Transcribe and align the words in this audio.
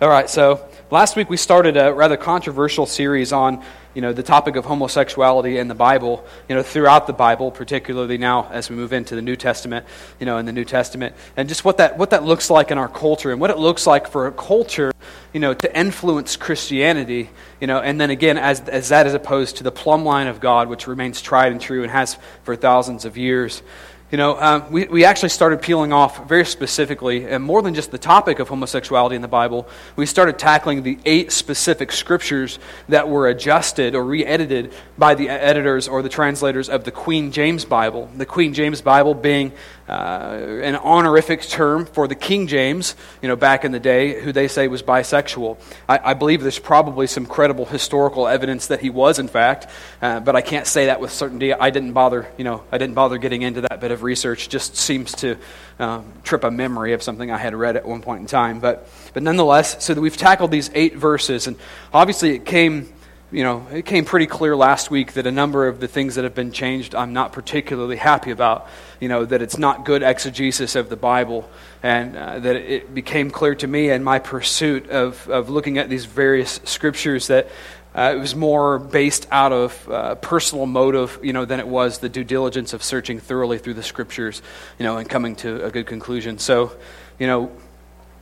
All 0.00 0.08
right, 0.08 0.30
so 0.30 0.64
last 0.92 1.16
week 1.16 1.28
we 1.28 1.36
started 1.36 1.76
a 1.76 1.92
rather 1.92 2.16
controversial 2.16 2.86
series 2.86 3.32
on, 3.32 3.64
you 3.94 4.00
know, 4.00 4.12
the 4.12 4.22
topic 4.22 4.54
of 4.54 4.64
homosexuality 4.64 5.58
in 5.58 5.66
the 5.66 5.74
Bible, 5.74 6.24
you 6.48 6.54
know, 6.54 6.62
throughout 6.62 7.08
the 7.08 7.12
Bible, 7.12 7.50
particularly 7.50 8.16
now 8.16 8.48
as 8.52 8.70
we 8.70 8.76
move 8.76 8.92
into 8.92 9.16
the 9.16 9.22
New 9.22 9.34
Testament, 9.34 9.84
you 10.20 10.26
know, 10.26 10.38
in 10.38 10.46
the 10.46 10.52
New 10.52 10.64
Testament, 10.64 11.16
and 11.36 11.48
just 11.48 11.64
what 11.64 11.78
that 11.78 11.98
what 11.98 12.10
that 12.10 12.22
looks 12.22 12.48
like 12.48 12.70
in 12.70 12.78
our 12.78 12.86
culture 12.86 13.32
and 13.32 13.40
what 13.40 13.50
it 13.50 13.58
looks 13.58 13.88
like 13.88 14.06
for 14.06 14.28
a 14.28 14.32
culture, 14.32 14.92
you 15.32 15.40
know, 15.40 15.52
to 15.52 15.76
influence 15.76 16.36
Christianity, 16.36 17.30
you 17.60 17.66
know, 17.66 17.80
and 17.80 18.00
then 18.00 18.10
again 18.10 18.38
as 18.38 18.60
as 18.68 18.90
that 18.90 19.08
is 19.08 19.14
opposed 19.14 19.56
to 19.56 19.64
the 19.64 19.72
plumb 19.72 20.04
line 20.04 20.28
of 20.28 20.38
God, 20.38 20.68
which 20.68 20.86
remains 20.86 21.20
tried 21.20 21.50
and 21.50 21.60
true 21.60 21.82
and 21.82 21.90
has 21.90 22.16
for 22.44 22.54
thousands 22.54 23.04
of 23.04 23.16
years. 23.16 23.64
You 24.10 24.16
know, 24.16 24.40
um, 24.40 24.72
we, 24.72 24.86
we 24.86 25.04
actually 25.04 25.28
started 25.28 25.60
peeling 25.60 25.92
off 25.92 26.26
very 26.26 26.46
specifically, 26.46 27.26
and 27.26 27.44
more 27.44 27.60
than 27.60 27.74
just 27.74 27.90
the 27.90 27.98
topic 27.98 28.38
of 28.38 28.48
homosexuality 28.48 29.16
in 29.16 29.20
the 29.20 29.28
Bible, 29.28 29.68
we 29.96 30.06
started 30.06 30.38
tackling 30.38 30.82
the 30.82 30.98
eight 31.04 31.30
specific 31.30 31.92
scriptures 31.92 32.58
that 32.88 33.06
were 33.06 33.28
adjusted 33.28 33.94
or 33.94 34.02
re 34.02 34.24
edited 34.24 34.72
by 34.96 35.14
the 35.14 35.28
editors 35.28 35.88
or 35.88 36.00
the 36.00 36.08
translators 36.08 36.70
of 36.70 36.84
the 36.84 36.90
Queen 36.90 37.32
James 37.32 37.66
Bible. 37.66 38.08
The 38.16 38.24
Queen 38.24 38.54
James 38.54 38.80
Bible 38.80 39.12
being 39.12 39.52
uh, 39.88 40.60
an 40.62 40.76
honorific 40.76 41.42
term 41.42 41.86
for 41.86 42.06
the 42.06 42.14
King 42.14 42.46
James, 42.46 42.94
you 43.22 43.28
know, 43.28 43.36
back 43.36 43.64
in 43.64 43.72
the 43.72 43.80
day, 43.80 44.20
who 44.20 44.32
they 44.32 44.48
say 44.48 44.68
was 44.68 44.82
bisexual. 44.82 45.58
I, 45.88 46.10
I 46.10 46.14
believe 46.14 46.42
there's 46.42 46.58
probably 46.58 47.06
some 47.06 47.26
credible 47.26 47.64
historical 47.64 48.28
evidence 48.28 48.66
that 48.66 48.80
he 48.80 48.90
was, 48.90 49.18
in 49.18 49.28
fact, 49.28 49.66
uh, 50.02 50.20
but 50.20 50.36
I 50.36 50.42
can't 50.42 50.66
say 50.66 50.86
that 50.86 51.00
with 51.00 51.10
certainty. 51.10 51.54
I 51.54 51.70
didn't 51.70 51.92
bother, 51.92 52.28
you 52.36 52.44
know, 52.44 52.64
I 52.70 52.78
didn't 52.78 52.94
bother 52.94 53.18
getting 53.18 53.42
into 53.42 53.62
that 53.62 53.80
bit 53.80 53.90
of 53.90 54.02
research. 54.02 54.48
Just 54.48 54.76
seems 54.76 55.12
to 55.16 55.36
uh, 55.78 56.02
trip 56.22 56.44
a 56.44 56.50
memory 56.50 56.92
of 56.92 57.02
something 57.02 57.30
I 57.30 57.38
had 57.38 57.54
read 57.54 57.76
at 57.76 57.86
one 57.86 58.02
point 58.02 58.20
in 58.20 58.26
time. 58.26 58.60
But, 58.60 58.88
but 59.14 59.22
nonetheless, 59.22 59.82
so 59.84 59.94
that 59.94 60.00
we've 60.00 60.16
tackled 60.16 60.50
these 60.50 60.70
eight 60.74 60.96
verses, 60.96 61.46
and 61.46 61.56
obviously 61.92 62.34
it 62.34 62.44
came 62.44 62.92
you 63.30 63.42
know, 63.42 63.66
it 63.70 63.84
came 63.84 64.06
pretty 64.06 64.26
clear 64.26 64.56
last 64.56 64.90
week 64.90 65.12
that 65.12 65.26
a 65.26 65.30
number 65.30 65.68
of 65.68 65.80
the 65.80 65.88
things 65.88 66.14
that 66.14 66.24
have 66.24 66.34
been 66.34 66.50
changed 66.50 66.94
I'm 66.94 67.12
not 67.12 67.32
particularly 67.32 67.96
happy 67.96 68.30
about. 68.30 68.66
You 69.00 69.08
know, 69.08 69.24
that 69.26 69.42
it's 69.42 69.58
not 69.58 69.84
good 69.84 70.02
exegesis 70.02 70.74
of 70.74 70.88
the 70.88 70.96
Bible, 70.96 71.48
and 71.82 72.16
uh, 72.16 72.38
that 72.38 72.56
it 72.56 72.94
became 72.94 73.30
clear 73.30 73.54
to 73.56 73.66
me 73.66 73.90
in 73.90 74.02
my 74.02 74.18
pursuit 74.18 74.88
of, 74.88 75.28
of 75.28 75.50
looking 75.50 75.76
at 75.76 75.90
these 75.90 76.06
various 76.06 76.58
scriptures 76.64 77.26
that 77.26 77.48
uh, 77.94 78.14
it 78.14 78.18
was 78.18 78.34
more 78.34 78.78
based 78.78 79.26
out 79.30 79.52
of 79.52 79.88
uh, 79.90 80.14
personal 80.16 80.64
motive, 80.64 81.18
you 81.22 81.32
know, 81.34 81.44
than 81.44 81.60
it 81.60 81.68
was 81.68 81.98
the 81.98 82.08
due 82.08 82.24
diligence 82.24 82.72
of 82.72 82.82
searching 82.82 83.18
thoroughly 83.18 83.58
through 83.58 83.74
the 83.74 83.82
scriptures, 83.82 84.40
you 84.78 84.84
know, 84.84 84.96
and 84.96 85.08
coming 85.08 85.36
to 85.36 85.64
a 85.64 85.70
good 85.70 85.86
conclusion. 85.86 86.38
So, 86.38 86.72
you 87.18 87.26
know, 87.26 87.52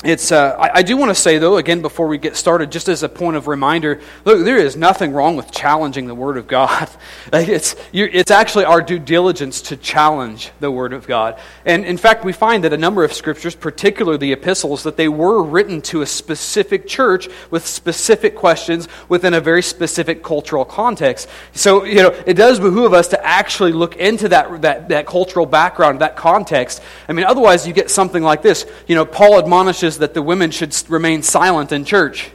it's, 0.05 0.31
uh, 0.31 0.55
I, 0.59 0.79
I, 0.79 0.83
do 0.83 0.95
want 0.99 1.09
to 1.09 1.15
say, 1.15 1.39
though, 1.39 1.57
again, 1.57 1.81
before 1.81 2.07
we 2.07 2.19
get 2.19 2.37
started, 2.37 2.71
just 2.71 2.87
as 2.87 3.03
a 3.03 3.09
point 3.09 3.35
of 3.35 3.49
reminder, 3.49 4.03
look, 4.27 4.45
there 4.45 4.59
is 4.59 4.77
nothing 4.77 5.13
wrong 5.13 5.37
with 5.37 5.51
challenging 5.51 6.07
the 6.07 6.15
Word 6.15 6.37
of 6.37 6.47
God. 6.47 6.91
it's, 7.33 7.75
it's 7.95 8.31
actually 8.31 8.67
our 8.67 8.83
due 8.83 8.99
diligence 8.99 9.63
to 9.63 9.77
challenge 9.77 10.51
the 10.61 10.71
Word 10.71 10.93
of 10.93 11.07
God. 11.07 11.41
And 11.65 11.87
in 11.87 11.97
fact, 11.97 12.27
we 12.27 12.35
find 12.35 12.63
that 12.65 12.75
a 12.75 12.77
number 12.77 13.05
of 13.05 13.15
scriptures, 13.15 13.55
particularly 13.55 14.19
the 14.19 14.33
epistles, 14.33 14.83
that 14.83 14.99
they 14.99 15.09
were 15.09 15.43
written 15.43 15.81
to 15.83 16.03
a 16.03 16.07
specific 16.07 16.87
church 16.87 17.31
with 17.51 17.67
specific 17.67 18.37
questions 18.37 18.89
within 19.09 19.33
a 19.33 19.41
very 19.41 19.63
specific 19.63 20.23
cultural 20.23 20.67
context. 20.67 21.27
So, 21.55 21.85
you 21.85 22.03
know, 22.03 22.11
it 22.27 22.35
does 22.35 22.61
behoove 22.61 22.93
us 22.93 23.09
to 23.09 23.27
actually 23.27 23.73
look 23.73 23.97
into 23.97 24.29
that, 24.29 24.61
that, 24.61 24.91
that 24.91 25.07
cultural 25.07 25.47
background, 25.47 26.03
that 26.03 26.17
context. 26.17 26.83
I 27.09 27.15
mean, 27.15 27.25
otherwise, 27.25 27.67
you 27.67 27.73
get 27.73 27.91
something 27.91 28.23
like 28.23 28.43
this. 28.43 28.67
You 28.87 28.95
know, 28.95 29.07
Paul 29.07 29.39
admonishes 29.39 29.86
that 29.99 30.15
the 30.15 30.23
women 30.23 30.51
should 30.51 30.75
remain 30.89 31.23
silent 31.23 31.73
in 31.73 31.85
church. 31.85 32.31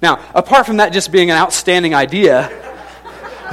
Now, 0.00 0.20
apart 0.34 0.66
from 0.66 0.78
that 0.78 0.92
just 0.92 1.10
being 1.12 1.30
an 1.30 1.36
outstanding 1.36 1.94
idea, 1.94 2.50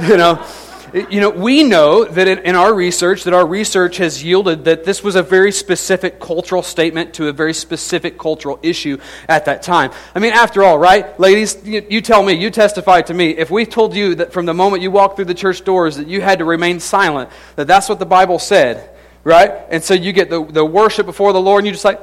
you 0.02 0.16
know, 0.16 0.44
you 0.92 1.20
know, 1.20 1.30
we 1.30 1.62
know 1.62 2.04
that 2.04 2.28
in, 2.28 2.54
our 2.54 2.74
research, 2.74 3.24
that 3.24 3.32
our 3.32 3.46
research 3.46 3.96
has 3.96 4.22
yielded 4.22 4.66
that 4.66 4.84
this 4.84 5.02
was 5.02 5.16
a 5.16 5.22
very 5.22 5.50
specific 5.50 6.20
cultural 6.20 6.62
statement 6.62 7.14
to 7.14 7.28
a 7.28 7.32
very 7.32 7.54
specific 7.54 8.18
cultural 8.18 8.58
issue 8.62 8.98
at 9.26 9.46
that 9.46 9.62
time. 9.62 9.90
I 10.14 10.18
mean, 10.18 10.34
after 10.34 10.62
all, 10.62 10.78
right, 10.78 11.18
ladies, 11.18 11.56
you, 11.64 12.02
tell 12.02 12.22
me, 12.22 12.34
you 12.34 12.50
testify 12.50 13.00
to 13.02 13.14
me. 13.14 13.30
If 13.30 13.50
we 13.50 13.64
told 13.64 13.96
you 13.96 14.16
that 14.16 14.34
from 14.34 14.44
the 14.44 14.52
moment 14.52 14.82
you 14.82 14.90
walked 14.90 15.16
through 15.16 15.24
the 15.26 15.34
church 15.34 15.64
doors 15.64 15.96
that 15.96 16.08
you 16.08 16.20
had 16.20 16.40
to 16.40 16.44
remain 16.44 16.78
silent, 16.78 17.30
that 17.56 17.66
that's 17.66 17.88
what 17.88 17.98
the 17.98 18.06
Bible 18.06 18.38
said, 18.38 18.90
right? 19.24 19.50
And 19.70 19.82
so 19.82 19.94
you 19.94 20.12
get 20.12 20.28
the, 20.28 20.44
the 20.44 20.64
worship 20.64 21.06
before 21.06 21.32
the 21.32 21.40
Lord, 21.40 21.60
and 21.60 21.68
you 21.68 21.72
just 21.72 21.86
like, 21.86 22.00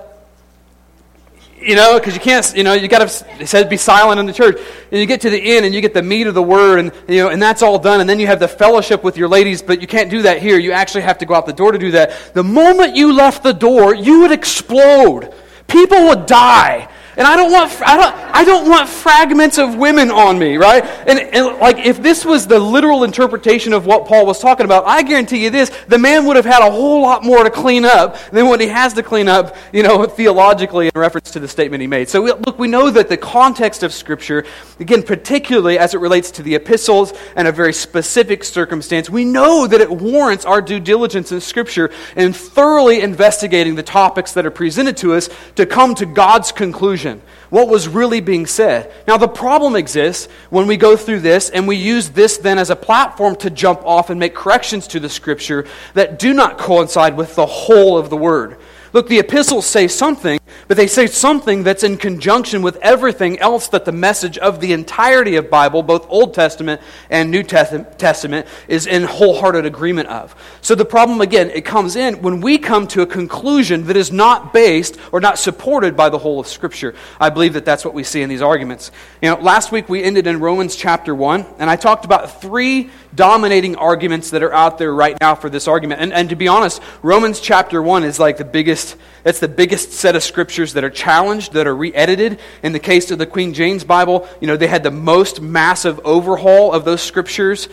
you 1.62 1.76
know, 1.76 2.00
because 2.00 2.14
you 2.14 2.20
can't, 2.20 2.54
you 2.56 2.64
know, 2.64 2.74
you 2.74 2.88
got 2.88 3.08
to, 3.08 3.26
it 3.42 3.48
says 3.48 3.66
be 3.66 3.78
silent 3.78 4.20
in 4.20 4.26
the 4.26 4.34
church. 4.34 4.58
And 4.92 5.00
you 5.00 5.06
get 5.06 5.22
to 5.22 5.30
the 5.30 5.58
end 5.58 5.66
and 5.66 5.76
you 5.76 5.82
get 5.82 5.94
the 5.94 6.02
meat 6.02 6.28
of 6.28 6.34
the 6.34 6.44
word 6.44 6.80
and, 6.80 6.92
you 7.08 7.18
know, 7.24 7.30
and 7.30 7.42
that's 7.42 7.62
all 7.62 7.78
done. 7.78 8.02
And 8.02 8.10
then 8.10 8.20
you 8.20 8.28
have 8.28 8.40
the 8.40 8.48
fellowship 8.48 9.04
with 9.04 9.18
your 9.18 9.28
ladies, 9.28 9.62
but 9.62 9.82
you 9.82 9.88
can't 9.88 10.10
do 10.10 10.22
that 10.24 10.42
here. 10.42 10.58
You 10.58 10.72
actually 10.72 11.02
have 11.02 11.18
to 11.20 11.26
go 11.26 11.34
out 11.34 11.46
the 11.46 11.54
door 11.54 11.72
to 11.72 11.78
do 11.78 11.92
that. 11.92 12.34
The 12.34 12.44
moment 12.44 12.96
you 12.96 13.14
left 13.14 13.44
the 13.44 13.54
door, 13.54 13.94
you 13.94 14.22
would 14.22 14.32
explode. 14.32 15.34
People 15.68 16.08
would 16.08 16.26
die. 16.26 16.90
And 17.20 17.28
I 17.28 17.36
don't 17.36 17.52
want, 17.52 17.82
I 17.82 17.98
don't, 17.98 18.16
I 18.34 18.46
don't 18.46 18.70
want 18.70 18.88
fragments 18.88 19.58
of 19.58 19.76
women 19.76 20.10
on 20.10 20.40
me, 20.40 20.56
right? 20.56 20.86
And, 21.06 21.20
and 21.20 21.58
like, 21.58 21.80
if 21.80 22.02
this 22.02 22.24
was 22.24 22.48
the 22.48 22.58
literal 22.58 23.04
interpretation 23.04 23.74
of 23.74 23.86
what 23.86 24.06
Paul 24.06 24.26
was 24.26 24.40
talking 24.40 24.64
about, 24.64 24.86
I 24.86 25.04
guarantee 25.04 25.44
you 25.44 25.50
this, 25.50 25.70
the 25.90 25.98
man 25.98 26.26
would 26.28 26.38
have 26.38 26.46
had 26.46 26.66
a 26.66 26.72
whole 26.72 27.02
lot 27.02 27.26
more 27.26 27.44
to 27.44 27.50
clean 27.50 27.84
up 27.84 28.18
than 28.30 28.48
what 28.48 28.62
he 28.62 28.68
has 28.68 28.94
to 28.94 29.04
clean 29.04 29.28
up, 29.28 29.58
you 29.74 29.84
know, 29.84 30.06
theologically 30.06 30.86
in 30.86 30.92
reference 30.96 31.32
to 31.32 31.42
the 31.42 31.48
statement 31.50 31.82
he 31.82 31.88
made. 31.88 32.08
So, 32.08 32.24
look, 32.24 32.58
we 32.58 32.70
know 32.70 32.90
that 32.90 33.10
the 33.10 33.18
context 33.18 33.84
of 33.84 33.92
Scripture, 33.92 34.46
again, 34.80 35.04
particularly 35.04 35.78
as 35.78 35.94
it 35.94 35.98
relates 35.98 36.32
to 36.32 36.42
the 36.42 36.56
epistles 36.56 37.12
and 37.36 37.50
a 37.50 37.52
very 37.52 37.74
specific 37.74 38.46
circumstance, 38.46 39.10
we 39.10 39.26
know 39.26 39.68
that 39.68 39.82
it 39.82 39.92
warrants 39.92 40.46
our 40.46 40.62
due 40.62 40.80
diligence 40.80 41.34
in 41.34 41.42
Scripture 41.42 41.92
in 42.16 42.32
thoroughly 42.32 43.02
investigating 43.02 43.76
the 43.76 43.84
topics 43.84 44.32
that 44.32 44.46
are 44.46 44.52
presented 44.52 44.96
to 44.96 45.16
us 45.16 45.28
to 45.56 45.66
come 45.66 45.94
to 45.96 46.06
God's 46.06 46.54
conclusion 46.54 47.09
what 47.50 47.68
was 47.68 47.88
really 47.88 48.22
being 48.22 48.46
said. 48.46 48.92
Now, 49.08 49.18
the 49.18 49.28
problem 49.28 49.76
exists 49.76 50.28
when 50.50 50.68
we 50.68 50.78
go 50.78 50.96
through 50.96 51.22
this 51.22 51.50
and 51.50 51.68
we 51.68 51.76
use 51.76 52.10
this 52.10 52.38
then 52.38 52.58
as 52.58 52.70
a 52.70 52.76
platform 52.76 53.36
to 53.38 53.50
jump 53.50 53.82
off 53.86 54.10
and 54.10 54.20
make 54.20 54.36
corrections 54.36 54.88
to 54.88 55.00
the 55.00 55.10
scripture 55.10 55.66
that 55.94 56.20
do 56.20 56.34
not 56.34 56.58
coincide 56.58 57.18
with 57.18 57.36
the 57.36 57.46
whole 57.46 57.98
of 57.98 58.10
the 58.10 58.18
word. 58.18 58.58
Look, 58.92 59.08
the 59.08 59.20
epistles 59.20 59.66
say 59.66 59.88
something, 59.88 60.40
but 60.68 60.78
they 60.78 60.88
say 60.88 61.08
something 61.08 61.64
that's 61.64 61.84
in 61.84 61.98
conjunction 61.98 62.62
with 62.62 62.78
everything 62.78 63.40
else 63.40 63.68
that 63.70 63.86
the 63.86 63.92
message 63.92 64.38
of 64.38 64.60
the 64.60 64.74
entirety 64.74 65.36
of 65.36 65.50
Bible, 65.50 65.84
both 65.84 66.06
Old 66.10 66.34
Testament 66.34 66.82
and 67.10 67.30
New 67.30 67.44
Testament, 67.44 68.48
is 68.68 68.88
in 68.88 69.04
wholehearted 69.04 69.66
agreement 69.66 70.10
of. 70.10 70.36
So 70.62 70.76
the 70.76 70.86
problem 70.86 71.22
again, 71.22 71.52
it 71.52 71.66
comes 71.66 71.96
in 71.96 72.22
when 72.22 72.42
we 72.42 72.58
come 72.58 72.88
to 72.88 73.02
a 73.02 73.06
conclusion 73.06 73.86
that 73.86 73.98
is 73.98 74.12
not 74.12 74.54
based 74.54 74.98
or 75.12 75.20
not 75.20 75.38
supported 75.38 75.96
by 75.96 76.10
the 76.10 76.18
whole 76.18 76.40
of 76.40 76.48
Scripture. 76.48 76.96
I 77.20 77.30
believe 77.30 77.54
that 77.54 77.66
that's 77.66 77.86
what 77.86 77.94
we 77.94 78.04
see 78.04 78.22
in 78.22 78.30
these 78.30 78.42
arguments. 78.42 78.92
You 79.22 79.30
know, 79.30 79.40
last 79.40 79.72
week 79.72 79.88
we 79.88 80.04
ended 80.04 80.26
in 80.26 80.40
Romans 80.40 80.76
chapter 80.76 81.14
1, 81.14 81.46
and 81.60 81.70
I 81.70 81.76
talked 81.76 82.06
about 82.06 82.42
three 82.42 82.90
dominating 83.16 83.76
arguments 83.76 84.32
that 84.32 84.44
are 84.44 84.54
out 84.54 84.78
there 84.78 84.94
right 84.94 85.18
now 85.20 85.36
for 85.36 85.50
this 85.50 85.68
argument. 85.68 86.02
And, 86.02 86.14
and 86.14 86.30
to 86.30 86.36
be 86.36 86.48
honest, 86.48 86.82
Romans 87.02 87.40
chapter 87.40 87.82
1 87.82 88.04
is 88.04 88.20
like 88.20 88.38
the 88.38 88.46
biggest, 88.46 88.96
that's 89.24 89.40
the 89.40 89.48
biggest 89.48 89.92
set 89.94 90.16
of 90.16 90.24
scriptures 90.24 90.74
that 90.74 90.84
are 90.84 90.90
challenged, 90.90 91.54
that 91.54 91.68
are 91.68 91.76
re 91.76 91.94
edited. 91.94 92.40
In 92.64 92.72
the 92.72 92.80
case 92.80 93.12
of 93.12 93.18
the 93.18 93.26
Queen 93.26 93.54
James 93.54 93.84
Bible, 93.84 94.28
you 94.40 94.48
know, 94.48 94.58
they 94.58 94.68
had 94.68 94.84
the 94.84 94.92
most 94.92 95.42
massive 95.42 96.00
overhaul 96.04 96.72
of 96.72 96.86
those 96.86 97.02
scriptures. 97.02 97.68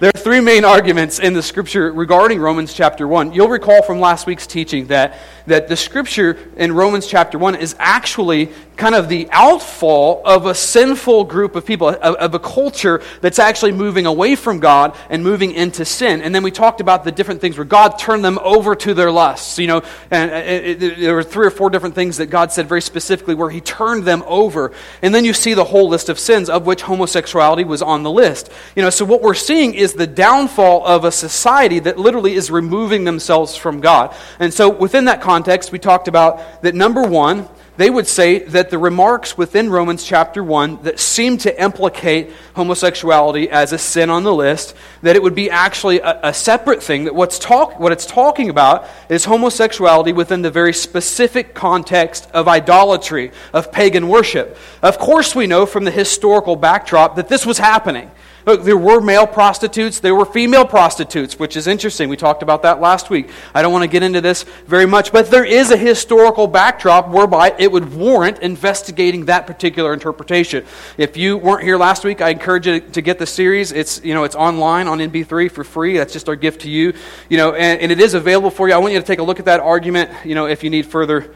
There 0.00 0.10
are 0.12 0.20
three 0.20 0.40
main 0.40 0.64
arguments 0.64 1.20
in 1.20 1.34
the 1.34 1.42
scripture 1.42 1.92
regarding 1.92 2.40
Romans 2.40 2.74
chapter 2.74 3.06
1. 3.06 3.32
You'll 3.32 3.48
recall 3.48 3.82
from 3.82 4.00
last 4.00 4.26
week's 4.26 4.46
teaching 4.46 4.88
that, 4.88 5.18
that 5.46 5.68
the 5.68 5.76
scripture 5.76 6.38
in 6.56 6.72
Romans 6.72 7.06
chapter 7.06 7.38
1 7.38 7.56
is 7.56 7.76
actually 7.78 8.50
kind 8.76 8.94
of 8.94 9.08
the 9.08 9.28
outfall 9.30 10.22
of 10.24 10.46
a 10.46 10.54
sinful 10.54 11.24
group 11.24 11.54
of 11.54 11.64
people, 11.64 11.88
of, 11.88 11.96
of, 12.16 12.34
a 12.34 12.38
culture 12.38 13.00
that's 13.20 13.38
actually 13.38 13.70
moving 13.70 14.04
away 14.04 14.34
from 14.34 14.58
God 14.58 14.96
and 15.10 15.22
moving 15.22 15.52
into 15.52 15.84
sin. 15.84 16.22
And 16.22 16.34
then 16.34 16.42
we 16.42 16.50
talked 16.50 16.80
about 16.80 17.04
the 17.04 17.12
different 17.12 17.40
things 17.40 17.56
where 17.56 17.64
God 17.64 17.98
turned 17.98 18.24
them 18.24 18.38
over 18.42 18.74
to 18.74 18.94
their 18.94 19.12
lusts. 19.12 19.58
You 19.58 19.68
know, 19.68 19.82
and 20.10 20.30
uh, 20.30 20.34
it, 20.34 20.82
it, 20.82 20.98
there 20.98 21.14
were 21.14 21.22
three 21.22 21.46
or 21.46 21.50
four 21.50 21.70
different 21.70 21.94
things 21.94 22.16
that 22.16 22.26
God 22.26 22.50
said 22.50 22.68
very 22.68 22.82
specifically 22.82 23.34
where 23.34 23.50
He 23.50 23.60
turned 23.60 24.04
them 24.04 24.24
over. 24.26 24.72
And 25.02 25.14
then 25.14 25.24
you 25.24 25.32
see 25.32 25.54
the 25.54 25.64
whole 25.64 25.88
list 25.88 26.08
of 26.08 26.18
sins, 26.18 26.50
of 26.50 26.66
which 26.66 26.82
homosexuality 26.82 27.64
was 27.64 27.80
on 27.80 28.02
the 28.02 28.10
list. 28.10 28.50
You 28.74 28.82
know, 28.82 28.90
so 28.90 29.04
what 29.04 29.22
we're 29.22 29.34
seeing 29.34 29.74
is 29.74 29.92
the 29.92 30.06
downfall 30.06 30.84
of 30.84 31.04
a 31.04 31.12
society 31.12 31.78
that 31.80 31.98
literally 31.98 32.34
is 32.34 32.50
removing 32.50 33.04
themselves 33.04 33.54
from 33.54 33.80
God. 33.80 34.14
And 34.40 34.52
so 34.52 34.68
within 34.68 35.04
that 35.04 35.20
context, 35.20 35.33
we 35.72 35.78
talked 35.78 36.08
about 36.08 36.62
that 36.62 36.74
number 36.74 37.02
one, 37.02 37.48
they 37.76 37.90
would 37.90 38.06
say 38.06 38.38
that 38.38 38.70
the 38.70 38.78
remarks 38.78 39.36
within 39.36 39.68
Romans 39.68 40.04
chapter 40.04 40.44
1 40.44 40.84
that 40.84 41.00
seem 41.00 41.38
to 41.38 41.62
implicate 41.62 42.30
homosexuality 42.54 43.50
as 43.50 43.72
a 43.72 43.78
sin 43.78 44.10
on 44.10 44.22
the 44.22 44.32
list, 44.32 44.76
that 45.02 45.16
it 45.16 45.22
would 45.22 45.34
be 45.34 45.50
actually 45.50 45.98
a, 45.98 46.20
a, 46.22 46.34
separate 46.34 46.82
thing, 46.82 47.04
that 47.04 47.14
what's 47.16 47.38
talk, 47.38 47.80
what 47.80 47.90
it's 47.90 48.06
talking 48.06 48.48
about 48.48 48.86
is 49.08 49.24
homosexuality 49.24 50.12
within 50.12 50.42
the 50.42 50.52
very 50.52 50.72
specific 50.72 51.52
context 51.52 52.30
of 52.32 52.46
idolatry, 52.46 53.32
of 53.52 53.72
pagan 53.72 54.08
worship. 54.08 54.56
Of 54.80 54.98
course, 54.98 55.34
we 55.34 55.48
know 55.48 55.66
from 55.66 55.82
the 55.84 55.90
historical 55.90 56.54
backdrop 56.54 57.16
that 57.16 57.28
this 57.28 57.44
was 57.44 57.58
happening. 57.58 58.08
Look, 58.46 58.62
there 58.64 58.76
were 58.76 59.00
male 59.00 59.26
prostitutes, 59.26 60.00
there 60.00 60.14
were 60.14 60.26
female 60.26 60.66
prostitutes, 60.66 61.38
which 61.38 61.56
is 61.56 61.66
interesting. 61.66 62.10
We 62.10 62.16
talked 62.16 62.42
about 62.42 62.62
that 62.62 62.80
last 62.80 63.08
week. 63.08 63.30
I 63.54 63.62
don't 63.62 63.72
want 63.72 63.84
to 63.84 63.88
get 63.88 64.02
into 64.02 64.20
this 64.20 64.42
very 64.66 64.84
much, 64.84 65.12
but 65.12 65.30
there 65.30 65.44
is 65.44 65.70
a 65.70 65.76
historical 65.76 66.46
backdrop 66.46 67.08
whereby 67.08 67.54
it 67.58 67.72
would 67.72 67.94
warrant 67.94 68.40
investigating 68.40 69.24
that 69.26 69.46
particular 69.46 69.94
interpretation. 69.94 70.66
If 70.98 71.16
you 71.16 71.38
weren't 71.38 71.62
here 71.62 71.78
last 71.78 72.04
week, 72.04 72.20
I 72.20 72.30
encourage 72.30 72.66
you 72.66 72.80
to 72.80 73.00
get 73.00 73.18
the 73.18 73.26
series. 73.26 73.72
It's, 73.72 74.04
you 74.04 74.12
know, 74.12 74.24
it's 74.24 74.36
online 74.36 74.88
on 74.88 74.98
NB3 74.98 75.50
for 75.50 75.64
free. 75.64 75.96
That's 75.96 76.12
just 76.12 76.28
our 76.28 76.36
gift 76.36 76.62
to 76.62 76.70
you. 76.70 76.92
You 77.30 77.38
know, 77.38 77.54
and, 77.54 77.80
and 77.80 77.90
it 77.90 78.00
is 78.00 78.12
available 78.12 78.50
for 78.50 78.68
you. 78.68 78.74
I 78.74 78.78
want 78.78 78.92
you 78.92 79.00
to 79.00 79.06
take 79.06 79.20
a 79.20 79.22
look 79.22 79.38
at 79.38 79.46
that 79.46 79.60
argument, 79.60 80.10
you 80.24 80.34
know, 80.34 80.46
if 80.46 80.62
you 80.62 80.68
need 80.68 80.84
further 80.86 81.34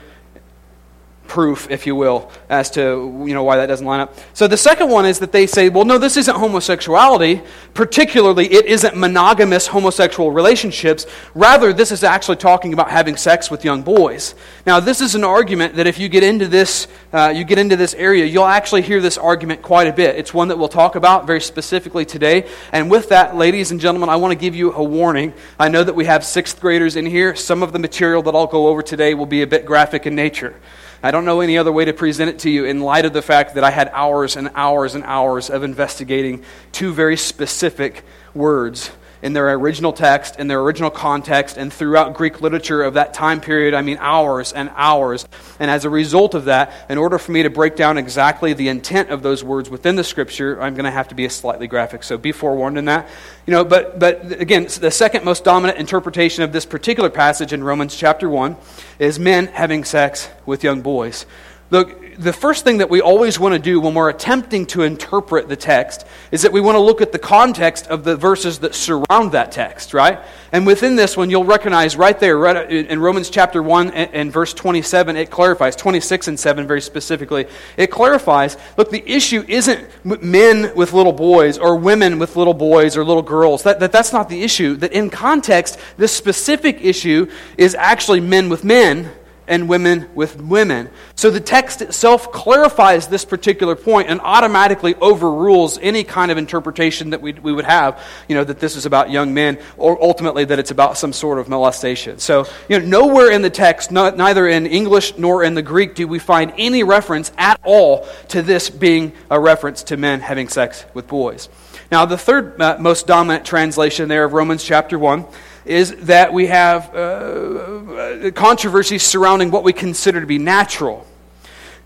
proof, 1.29 1.71
if 1.71 1.87
you 1.87 1.95
will, 1.95 2.31
as 2.49 2.71
to 2.71 2.81
you 3.25 3.35
know 3.35 3.45
why 3.45 3.59
that 3.59 3.67
doesn't 3.67 3.87
line 3.87 4.01
up. 4.01 4.15
So 4.35 4.49
the 4.49 4.57
second 4.57 4.89
one 4.89 5.07
is 5.07 5.21
that 5.21 5.31
they 5.31 5.47
say, 5.47 5.69
well, 5.69 5.85
no, 5.85 5.99
this 5.99 6.17
isn't 6.17 6.35
homosexuality. 6.35 7.43
Particularly, 7.75 8.51
it 8.53 8.65
isn't 8.67 8.97
monogamous 8.97 9.69
homosexual 9.69 10.33
relationships. 10.33 11.07
Rather, 11.35 11.73
this 11.73 11.93
is 11.93 12.03
actually 12.03 12.37
talking 12.37 12.73
about 12.73 12.91
having 12.91 13.17
sex 13.17 13.51
with 13.51 13.65
young 13.65 13.83
boys. 13.83 14.35
Now, 14.67 14.81
this 14.81 15.01
is 15.01 15.15
an 15.15 15.23
argument 15.23 15.77
that 15.77 15.87
if 15.87 15.99
you 15.99 16.09
get 16.09 16.25
into 16.25 16.49
this, 16.49 16.89
uh, 17.13 17.33
you 17.35 17.45
get 17.45 17.59
into 17.59 17.77
this 17.77 17.95
area, 17.95 18.25
you'll 18.25 18.45
actually 18.45 18.83
hear 18.83 19.01
this 19.01 19.19
argument 19.19 19.63
quite 19.63 19.87
a 19.87 19.93
bit. 19.93 20.17
It's 20.17 20.35
one 20.35 20.49
that 20.49 20.59
we'll 20.59 20.69
talk 20.69 20.97
about 20.97 21.27
very 21.27 21.41
specifically 21.41 22.05
today. 22.05 22.49
And 22.73 22.91
with 22.91 23.11
that, 23.11 23.37
ladies 23.37 23.71
and 23.71 23.81
gentlemen, 23.81 24.09
I 24.09 24.17
want 24.17 24.33
to 24.33 24.39
give 24.39 24.57
you 24.57 24.73
a 24.73 24.83
warning. 24.83 25.35
I 25.59 25.69
know 25.69 25.85
that 25.85 25.95
we 25.95 26.07
have 26.07 26.25
sixth 26.25 26.61
graders 26.61 26.97
in 26.97 27.07
here. 27.07 27.37
Some 27.37 27.63
of 27.63 27.73
the 27.73 27.79
material 27.79 28.23
that 28.23 28.35
I'll 28.35 28.47
go 28.47 28.69
over 28.69 28.83
today 28.83 29.15
will 29.15 29.27
be 29.27 29.43
a 29.43 29.47
bit 29.47 29.67
graphic 29.67 30.07
in 30.07 30.15
nature. 30.15 30.55
I 31.03 31.11
don't 31.11 31.25
know 31.25 31.41
any 31.41 31.59
other 31.59 31.71
way 31.71 31.85
to 31.85 31.93
present 31.93 32.31
it 32.31 32.41
to 32.41 32.51
you 32.51 32.65
in 32.65 32.81
light 32.81 33.05
of 33.05 33.13
the 33.13 33.23
fact 33.23 33.55
that 33.55 33.63
I 33.63 33.71
had 33.71 33.91
hours 33.93 34.37
and 34.37 34.51
hours 34.55 34.95
and 34.95 35.05
hours 35.05 35.49
of 35.49 35.63
investigating 35.63 36.43
two 36.73 36.93
very 36.93 37.17
specific 37.17 38.05
words 38.35 38.91
in 39.23 39.33
their 39.33 39.53
original 39.53 39.93
text, 39.93 40.39
in 40.39 40.49
their 40.49 40.61
original 40.61 40.91
context, 40.91 41.57
and 41.57 41.73
throughout 41.73 42.15
Greek 42.15 42.41
literature 42.41 42.83
of 42.83 42.95
that 42.95 43.15
time 43.15 43.41
period. 43.41 43.75
I 43.75 43.83
mean, 43.83 43.99
hours 44.01 44.53
and 44.53 44.71
hours. 44.75 45.27
And 45.59 45.71
as 45.71 45.85
a 45.85 45.91
result 45.91 46.35
of 46.35 46.47
that, 46.47 46.73
in 46.89 46.99
order 46.99 47.19
for 47.19 47.33
me 47.33 47.43
to 47.43 47.51
break 47.51 47.77
down 47.77 47.99
exactly 47.99 48.53
the 48.53 48.69
intent 48.69 49.11
of 49.11 49.23
those 49.23 49.43
words 49.43 49.69
within 49.71 49.97
the 49.97 50.05
scripture, 50.05 50.61
I'm 50.61 50.75
going 50.75 50.85
to 50.85 50.91
have 50.91 51.09
to 51.09 51.15
be 51.15 51.29
slightly 51.29 51.67
graphic. 51.67 52.03
So 52.03 52.17
be 52.17 52.33
forewarned 52.33 52.79
in 52.79 52.87
that. 52.87 53.09
You 53.47 53.53
know, 53.53 53.65
but, 53.65 53.99
but 53.99 54.41
again, 54.41 54.69
the 54.81 54.91
second 54.91 55.25
most 55.25 55.45
dominant 55.45 55.79
interpretation 55.79 56.45
of 56.45 56.53
this 56.53 56.67
particular 56.67 57.11
passage 57.11 57.53
in 57.53 57.65
Romans 57.65 57.97
chapter 57.97 58.29
1 58.29 58.57
is 58.99 59.19
men 59.19 59.47
having 59.47 59.85
sex 59.85 60.29
with 60.47 60.63
young 60.63 60.83
boys. 60.83 61.27
Look, 61.71 62.03
the 62.19 62.33
first 62.33 62.65
thing 62.65 62.79
that 62.79 62.91
we 62.91 63.01
always 63.01 63.39
want 63.39 63.55
to 63.55 63.61
do 63.61 63.81
when 63.81 63.95
we're 63.95 64.11
attempting 64.11 64.67
to 64.67 64.83
interpret 64.83 65.49
the 65.49 65.57
text 65.57 66.05
is 66.33 66.43
that 66.43 66.53
we 66.53 66.61
want 66.61 66.75
to 66.75 66.81
look 66.81 67.01
at 67.01 67.13
the 67.13 67.19
context 67.19 67.87
of 67.87 68.03
the 68.03 68.17
verses 68.17 68.59
that 68.59 68.75
surround 68.75 69.33
that 69.33 69.53
text, 69.53 69.95
right? 69.95 70.19
And 70.51 70.67
within 70.67 70.97
this 70.97 71.17
one, 71.17 71.31
you'll 71.31 71.45
recognize 71.45 71.97
right 71.97 72.19
there, 72.19 72.37
right 72.37 72.71
in 72.71 72.99
Romans 72.99 73.31
chapter 73.31 73.63
1 73.63 73.91
and 73.93 74.33
verse 74.33 74.53
27, 74.53 75.17
it 75.17 75.31
clarifies, 75.31 75.77
26 75.77 76.29
and 76.29 76.41
7 76.41 76.67
very 76.67 76.81
specifically, 76.81 77.47
it 77.77 77.87
clarifies 77.87 78.57
look, 78.77 78.91
the 78.91 79.09
issue 79.09 79.45
isn't 79.47 79.89
men 80.05 80.75
with 80.75 80.93
little 80.93 81.13
boys 81.13 81.57
or 81.57 81.77
women 81.77 82.19
with 82.19 82.35
little 82.35 82.55
boys 82.55 82.97
or 82.97 83.05
little 83.05 83.23
girls. 83.23 83.63
That, 83.63 83.79
that, 83.79 83.93
that's 83.93 84.13
not 84.13 84.29
the 84.29 84.43
issue. 84.43 84.75
That 84.77 84.93
in 84.93 85.09
context, 85.09 85.79
this 85.97 86.13
specific 86.13 86.85
issue 86.85 87.31
is 87.57 87.77
actually 87.77 88.21
men 88.21 88.49
with 88.49 88.65
men 88.65 89.13
and 89.49 89.69
women 89.69 90.09
with 90.15 90.41
women. 90.41 90.91
So 91.15 91.31
the 91.31 91.41
text 91.41 91.83
itself 91.83 92.31
clarifies 92.31 93.09
this 93.09 93.25
particular 93.25 93.75
point 93.75 94.09
and 94.09 94.21
automatically 94.21 94.95
overrules 94.97 95.79
any 95.79 96.05
kind 96.05 96.31
of 96.31 96.39
interpretation 96.39 97.11
that 97.11 97.21
we, 97.21 97.33
would 97.33 97.65
have, 97.65 98.03
you 98.29 98.35
know, 98.35 98.45
that 98.45 98.61
this 98.61 98.77
is 98.77 98.87
about 98.87 99.11
young 99.11 99.35
men 99.35 99.59
or 99.77 100.01
ultimately 100.03 100.45
that 100.45 100.59
it's 100.59 100.71
about 100.71 100.97
some 100.97 101.13
sort 101.13 101.39
of 101.39 101.49
molestation. 101.49 102.19
So, 102.19 102.47
you 102.69 102.79
know, 102.79 102.87
nowhere 102.87 103.31
in 103.31 103.43
the 103.43 103.51
text, 103.51 103.91
not, 103.91 104.17
neither 104.17 104.47
in 104.47 104.67
English 104.67 105.19
nor 105.19 105.43
in 105.43 105.55
the 105.55 105.63
Greek, 105.63 105.95
do 105.95 106.07
we 106.07 106.19
find 106.19 106.53
any 106.59 106.83
reference 106.83 107.33
at 107.37 107.59
all 107.65 108.07
to 108.29 108.43
this 108.43 108.71
being 108.71 109.13
a 109.31 109.41
reference 109.41 109.83
to 109.85 109.97
men 109.97 110.21
having 110.21 110.49
sex 110.49 110.85
with 110.95 111.09
boys. 111.09 111.49
Now, 111.91 112.05
the 112.05 112.19
third 112.19 112.61
uh, 112.61 112.77
most 112.79 113.07
dominant 113.07 113.47
translation 113.47 114.09
there 114.09 114.25
of 114.25 114.33
Romans 114.35 114.63
chapter 114.63 114.99
1 114.99 115.25
is 115.69 115.95
that 116.07 116.33
we 116.33 116.47
have 116.47 116.95
uh, 116.95 118.31
controversies 118.35 119.03
surrounding 119.03 119.51
what 119.51 119.63
we 119.63 119.73
consider 119.73 120.19
to 120.21 120.27
be 120.27 120.39
natural. 120.39 121.07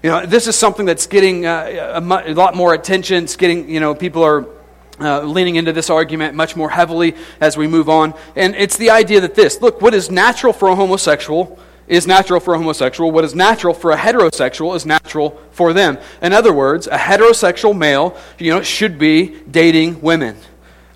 You 0.02 0.10
know, 0.10 0.24
this 0.24 0.46
is 0.46 0.56
something 0.56 0.86
that's 0.86 1.06
getting 1.06 1.46
uh, 1.46 2.00
a, 2.00 2.00
a, 2.00 2.34
lot 2.34 2.54
more 2.54 2.74
attention. 2.74 3.24
It's 3.24 3.36
getting, 3.36 3.68
you 3.68 3.80
know, 3.80 3.94
people 3.94 4.22
are 4.22 4.46
uh, 5.00 5.22
leaning 5.22 5.56
into 5.56 5.72
this 5.72 5.90
argument 5.90 6.34
much 6.34 6.54
more 6.54 6.70
heavily 6.70 7.16
as 7.40 7.56
we 7.56 7.66
move 7.66 7.88
on. 7.88 8.14
And 8.36 8.54
it's 8.54 8.76
the 8.76 8.90
idea 8.90 9.20
that 9.20 9.34
this 9.34 9.60
look, 9.60 9.82
what 9.82 9.94
is 9.94 10.10
natural 10.10 10.52
for 10.52 10.68
a 10.68 10.76
homosexual 10.76 11.58
is 11.88 12.06
natural 12.06 12.38
for 12.38 12.54
a 12.54 12.58
homosexual. 12.58 13.10
What 13.10 13.24
is 13.24 13.34
natural 13.34 13.74
for 13.74 13.90
a 13.90 13.96
heterosexual 13.96 14.76
is 14.76 14.86
natural 14.86 15.40
for 15.50 15.72
them. 15.72 15.98
In 16.20 16.32
other 16.32 16.52
words, 16.52 16.86
a 16.86 16.96
heterosexual 16.96 17.76
male, 17.76 18.16
you 18.38 18.52
know, 18.52 18.62
should 18.62 18.96
be 18.96 19.40
dating 19.50 20.00
women 20.00 20.36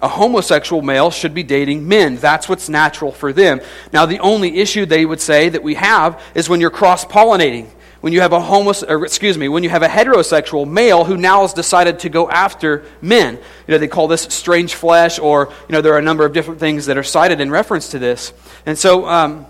a 0.03 0.09
homosexual 0.09 0.83
male 0.83 1.11
should 1.11 1.35
be 1.35 1.43
dating 1.43 1.89
men. 1.89 2.17
That's 2.17 2.49
what's 2.49 2.69
natural 2.69 3.13
for 3.13 3.33
them. 3.33 3.61
Now, 3.93 4.07
the 4.07 4.19
only 4.19 4.59
issue 4.59 4.87
they 4.87 5.07
would 5.07 5.21
say 5.21 5.49
that 5.49 5.63
we 5.63 5.75
have 5.75 6.23
is 6.35 6.49
when 6.49 6.61
you're 6.61 6.71
cross 6.71 7.05
pollinating. 7.05 7.69
When 8.03 8.13
you 8.13 8.21
have 8.21 8.33
a 8.33 8.41
homos, 8.41 8.83
excuse 8.83 9.37
me, 9.39 9.49
when 9.49 9.65
you 9.65 9.71
have 9.71 9.83
a 9.83 9.89
heterosexual 9.89 10.69
male 10.69 11.05
who 11.05 11.17
now 11.17 11.41
has 11.41 11.55
decided 11.55 12.01
to 12.01 12.09
go 12.09 12.31
after 12.31 12.85
men. 13.01 13.35
You 13.35 13.73
know, 13.73 13.79
they 13.79 13.89
call 13.89 14.07
this 14.07 14.23
strange 14.23 14.75
flesh, 14.75 15.19
or 15.19 15.53
you 15.69 15.73
know, 15.73 15.81
there 15.81 15.95
are 15.95 15.99
a 15.99 16.03
number 16.03 16.25
of 16.25 16.33
different 16.33 16.61
things 16.61 16.87
that 16.87 16.99
are 16.99 17.03
cited 17.03 17.41
in 17.41 17.51
reference 17.51 17.89
to 17.89 17.99
this. 17.99 18.33
And 18.65 18.79
so, 18.79 19.07
um, 19.07 19.47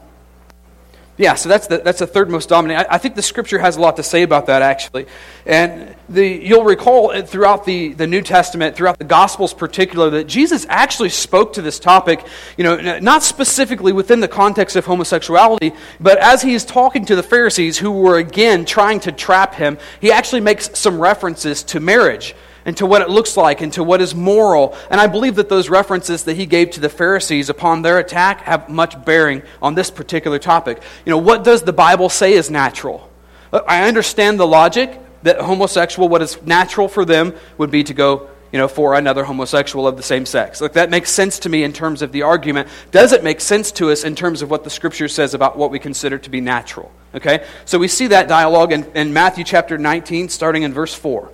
yeah, 1.19 1.35
so 1.35 1.49
that's 1.49 1.67
the, 1.67 1.79
that's 1.79 2.01
the 2.01 2.07
third 2.07 2.29
most 2.29 2.49
dominant. 2.49 2.87
I, 2.89 2.95
I, 2.95 2.99
think 2.99 3.15
the 3.15 3.23
scripture 3.23 3.59
has 3.59 3.77
a 3.77 3.81
lot 3.81 3.97
to 3.97 4.03
say 4.03 4.23
about 4.23 4.47
that, 4.47 4.61
actually. 4.61 5.07
And 5.47 5.97
the, 6.11 6.27
you'll 6.27 6.65
recall 6.65 7.21
throughout 7.23 7.65
the, 7.65 7.95
the 7.95 8.07
New 8.07 8.21
Testament, 8.21 8.77
throughout 8.77 8.99
the 8.99 9.05
Gospels 9.05 9.55
particular, 9.55 10.11
that 10.11 10.25
Jesus 10.25 10.67
actually 10.69 11.09
spoke 11.09 11.55
to 11.55 11.63
this 11.63 11.81
topic, 11.81 12.25
you 12.59 12.65
know, 12.65 12.99
not 12.99 13.23
specifically 13.23 13.93
within 13.93 14.21
the 14.21 14.29
context 14.29 14.77
of 14.77 14.85
homosexuality, 14.85 15.73
but 16.01 16.19
as 16.19 16.43
he 16.43 16.53
is 16.53 16.67
talking 16.67 17.07
to 17.07 17.17
the 17.17 17.23
Pharisees 17.23 17.79
who 17.79 17.93
were, 17.93 18.19
again, 18.19 18.67
trying 18.67 19.01
to 19.01 19.13
trap 19.13 19.55
him, 19.55 19.79
he 20.01 20.13
actually 20.13 20.43
makes 20.43 20.79
some 20.79 21.01
references 21.01 21.63
to 21.65 21.81
marriage 21.81 22.35
and 22.67 22.77
to 22.77 22.85
what 22.85 23.01
it 23.01 23.09
looks 23.09 23.37
like 23.37 23.63
and 23.63 23.73
to 23.73 23.83
what 23.83 24.03
is 24.03 24.15
moral. 24.15 24.77
And 24.91 25.01
I 25.01 25.07
believe 25.07 25.37
that 25.37 25.49
those 25.49 25.71
references 25.71 26.25
that 26.25 26.37
he 26.37 26.45
gave 26.45 26.73
to 26.73 26.81
the 26.81 26.91
Pharisees 26.91 27.49
upon 27.49 27.81
their 27.81 27.99
attack 27.99 28.43
have 28.43 28.69
much 28.69 29.03
bearing 29.05 29.43
on 29.63 29.75
this 29.75 29.91
particular 29.91 30.39
topic. 30.39 30.83
You 31.07 31.11
know, 31.11 31.19
what 31.19 31.45
does 31.45 31.63
the 31.63 31.73
Bible 31.73 32.11
say 32.11 32.35
is 32.35 32.51
natural? 32.51 33.09
Uh, 33.53 33.63
I 33.67 33.89
understand 33.89 34.39
the 34.39 34.47
logic 34.47 35.01
that 35.23 35.41
homosexual, 35.41 36.09
what 36.09 36.21
is 36.21 36.43
natural 36.43 36.89
for 36.89 37.05
them 37.05 37.35
would 37.57 37.71
be 37.71 37.85
to 37.85 37.95
go 37.95 38.29
you 38.53 38.59
know, 38.59 38.69
for 38.69 38.95
another 38.95 39.25
homosexual 39.25 39.87
of 39.87 39.97
the 39.97 40.03
same 40.03 40.25
sex. 40.25 40.61
Like 40.61 40.75
that 40.75 40.89
makes 40.89 41.11
sense 41.11 41.41
to 41.41 41.49
me 41.49 41.65
in 41.65 41.73
terms 41.73 42.01
of 42.01 42.13
the 42.13 42.23
argument. 42.23 42.69
Does 42.91 43.13
it 43.13 43.25
make 43.25 43.41
sense 43.41 43.73
to 43.73 43.91
us 43.91 44.05
in 44.05 44.15
terms 44.15 44.41
of 44.41 44.51
what 44.51 44.65
the 44.65 44.71
scripture 44.71 45.09
says 45.09 45.35
about 45.35 45.59
what 45.59 45.71
we 45.71 45.79
consider 45.79 46.17
to 46.19 46.31
be 46.31 46.41
natural? 46.41 46.91
Okay? 47.15 47.45
So 47.65 47.79
we 47.79 47.89
see 47.89 48.07
that 48.09 48.29
dialogue 48.29 48.73
in, 48.73 48.85
in 48.95 49.13
Matthew 49.13 49.45
chapter 49.45 49.79
19, 49.79 50.29
starting 50.29 50.63
in 50.63 50.73
verse 50.73 50.95
4. 50.95 51.31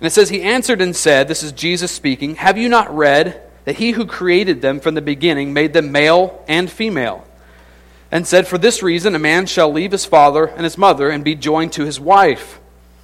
And 0.00 0.06
it 0.06 0.10
says, 0.10 0.28
He 0.28 0.42
answered 0.42 0.80
and 0.80 0.94
said, 0.94 1.28
This 1.28 1.42
is 1.42 1.52
Jesus 1.52 1.90
speaking, 1.90 2.36
Have 2.36 2.58
you 2.58 2.68
not 2.68 2.94
read 2.94 3.42
that 3.64 3.76
he 3.76 3.92
who 3.92 4.06
created 4.06 4.62
them 4.62 4.80
from 4.80 4.94
the 4.94 5.02
beginning 5.02 5.52
made 5.52 5.72
them 5.72 5.92
male 5.92 6.44
and 6.48 6.70
female? 6.70 7.26
And 8.10 8.26
said, 8.26 8.46
For 8.46 8.58
this 8.58 8.82
reason 8.82 9.14
a 9.14 9.18
man 9.18 9.46
shall 9.46 9.72
leave 9.72 9.92
his 9.92 10.04
father 10.04 10.46
and 10.46 10.64
his 10.64 10.78
mother 10.78 11.10
and 11.10 11.24
be 11.24 11.34
joined 11.34 11.72
to 11.74 11.84
his 11.84 12.00
wife, 12.00 12.60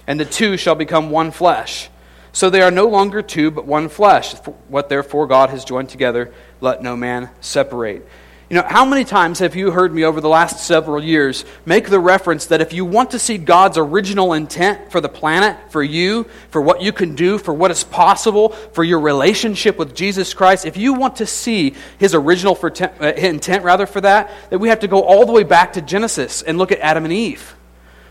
and 0.06 0.18
the 0.18 0.24
two 0.24 0.56
shall 0.56 0.74
become 0.74 1.10
one 1.10 1.30
flesh. 1.30 1.90
So 2.32 2.50
they 2.50 2.62
are 2.62 2.70
no 2.70 2.88
longer 2.88 3.22
two, 3.22 3.50
but 3.50 3.66
one 3.66 3.88
flesh. 3.88 4.34
What 4.68 4.88
therefore 4.88 5.26
God 5.28 5.50
has 5.50 5.64
joined 5.64 5.88
together, 5.88 6.32
let 6.60 6.82
no 6.82 6.96
man 6.96 7.30
separate. 7.40 8.08
You 8.50 8.56
know, 8.56 8.66
how 8.68 8.84
many 8.84 9.04
times 9.04 9.38
have 9.38 9.56
you 9.56 9.70
heard 9.70 9.94
me 9.94 10.04
over 10.04 10.20
the 10.20 10.28
last 10.28 10.66
several 10.66 11.02
years 11.02 11.46
make 11.64 11.88
the 11.88 11.98
reference 11.98 12.46
that 12.46 12.60
if 12.60 12.74
you 12.74 12.84
want 12.84 13.12
to 13.12 13.18
see 13.18 13.38
God's 13.38 13.78
original 13.78 14.34
intent 14.34 14.92
for 14.92 15.00
the 15.00 15.08
planet, 15.08 15.56
for 15.72 15.82
you, 15.82 16.26
for 16.50 16.60
what 16.60 16.82
you 16.82 16.92
can 16.92 17.14
do, 17.14 17.38
for 17.38 17.54
what 17.54 17.70
is 17.70 17.84
possible, 17.84 18.50
for 18.50 18.84
your 18.84 19.00
relationship 19.00 19.78
with 19.78 19.94
Jesus 19.94 20.34
Christ, 20.34 20.66
if 20.66 20.76
you 20.76 20.92
want 20.92 21.16
to 21.16 21.26
see 21.26 21.74
his 21.98 22.14
original 22.14 22.58
uh, 22.62 23.12
intent 23.16 23.64
rather 23.64 23.86
for 23.86 24.02
that, 24.02 24.30
that 24.50 24.58
we 24.58 24.68
have 24.68 24.80
to 24.80 24.88
go 24.88 25.02
all 25.02 25.24
the 25.24 25.32
way 25.32 25.42
back 25.42 25.72
to 25.72 25.80
Genesis 25.80 26.42
and 26.42 26.58
look 26.58 26.70
at 26.70 26.80
Adam 26.80 27.04
and 27.04 27.14
Eve. 27.14 27.56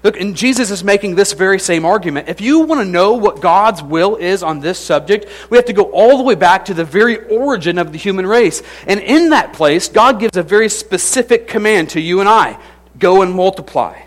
Look, 0.03 0.19
and 0.19 0.35
Jesus 0.35 0.69
is 0.69 0.83
making 0.83 1.15
this 1.15 1.31
very 1.31 1.59
same 1.59 1.85
argument. 1.85 2.27
If 2.27 2.41
you 2.41 2.59
want 2.59 2.81
to 2.81 2.85
know 2.85 3.13
what 3.13 3.39
God's 3.39 3.81
will 3.81 4.17
is 4.17 4.43
on 4.43 4.59
this 4.59 4.77
subject, 4.77 5.27
we 5.49 5.57
have 5.57 5.65
to 5.65 5.73
go 5.73 5.83
all 5.91 6.17
the 6.17 6.23
way 6.23 6.35
back 6.35 6.65
to 6.65 6.73
the 6.73 6.83
very 6.83 7.25
origin 7.27 7.77
of 7.77 7.93
the 7.93 7.97
human 7.97 8.27
race. 8.27 8.61
And 8.85 8.99
in 8.99 9.29
that 9.29 9.53
place, 9.53 9.87
God 9.87 10.19
gives 10.19 10.35
a 10.35 10.43
very 10.43 10.67
specific 10.67 11.47
command 11.47 11.91
to 11.91 12.01
you 12.01 12.19
and 12.19 12.27
I 12.27 12.59
go 12.99 13.21
and 13.21 13.33
multiply. 13.33 13.97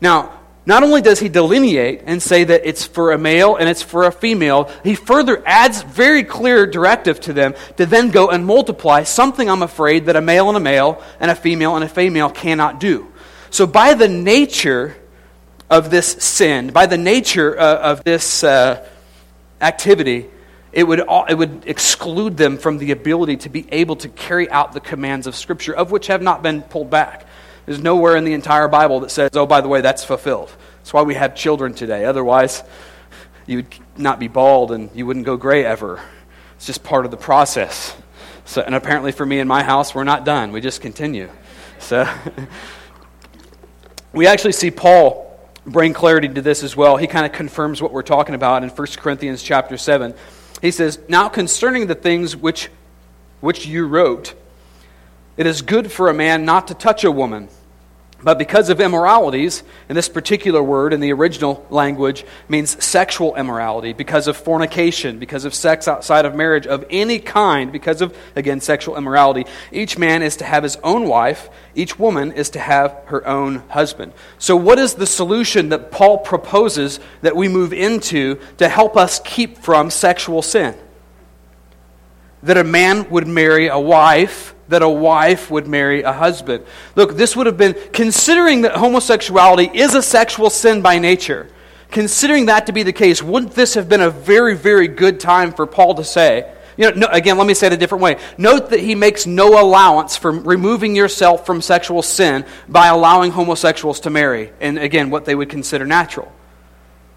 Now, 0.00 0.38
not 0.64 0.84
only 0.84 1.00
does 1.00 1.18
he 1.18 1.28
delineate 1.28 2.02
and 2.06 2.22
say 2.22 2.44
that 2.44 2.62
it's 2.64 2.86
for 2.86 3.10
a 3.10 3.18
male 3.18 3.56
and 3.56 3.68
it's 3.68 3.82
for 3.82 4.04
a 4.04 4.12
female, 4.12 4.70
he 4.84 4.94
further 4.94 5.42
adds 5.44 5.82
very 5.82 6.22
clear 6.22 6.66
directive 6.66 7.18
to 7.22 7.32
them 7.32 7.54
to 7.76 7.86
then 7.86 8.10
go 8.10 8.30
and 8.30 8.46
multiply, 8.46 9.02
something 9.02 9.50
I'm 9.50 9.62
afraid 9.62 10.06
that 10.06 10.14
a 10.14 10.20
male 10.20 10.46
and 10.48 10.56
a 10.56 10.60
male 10.60 11.02
and 11.18 11.30
a 11.30 11.34
female 11.34 11.74
and 11.74 11.84
a 11.84 11.88
female 11.88 12.30
cannot 12.30 12.78
do. 12.78 13.11
So, 13.52 13.66
by 13.66 13.92
the 13.92 14.08
nature 14.08 14.96
of 15.68 15.90
this 15.90 16.06
sin, 16.06 16.70
by 16.70 16.86
the 16.86 16.96
nature 16.96 17.60
uh, 17.60 17.76
of 17.76 18.02
this 18.02 18.42
uh, 18.42 18.82
activity, 19.60 20.30
it 20.72 20.84
would, 20.84 21.00
it 21.28 21.36
would 21.36 21.64
exclude 21.66 22.38
them 22.38 22.56
from 22.56 22.78
the 22.78 22.92
ability 22.92 23.36
to 23.36 23.50
be 23.50 23.66
able 23.70 23.96
to 23.96 24.08
carry 24.08 24.50
out 24.50 24.72
the 24.72 24.80
commands 24.80 25.26
of 25.26 25.36
Scripture, 25.36 25.74
of 25.74 25.90
which 25.90 26.06
have 26.06 26.22
not 26.22 26.42
been 26.42 26.62
pulled 26.62 26.88
back. 26.88 27.26
There's 27.66 27.78
nowhere 27.78 28.16
in 28.16 28.24
the 28.24 28.32
entire 28.32 28.68
Bible 28.68 29.00
that 29.00 29.10
says, 29.10 29.28
oh, 29.34 29.44
by 29.44 29.60
the 29.60 29.68
way, 29.68 29.82
that's 29.82 30.02
fulfilled. 30.02 30.50
That's 30.78 30.94
why 30.94 31.02
we 31.02 31.12
have 31.12 31.34
children 31.34 31.74
today. 31.74 32.06
Otherwise, 32.06 32.64
you 33.44 33.58
would 33.58 33.74
not 33.98 34.18
be 34.18 34.28
bald 34.28 34.72
and 34.72 34.88
you 34.94 35.04
wouldn't 35.04 35.26
go 35.26 35.36
gray 35.36 35.62
ever. 35.62 36.00
It's 36.56 36.64
just 36.64 36.82
part 36.82 37.04
of 37.04 37.10
the 37.10 37.18
process. 37.18 37.94
So, 38.46 38.62
and 38.62 38.74
apparently, 38.74 39.12
for 39.12 39.26
me 39.26 39.40
in 39.40 39.46
my 39.46 39.62
house, 39.62 39.94
we're 39.94 40.04
not 40.04 40.24
done. 40.24 40.52
We 40.52 40.62
just 40.62 40.80
continue. 40.80 41.28
So. 41.80 42.08
We 44.12 44.26
actually 44.26 44.52
see 44.52 44.70
Paul 44.70 45.28
bring 45.66 45.94
clarity 45.94 46.28
to 46.28 46.42
this 46.42 46.62
as 46.62 46.76
well. 46.76 46.96
He 46.96 47.06
kind 47.06 47.24
of 47.24 47.32
confirms 47.32 47.80
what 47.80 47.92
we're 47.92 48.02
talking 48.02 48.34
about 48.34 48.62
in 48.62 48.68
1 48.68 48.86
Corinthians 48.98 49.42
chapter 49.42 49.76
7. 49.76 50.14
He 50.60 50.70
says, 50.70 50.98
Now 51.08 51.28
concerning 51.28 51.86
the 51.86 51.94
things 51.94 52.36
which, 52.36 52.68
which 53.40 53.66
you 53.66 53.86
wrote, 53.86 54.34
it 55.36 55.46
is 55.46 55.62
good 55.62 55.90
for 55.90 56.08
a 56.08 56.14
man 56.14 56.44
not 56.44 56.68
to 56.68 56.74
touch 56.74 57.04
a 57.04 57.10
woman 57.10 57.48
but 58.24 58.38
because 58.38 58.68
of 58.68 58.80
immoralities, 58.80 59.64
and 59.88 59.98
this 59.98 60.08
particular 60.08 60.62
word 60.62 60.92
in 60.92 61.00
the 61.00 61.12
original 61.12 61.66
language 61.70 62.24
means 62.48 62.82
sexual 62.82 63.34
immorality, 63.34 63.92
because 63.92 64.28
of 64.28 64.36
fornication, 64.36 65.18
because 65.18 65.44
of 65.44 65.54
sex 65.54 65.88
outside 65.88 66.24
of 66.24 66.34
marriage 66.34 66.66
of 66.66 66.84
any 66.88 67.18
kind, 67.18 67.72
because 67.72 68.00
of, 68.00 68.16
again, 68.36 68.60
sexual 68.60 68.96
immorality, 68.96 69.44
each 69.72 69.98
man 69.98 70.22
is 70.22 70.36
to 70.36 70.44
have 70.44 70.62
his 70.62 70.76
own 70.84 71.08
wife, 71.08 71.48
each 71.74 71.98
woman 71.98 72.30
is 72.32 72.50
to 72.50 72.60
have 72.60 72.96
her 73.06 73.26
own 73.26 73.56
husband. 73.68 74.12
So, 74.38 74.56
what 74.56 74.78
is 74.78 74.94
the 74.94 75.06
solution 75.06 75.70
that 75.70 75.90
Paul 75.90 76.18
proposes 76.18 77.00
that 77.22 77.34
we 77.34 77.48
move 77.48 77.72
into 77.72 78.38
to 78.58 78.68
help 78.68 78.96
us 78.96 79.20
keep 79.24 79.58
from 79.58 79.90
sexual 79.90 80.42
sin? 80.42 80.76
That 82.44 82.56
a 82.56 82.64
man 82.64 83.10
would 83.10 83.26
marry 83.26 83.66
a 83.66 83.78
wife 83.78 84.54
that 84.72 84.82
a 84.82 84.88
wife 84.88 85.50
would 85.50 85.66
marry 85.66 86.02
a 86.02 86.12
husband. 86.12 86.64
Look, 86.96 87.16
this 87.16 87.36
would 87.36 87.46
have 87.46 87.56
been, 87.56 87.76
considering 87.92 88.62
that 88.62 88.72
homosexuality 88.72 89.70
is 89.72 89.94
a 89.94 90.02
sexual 90.02 90.50
sin 90.50 90.82
by 90.82 90.98
nature, 90.98 91.48
considering 91.90 92.46
that 92.46 92.66
to 92.66 92.72
be 92.72 92.82
the 92.82 92.92
case, 92.92 93.22
wouldn't 93.22 93.52
this 93.52 93.74
have 93.74 93.88
been 93.88 94.00
a 94.00 94.10
very, 94.10 94.56
very 94.56 94.88
good 94.88 95.20
time 95.20 95.52
for 95.52 95.66
Paul 95.66 95.94
to 95.96 96.04
say, 96.04 96.52
you 96.76 96.90
know, 96.90 97.00
no, 97.00 97.06
again, 97.08 97.36
let 97.36 97.46
me 97.46 97.52
say 97.52 97.66
it 97.66 97.74
a 97.74 97.76
different 97.76 98.02
way. 98.02 98.16
Note 98.38 98.70
that 98.70 98.80
he 98.80 98.94
makes 98.94 99.26
no 99.26 99.60
allowance 99.60 100.16
for 100.16 100.32
removing 100.32 100.96
yourself 100.96 101.44
from 101.44 101.60
sexual 101.60 102.00
sin 102.00 102.46
by 102.66 102.86
allowing 102.86 103.30
homosexuals 103.30 104.00
to 104.00 104.10
marry, 104.10 104.52
and 104.58 104.78
again, 104.78 105.10
what 105.10 105.26
they 105.26 105.34
would 105.34 105.50
consider 105.50 105.84
natural. 105.84 106.32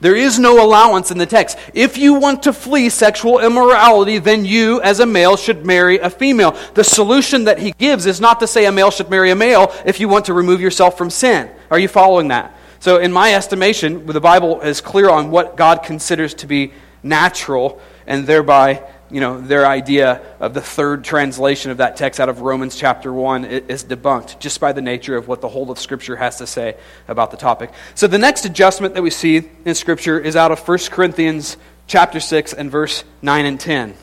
There 0.02 0.16
is 0.16 0.38
no 0.38 0.64
allowance 0.64 1.10
in 1.10 1.18
the 1.18 1.26
text. 1.26 1.58
If 1.74 1.98
you 1.98 2.16
want 2.16 2.44
to 2.44 2.54
flee 2.54 2.90
sexual 2.90 3.40
immorality, 3.40 4.18
then 4.18 4.44
you, 4.44 4.82
as 4.82 5.00
a 5.00 5.06
male, 5.06 5.38
should 5.38 5.66
marry 5.66 6.00
a 6.00 6.10
female. 6.10 6.58
The 6.74 6.84
solution 6.84 7.46
that 7.46 7.60
he 7.60 7.72
gives 7.72 8.06
is 8.06 8.20
not 8.20 8.40
to 8.42 8.48
say 8.48 8.66
a 8.66 8.72
male 8.72 8.92
should 8.92 9.10
marry 9.10 9.32
a 9.32 9.36
male 9.36 9.74
if 9.86 10.00
you 10.00 10.10
want 10.10 10.26
to 10.26 10.34
remove 10.34 10.60
yourself 10.60 10.98
from 10.98 11.10
sin. 11.10 11.50
Are 11.72 11.80
you 11.80 11.88
following 11.88 12.28
that? 12.28 12.56
So, 12.80 12.98
in 12.98 13.12
my 13.12 13.34
estimation, 13.34 14.06
the 14.06 14.22
Bible 14.22 14.62
is 14.62 14.82
clear 14.82 15.10
on 15.10 15.32
what 15.32 15.56
God 15.56 15.82
considers 15.82 16.34
to 16.36 16.46
be 16.46 16.74
natural, 17.02 17.82
and 18.06 18.28
thereby 18.28 18.84
you 19.12 19.20
know, 19.20 19.40
their 19.40 19.68
idea 19.68 20.22
of 20.40 20.54
the 20.54 20.62
third 20.62 21.04
translation 21.04 21.70
of 21.70 21.78
that 21.78 21.96
text 21.96 22.20
out 22.20 22.28
of 22.28 22.42
Romans 22.42 22.76
chapter 22.76 23.14
1 23.14 23.46
is 23.46 23.84
debunked 23.84 24.40
just 24.40 24.60
by 24.60 24.74
the 24.74 24.82
nature 24.82 25.16
of 25.16 25.28
what 25.28 25.42
the 25.42 25.48
whole 25.48 25.70
of 25.70 25.78
Scripture 25.78 26.16
has 26.16 26.38
to 26.40 26.48
say 26.48 26.76
about 27.08 27.30
the 27.30 27.38
topic. 27.38 27.72
So 27.94 28.08
the 28.08 28.18
next 28.18 28.46
adjustment 28.46 28.96
that 28.96 29.04
we 29.04 29.12
see 29.12 29.44
in 29.64 29.76
Scripture 29.76 30.20
is 30.20 30.36
out 30.36 30.52
of 30.52 30.68
1 30.68 30.78
Corinthians 30.90 31.58
chapter 31.86 32.20
6 32.20 32.54
and 32.54 32.72
verse 32.72 33.04
9 33.22 33.46
and 33.46 33.60
10. 33.60 33.96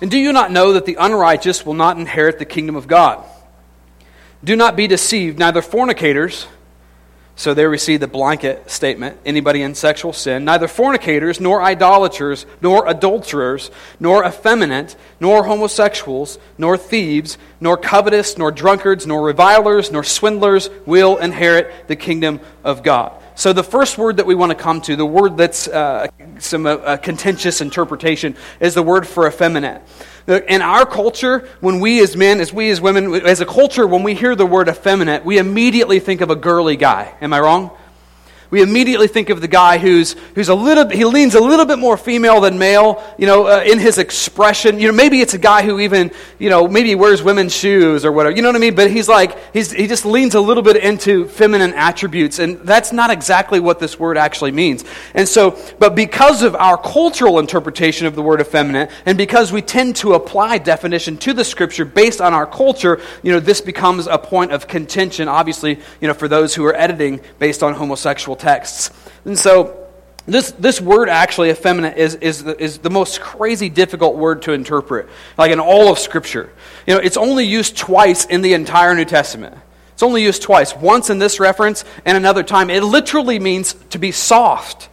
And 0.00 0.10
do 0.10 0.18
you 0.18 0.32
not 0.32 0.52
know 0.52 0.74
that 0.74 0.84
the 0.84 0.96
unrighteous 1.00 1.66
will 1.66 1.74
not 1.74 1.98
inherit 1.98 2.38
the 2.38 2.44
kingdom 2.44 2.76
of 2.76 2.86
God? 2.86 3.24
Do 4.44 4.54
not 4.54 4.76
be 4.76 4.86
deceived, 4.86 5.38
neither 5.38 5.62
fornicators 5.62 6.46
so 7.38 7.52
there 7.52 7.68
we 7.68 7.76
see 7.76 7.98
the 7.98 8.08
blanket 8.08 8.70
statement 8.70 9.18
anybody 9.26 9.60
in 9.60 9.74
sexual 9.74 10.14
sin, 10.14 10.46
neither 10.46 10.66
fornicators, 10.66 11.38
nor 11.38 11.62
idolaters, 11.62 12.46
nor 12.62 12.88
adulterers, 12.88 13.70
nor 14.00 14.24
effeminate, 14.24 14.96
nor 15.20 15.44
homosexuals, 15.44 16.38
nor 16.56 16.78
thieves, 16.78 17.36
nor 17.60 17.76
covetous, 17.76 18.38
nor 18.38 18.50
drunkards, 18.50 19.06
nor 19.06 19.22
revilers, 19.22 19.92
nor 19.92 20.02
swindlers 20.02 20.70
will 20.86 21.18
inherit 21.18 21.88
the 21.88 21.96
kingdom 21.96 22.40
of 22.64 22.82
God. 22.82 23.12
So 23.34 23.52
the 23.52 23.62
first 23.62 23.98
word 23.98 24.16
that 24.16 24.24
we 24.24 24.34
want 24.34 24.50
to 24.50 24.56
come 24.56 24.80
to, 24.82 24.96
the 24.96 25.04
word 25.04 25.36
that's 25.36 25.68
uh, 25.68 26.06
some 26.38 26.66
uh, 26.66 26.96
contentious 26.96 27.60
interpretation, 27.60 28.34
is 28.60 28.72
the 28.72 28.82
word 28.82 29.06
for 29.06 29.28
effeminate. 29.28 29.82
In 30.28 30.60
our 30.60 30.84
culture, 30.84 31.48
when 31.60 31.78
we 31.78 32.02
as 32.02 32.16
men, 32.16 32.40
as 32.40 32.52
we 32.52 32.70
as 32.70 32.80
women, 32.80 33.14
as 33.14 33.40
a 33.40 33.46
culture, 33.46 33.86
when 33.86 34.02
we 34.02 34.14
hear 34.14 34.34
the 34.34 34.46
word 34.46 34.68
effeminate, 34.68 35.24
we 35.24 35.38
immediately 35.38 36.00
think 36.00 36.20
of 36.20 36.30
a 36.30 36.36
girly 36.36 36.76
guy. 36.76 37.14
Am 37.20 37.32
I 37.32 37.40
wrong? 37.40 37.70
We 38.50 38.62
immediately 38.62 39.08
think 39.08 39.30
of 39.30 39.40
the 39.40 39.48
guy 39.48 39.78
who's, 39.78 40.14
who's 40.34 40.48
a 40.48 40.54
little, 40.54 40.88
he 40.88 41.04
leans 41.04 41.34
a 41.34 41.40
little 41.40 41.66
bit 41.66 41.78
more 41.78 41.96
female 41.96 42.40
than 42.40 42.58
male, 42.58 43.02
you 43.18 43.26
know, 43.26 43.46
uh, 43.46 43.62
in 43.64 43.78
his 43.78 43.98
expression. 43.98 44.78
You 44.78 44.88
know, 44.88 44.94
maybe 44.94 45.20
it's 45.20 45.34
a 45.34 45.38
guy 45.38 45.62
who 45.62 45.80
even, 45.80 46.12
you 46.38 46.50
know, 46.50 46.68
maybe 46.68 46.94
wears 46.94 47.22
women's 47.22 47.54
shoes 47.54 48.04
or 48.04 48.12
whatever. 48.12 48.36
You 48.36 48.42
know 48.42 48.48
what 48.48 48.56
I 48.56 48.60
mean? 48.60 48.74
But 48.74 48.90
he's 48.90 49.08
like, 49.08 49.36
he's, 49.52 49.72
he 49.72 49.86
just 49.86 50.04
leans 50.04 50.34
a 50.34 50.40
little 50.40 50.62
bit 50.62 50.76
into 50.76 51.26
feminine 51.28 51.74
attributes. 51.74 52.38
And 52.38 52.60
that's 52.60 52.92
not 52.92 53.10
exactly 53.10 53.60
what 53.60 53.78
this 53.78 53.98
word 53.98 54.16
actually 54.16 54.52
means. 54.52 54.84
And 55.14 55.28
so, 55.28 55.58
but 55.78 55.94
because 55.94 56.42
of 56.42 56.54
our 56.54 56.76
cultural 56.76 57.38
interpretation 57.38 58.06
of 58.06 58.14
the 58.14 58.22
word 58.22 58.40
effeminate, 58.40 58.90
and 59.04 59.18
because 59.18 59.52
we 59.52 59.62
tend 59.62 59.96
to 59.96 60.14
apply 60.14 60.58
definition 60.58 61.16
to 61.18 61.32
the 61.32 61.44
scripture 61.44 61.84
based 61.84 62.20
on 62.20 62.34
our 62.34 62.46
culture, 62.46 63.00
you 63.22 63.32
know, 63.32 63.40
this 63.40 63.60
becomes 63.60 64.06
a 64.06 64.18
point 64.18 64.52
of 64.52 64.68
contention, 64.68 65.28
obviously, 65.28 65.80
you 66.00 66.08
know, 66.08 66.14
for 66.14 66.28
those 66.28 66.54
who 66.54 66.64
are 66.64 66.74
editing 66.74 67.20
based 67.38 67.62
on 67.62 67.74
homosexual 67.74 68.35
texts. 68.36 68.90
And 69.24 69.38
so, 69.38 69.86
this, 70.26 70.50
this 70.52 70.80
word 70.80 71.08
actually, 71.08 71.50
effeminate, 71.50 71.96
is, 71.96 72.16
is, 72.16 72.42
the, 72.42 72.60
is 72.60 72.78
the 72.78 72.90
most 72.90 73.20
crazy 73.20 73.68
difficult 73.68 74.16
word 74.16 74.42
to 74.42 74.52
interpret, 74.52 75.08
like 75.38 75.52
in 75.52 75.60
all 75.60 75.90
of 75.90 75.98
Scripture. 75.98 76.50
You 76.86 76.94
know, 76.94 77.00
it's 77.00 77.16
only 77.16 77.44
used 77.44 77.76
twice 77.76 78.24
in 78.24 78.42
the 78.42 78.54
entire 78.54 78.94
New 78.94 79.04
Testament. 79.04 79.56
It's 79.92 80.02
only 80.02 80.22
used 80.22 80.42
twice, 80.42 80.74
once 80.74 81.10
in 81.10 81.18
this 81.18 81.38
reference 81.40 81.84
and 82.04 82.16
another 82.16 82.42
time. 82.42 82.70
It 82.70 82.82
literally 82.82 83.38
means 83.38 83.74
to 83.90 83.98
be 83.98 84.12
soft. 84.12 84.88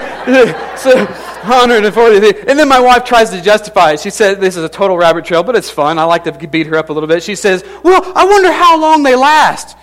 so 0.77 1.07
140. 1.45 2.49
And 2.49 2.59
then 2.59 2.69
my 2.69 2.81
wife 2.81 3.05
tries 3.05 3.31
to 3.31 3.41
justify 3.41 3.93
it. 3.93 4.01
She 4.01 4.11
said, 4.11 4.41
this 4.41 4.57
is 4.57 4.65
a 4.65 4.69
total 4.69 4.97
rabbit 4.97 5.25
trail, 5.25 5.43
but 5.43 5.57
it's 5.57 5.71
fun. 5.71 5.99
I 5.99 6.05
like 6.05 6.25
to 6.25 6.33
beat 6.33 6.67
her 6.67 6.77
up 6.77 6.91
a 6.91 6.93
little 6.93 7.09
bit. 7.09 7.23
She 7.23 7.35
says, 7.35 7.65
well, 7.83 8.13
I 8.15 8.25
wonder 8.25 8.51
how 8.51 8.81
long 8.81 9.03
they 9.03 9.15
last. 9.15 9.77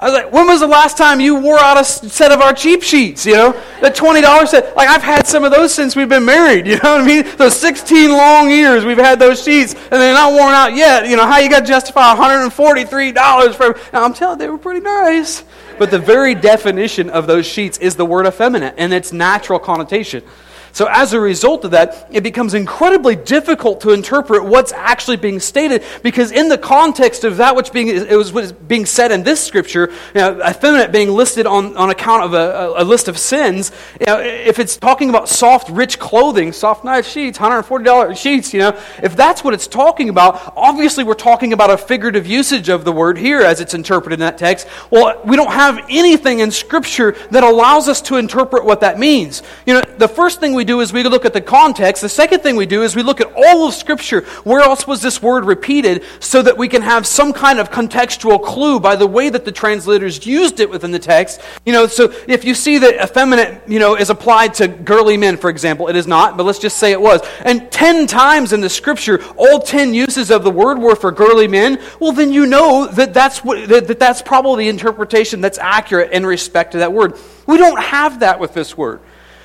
I 0.00 0.06
was 0.06 0.14
like, 0.14 0.32
when 0.32 0.46
was 0.46 0.60
the 0.60 0.66
last 0.66 0.96
time 0.96 1.20
you 1.20 1.36
wore 1.36 1.58
out 1.58 1.78
a 1.78 1.84
set 1.84 2.32
of 2.32 2.40
our 2.40 2.54
cheap 2.54 2.82
sheets? 2.82 3.26
You 3.26 3.34
know, 3.34 3.52
the 3.82 3.90
$20 3.90 4.48
set. 4.48 4.74
Like, 4.74 4.88
I've 4.88 5.02
had 5.02 5.26
some 5.26 5.44
of 5.44 5.52
those 5.52 5.74
since 5.74 5.94
we've 5.94 6.08
been 6.08 6.24
married. 6.24 6.66
You 6.70 6.76
know 6.76 6.92
what 6.92 7.02
I 7.02 7.06
mean? 7.06 7.36
Those 7.36 7.56
16 7.56 8.10
long 8.10 8.48
years 8.50 8.84
we've 8.84 8.96
had 8.96 9.18
those 9.18 9.42
sheets, 9.42 9.74
and 9.74 9.92
they're 9.92 10.14
not 10.14 10.32
worn 10.32 10.54
out 10.54 10.74
yet. 10.74 11.06
You 11.08 11.16
know, 11.16 11.26
how 11.26 11.38
you 11.38 11.50
got 11.50 11.60
to 11.60 11.66
justify 11.66 12.14
$143 12.14 13.54
for 13.54 13.78
Now, 13.92 14.04
I'm 14.04 14.14
telling 14.14 14.38
you, 14.40 14.46
they 14.46 14.48
were 14.48 14.56
pretty 14.56 14.80
nice. 14.80 15.44
But 15.78 15.90
the 15.90 15.98
very 15.98 16.34
definition 16.34 17.10
of 17.10 17.26
those 17.26 17.44
sheets 17.44 17.76
is 17.78 17.96
the 17.96 18.06
word 18.06 18.26
effeminate 18.26 18.74
and 18.78 18.94
its 18.94 19.12
natural 19.12 19.58
connotation. 19.58 20.22
So, 20.72 20.86
as 20.90 21.12
a 21.12 21.20
result 21.20 21.64
of 21.64 21.72
that, 21.72 22.08
it 22.10 22.22
becomes 22.22 22.54
incredibly 22.54 23.16
difficult 23.16 23.80
to 23.82 23.90
interpret 23.90 24.44
what's 24.44 24.72
actually 24.72 25.16
being 25.16 25.40
stated 25.40 25.82
because, 26.02 26.32
in 26.32 26.48
the 26.48 26.58
context 26.58 27.24
of 27.24 27.38
that 27.38 27.56
which 27.56 27.72
being, 27.72 27.88
it 27.88 28.16
was 28.16 28.32
what 28.32 28.44
is 28.44 28.52
being 28.52 28.86
said 28.86 29.12
in 29.12 29.22
this 29.22 29.44
scripture, 29.44 29.90
you 30.14 30.20
know, 30.20 30.40
effeminate 30.46 30.92
being 30.92 31.10
listed 31.10 31.46
on, 31.46 31.76
on 31.76 31.90
account 31.90 32.24
of 32.24 32.34
a, 32.34 32.82
a, 32.82 32.84
list 32.84 33.08
of 33.08 33.18
sins, 33.18 33.72
you 33.98 34.06
know, 34.06 34.20
if 34.20 34.58
it's 34.58 34.76
talking 34.76 35.10
about 35.10 35.28
soft, 35.28 35.68
rich 35.70 35.98
clothing, 35.98 36.52
soft, 36.52 36.84
nice 36.84 37.08
sheets, 37.08 37.38
$140 37.38 38.16
sheets, 38.16 38.52
you 38.52 38.60
know, 38.60 38.78
if 39.02 39.16
that's 39.16 39.42
what 39.44 39.54
it's 39.54 39.66
talking 39.66 40.08
about, 40.08 40.52
obviously 40.56 41.04
we're 41.04 41.14
talking 41.14 41.52
about 41.52 41.70
a 41.70 41.76
figurative 41.76 42.26
usage 42.26 42.68
of 42.68 42.84
the 42.84 42.92
word 42.92 43.18
here 43.18 43.40
as 43.40 43.60
it's 43.60 43.74
interpreted 43.74 44.14
in 44.14 44.20
that 44.20 44.38
text. 44.38 44.66
Well, 44.90 45.20
we 45.24 45.36
don't 45.36 45.52
have 45.52 45.84
anything 45.88 46.40
in 46.40 46.50
scripture 46.50 47.16
that 47.30 47.42
allows 47.42 47.88
us 47.88 48.00
to 48.02 48.16
interpret 48.16 48.64
what 48.64 48.80
that 48.80 48.98
means. 48.98 49.42
You 49.66 49.74
know, 49.74 49.82
the 49.98 50.08
first 50.08 50.40
thing 50.40 50.54
we 50.54 50.59
we 50.60 50.64
do 50.66 50.82
is 50.82 50.92
we 50.92 51.02
look 51.04 51.24
at 51.24 51.32
the 51.32 51.40
context. 51.40 52.02
The 52.02 52.08
second 52.10 52.40
thing 52.40 52.54
we 52.54 52.66
do 52.66 52.82
is 52.82 52.94
we 52.94 53.02
look 53.02 53.22
at 53.22 53.32
all 53.34 53.66
of 53.66 53.72
Scripture. 53.72 54.20
Where 54.44 54.60
else 54.60 54.86
was 54.86 55.00
this 55.00 55.22
word 55.22 55.46
repeated 55.46 56.04
so 56.18 56.42
that 56.42 56.58
we 56.58 56.68
can 56.68 56.82
have 56.82 57.06
some 57.06 57.32
kind 57.32 57.58
of 57.58 57.70
contextual 57.70 58.44
clue 58.44 58.78
by 58.78 58.94
the 58.94 59.06
way 59.06 59.30
that 59.30 59.46
the 59.46 59.52
translators 59.52 60.26
used 60.26 60.60
it 60.60 60.68
within 60.68 60.90
the 60.90 60.98
text? 60.98 61.40
You 61.64 61.72
know, 61.72 61.86
so 61.86 62.12
if 62.28 62.44
you 62.44 62.54
see 62.54 62.76
that 62.76 63.02
effeminate, 63.02 63.66
you 63.66 63.78
know, 63.78 63.96
is 63.96 64.10
applied 64.10 64.52
to 64.56 64.68
girly 64.68 65.16
men, 65.16 65.38
for 65.38 65.48
example, 65.48 65.88
it 65.88 65.96
is 65.96 66.06
not, 66.06 66.36
but 66.36 66.44
let's 66.44 66.58
just 66.58 66.76
say 66.76 66.92
it 66.92 67.00
was. 67.00 67.22
And 67.40 67.72
10 67.72 68.06
times 68.06 68.52
in 68.52 68.60
the 68.60 68.68
Scripture, 68.68 69.24
all 69.38 69.60
10 69.60 69.94
uses 69.94 70.30
of 70.30 70.44
the 70.44 70.50
word 70.50 70.78
were 70.78 70.94
for 70.94 71.10
girly 71.10 71.48
men, 71.48 71.80
well, 72.00 72.12
then 72.12 72.34
you 72.34 72.44
know 72.44 72.86
that 72.86 73.14
that's, 73.14 73.42
what, 73.42 73.66
that, 73.70 73.88
that 73.88 73.98
that's 73.98 74.20
probably 74.20 74.64
the 74.64 74.68
interpretation 74.68 75.40
that's 75.40 75.56
accurate 75.56 76.12
in 76.12 76.26
respect 76.26 76.72
to 76.72 76.78
that 76.80 76.92
word. 76.92 77.16
We 77.46 77.56
don't 77.56 77.80
have 77.80 78.20
that 78.20 78.38
with 78.38 78.52
this 78.52 78.76
word. 78.76 79.00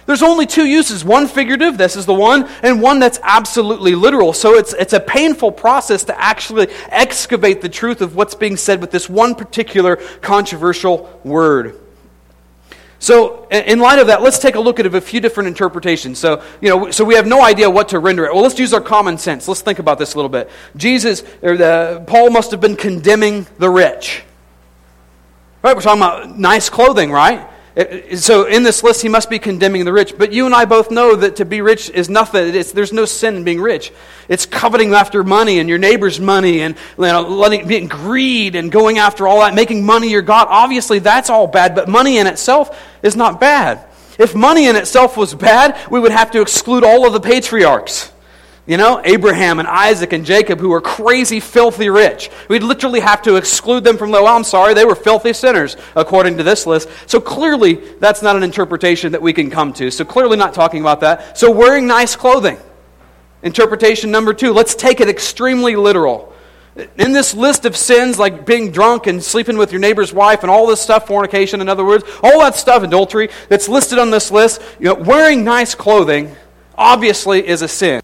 There's 0.05 0.21
only 0.21 0.45
two 0.45 0.65
uses 0.65 1.03
one 1.03 1.27
figurative, 1.27 1.77
this 1.77 1.95
is 1.95 2.05
the 2.05 2.13
one, 2.13 2.47
and 2.61 2.81
one 2.81 2.99
that's 2.99 3.19
absolutely 3.23 3.95
literal. 3.95 4.33
So 4.33 4.55
it's, 4.55 4.73
it's 4.73 4.93
a 4.93 4.99
painful 4.99 5.51
process 5.51 6.03
to 6.05 6.19
actually 6.19 6.67
excavate 6.89 7.61
the 7.61 7.69
truth 7.69 8.01
of 8.01 8.15
what's 8.15 8.35
being 8.35 8.55
said 8.55 8.81
with 8.81 8.91
this 8.91 9.09
one 9.09 9.33
particular 9.33 9.95
controversial 10.21 11.19
word. 11.23 11.79
So, 12.97 13.47
in 13.49 13.79
light 13.79 13.99
of 13.99 14.07
that, 14.07 14.21
let's 14.21 14.39
take 14.39 14.55
a 14.55 14.59
look 14.59 14.79
at 14.79 14.85
a 14.85 15.01
few 15.01 15.19
different 15.19 15.47
interpretations. 15.47 16.17
So, 16.17 16.41
you 16.61 16.69
know, 16.69 16.91
so 16.91 17.03
we 17.03 17.15
have 17.15 17.27
no 17.27 17.43
idea 17.43 17.69
what 17.69 17.89
to 17.89 17.99
render 17.99 18.25
it. 18.25 18.33
Well, 18.33 18.41
let's 18.41 18.57
use 18.57 18.73
our 18.73 18.81
common 18.81 19.17
sense. 19.17 19.47
Let's 19.47 19.61
think 19.61 19.79
about 19.79 19.99
this 19.99 20.13
a 20.13 20.17
little 20.17 20.29
bit. 20.29 20.49
Jesus, 20.75 21.21
or 21.43 21.57
the, 21.57 22.03
Paul 22.07 22.31
must 22.31 22.51
have 22.51 22.61
been 22.61 22.75
condemning 22.75 23.45
the 23.59 23.69
rich. 23.69 24.23
Right? 25.61 25.75
We're 25.75 25.81
talking 25.81 26.01
about 26.01 26.39
nice 26.39 26.69
clothing, 26.69 27.11
right? 27.11 27.47
So 28.15 28.45
in 28.45 28.63
this 28.63 28.83
list, 28.83 29.01
he 29.01 29.09
must 29.09 29.29
be 29.29 29.37
condemning 29.37 29.83
the 29.83 29.91
rich. 29.91 30.17
But 30.17 30.31
you 30.31 30.45
and 30.45 30.55
I 30.55 30.63
both 30.63 30.91
know 30.91 31.13
that 31.15 31.37
to 31.37 31.45
be 31.45 31.59
rich 31.59 31.89
is 31.89 32.09
nothing. 32.09 32.55
It's, 32.55 32.71
there's 32.71 32.93
no 32.93 33.03
sin 33.03 33.35
in 33.35 33.43
being 33.43 33.59
rich. 33.59 33.91
It's 34.29 34.45
coveting 34.45 34.93
after 34.93 35.25
money 35.25 35.59
and 35.59 35.67
your 35.67 35.77
neighbor's 35.77 36.17
money 36.17 36.61
and 36.61 36.77
you 36.97 37.03
know, 37.03 37.21
letting, 37.21 37.67
being 37.67 37.87
greed 37.87 38.55
and 38.55 38.71
going 38.71 38.97
after 38.97 39.27
all 39.27 39.41
that, 39.41 39.53
making 39.53 39.85
money 39.85 40.09
your 40.09 40.21
God. 40.21 40.47
Obviously, 40.49 40.99
that's 40.99 41.29
all 41.29 41.47
bad. 41.47 41.75
But 41.75 41.89
money 41.89 42.17
in 42.17 42.27
itself 42.27 42.81
is 43.03 43.17
not 43.17 43.41
bad. 43.41 43.85
If 44.17 44.33
money 44.33 44.67
in 44.67 44.77
itself 44.77 45.17
was 45.17 45.35
bad, 45.35 45.77
we 45.91 45.99
would 45.99 46.13
have 46.13 46.31
to 46.31 46.41
exclude 46.41 46.85
all 46.85 47.05
of 47.05 47.11
the 47.11 47.19
patriarchs. 47.19 48.09
You 48.67 48.77
know, 48.77 48.99
Abraham 49.03 49.59
and 49.59 49.67
Isaac 49.67 50.11
and 50.11 50.25
Jacob, 50.25 50.59
who 50.59 50.69
were 50.69 50.81
crazy, 50.81 51.39
filthy 51.39 51.89
rich. 51.89 52.31
We'd 52.49 52.63
literally 52.63 52.99
have 52.99 53.21
to 53.23 53.35
exclude 53.35 53.83
them 53.83 53.95
from 53.95 54.09
the, 54.09 54.23
well, 54.23 54.35
I'm 54.35 54.43
sorry, 54.43 54.73
they 54.73 54.85
were 54.85 54.95
filthy 54.95 55.33
sinners, 55.33 55.77
according 55.95 56.37
to 56.37 56.43
this 56.43 56.65
list. 56.65 56.89
So 57.05 57.21
clearly, 57.21 57.75
that's 57.99 58.23
not 58.23 58.35
an 58.35 58.41
interpretation 58.41 59.11
that 59.11 59.21
we 59.21 59.33
can 59.33 59.51
come 59.51 59.71
to. 59.73 59.91
So 59.91 60.03
clearly, 60.03 60.35
not 60.35 60.55
talking 60.55 60.81
about 60.81 61.01
that. 61.01 61.37
So 61.37 61.51
wearing 61.51 61.85
nice 61.85 62.15
clothing. 62.15 62.57
Interpretation 63.43 64.09
number 64.09 64.33
two, 64.33 64.51
let's 64.51 64.73
take 64.73 64.99
it 64.99 65.09
extremely 65.09 65.75
literal. 65.75 66.33
In 66.97 67.11
this 67.13 67.35
list 67.35 67.65
of 67.65 67.77
sins, 67.77 68.17
like 68.17 68.47
being 68.47 68.71
drunk 68.71 69.05
and 69.05 69.23
sleeping 69.23 69.57
with 69.57 69.71
your 69.71 69.79
neighbor's 69.79 70.11
wife 70.11 70.41
and 70.41 70.49
all 70.49 70.65
this 70.65 70.81
stuff, 70.81 71.05
fornication, 71.05 71.61
in 71.61 71.69
other 71.69 71.85
words, 71.85 72.03
all 72.23 72.39
that 72.39 72.55
stuff, 72.55 72.81
adultery, 72.81 73.29
that's 73.47 73.69
listed 73.69 73.99
on 73.99 74.09
this 74.09 74.31
list, 74.31 74.59
you 74.79 74.85
know, 74.85 74.95
wearing 74.95 75.43
nice 75.43 75.75
clothing 75.75 76.35
obviously 76.77 77.47
is 77.47 77.61
a 77.61 77.67
sin. 77.67 78.01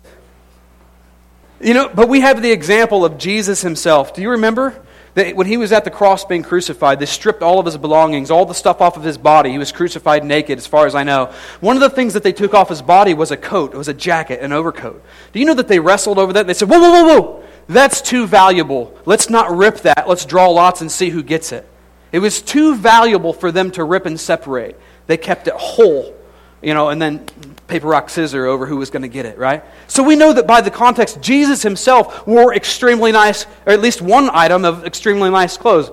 You 1.63 1.74
know, 1.74 1.89
but 1.89 2.10
we 2.10 2.21
have 2.21 2.41
the 2.41 2.52
example 2.52 3.06
of 3.06 3.17
Jesus 3.17 3.62
himself. 3.62 4.13
Do 4.13 4.21
you 4.21 4.32
remember? 4.32 4.82
That 5.13 5.36
when 5.36 5.45
he 5.45 5.58
was 5.58 5.74
at 5.74 5.84
the 5.84 5.91
cross 5.91 6.24
being 6.24 6.41
crucified, 6.41 7.00
they 7.00 7.06
stripped 7.06 7.41
all 7.41 7.60
of 7.60 7.65
his 7.65 7.76
belongings, 7.76 8.32
all 8.32 8.45
the 8.45 8.54
stuff 8.54 8.80
off 8.80 8.95
of 8.95 9.04
his 9.04 9.17
body. 9.17 9.52
He 9.52 9.58
was 9.58 9.74
crucified 9.74 10.24
naked, 10.24 10.58
as 10.58 10.65
far 10.65 10.86
as 10.86 10.95
I 10.95 11.04
know. 11.04 11.34
One 11.60 11.76
of 11.76 11.82
the 11.82 11.89
things 11.89 12.13
that 12.13 12.24
they 12.24 12.32
took 12.32 12.54
off 12.54 12.69
his 12.69 12.82
body 12.82 13.13
was 13.13 13.30
a 13.30 13.36
coat, 13.36 13.74
it 13.74 13.78
was 13.78 13.89
a 13.89 13.93
jacket, 13.93 14.39
an 14.41 14.54
overcoat. 14.54 15.04
Do 15.34 15.39
you 15.39 15.45
know 15.45 15.54
that 15.56 15.67
they 15.67 15.80
wrestled 15.80 16.17
over 16.17 16.32
that? 16.34 16.47
They 16.47 16.54
said, 16.54 16.69
Whoa, 16.69 16.80
whoa, 16.80 16.91
whoa, 16.91 17.19
whoa, 17.19 17.43
that's 17.67 18.02
too 18.02 18.26
valuable. 18.26 18.97
Let's 19.06 19.30
not 19.30 19.52
rip 19.52 19.82
that. 19.82 20.08
Let's 20.08 20.26
draw 20.26 20.47
lots 20.47 20.80
and 20.80 20.89
see 20.89 21.10
who 21.10 21.24
gets 21.24 21.52
it. 21.52 21.67
It 22.13 22.19
was 22.19 22.41
too 22.41 22.76
valuable 22.76 23.34
for 23.34 23.52
them 23.52 23.71
to 23.71 23.84
rip 23.84 24.06
and 24.06 24.19
separate. 24.19 24.80
They 25.08 25.17
kept 25.17 25.50
it 25.50 25.56
whole, 25.56 26.15
you 26.62 26.74
know, 26.74 26.89
and 26.89 27.02
then 27.02 27.26
paper, 27.67 27.88
rock, 27.88 28.10
scissor 28.10 28.45
over 28.45 28.65
who 28.65 28.78
was 28.78 28.89
going 28.89 29.02
to 29.02 29.08
get 29.08 29.26
it, 29.26 29.38
right? 29.38 29.63
So 29.88 30.04
we 30.04 30.15
know 30.15 30.34
that 30.34 30.45
by 30.45 30.62
the 30.62 30.71
context, 30.71 31.21
Jesus 31.21 31.63
himself 31.63 32.28
wore 32.28 32.54
extremely 32.54 33.12
nice, 33.12 33.45
or 33.65 33.74
at 33.74 33.82
least 33.82 34.02
one 34.02 34.30
item 34.32 34.65
of 34.65 34.86
extremely 34.86 35.30
nice 35.30 35.58
clothes. 35.58 35.89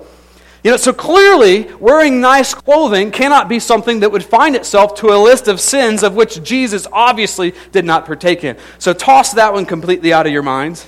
You 0.64 0.72
know, 0.72 0.76
so 0.76 0.92
clearly, 0.92 1.72
wearing 1.74 2.20
nice 2.20 2.52
clothing 2.52 3.12
cannot 3.12 3.48
be 3.48 3.60
something 3.60 4.00
that 4.00 4.10
would 4.10 4.24
find 4.24 4.56
itself 4.56 4.96
to 4.96 5.08
a 5.08 5.18
list 5.18 5.46
of 5.46 5.60
sins 5.60 6.02
of 6.02 6.16
which 6.16 6.42
Jesus 6.42 6.86
obviously 6.92 7.54
did 7.70 7.84
not 7.84 8.06
partake 8.06 8.42
in. 8.42 8.56
So 8.78 8.92
toss 8.92 9.32
that 9.34 9.52
one 9.52 9.66
completely 9.66 10.12
out 10.12 10.26
of 10.26 10.32
your 10.32 10.42
minds. 10.42 10.86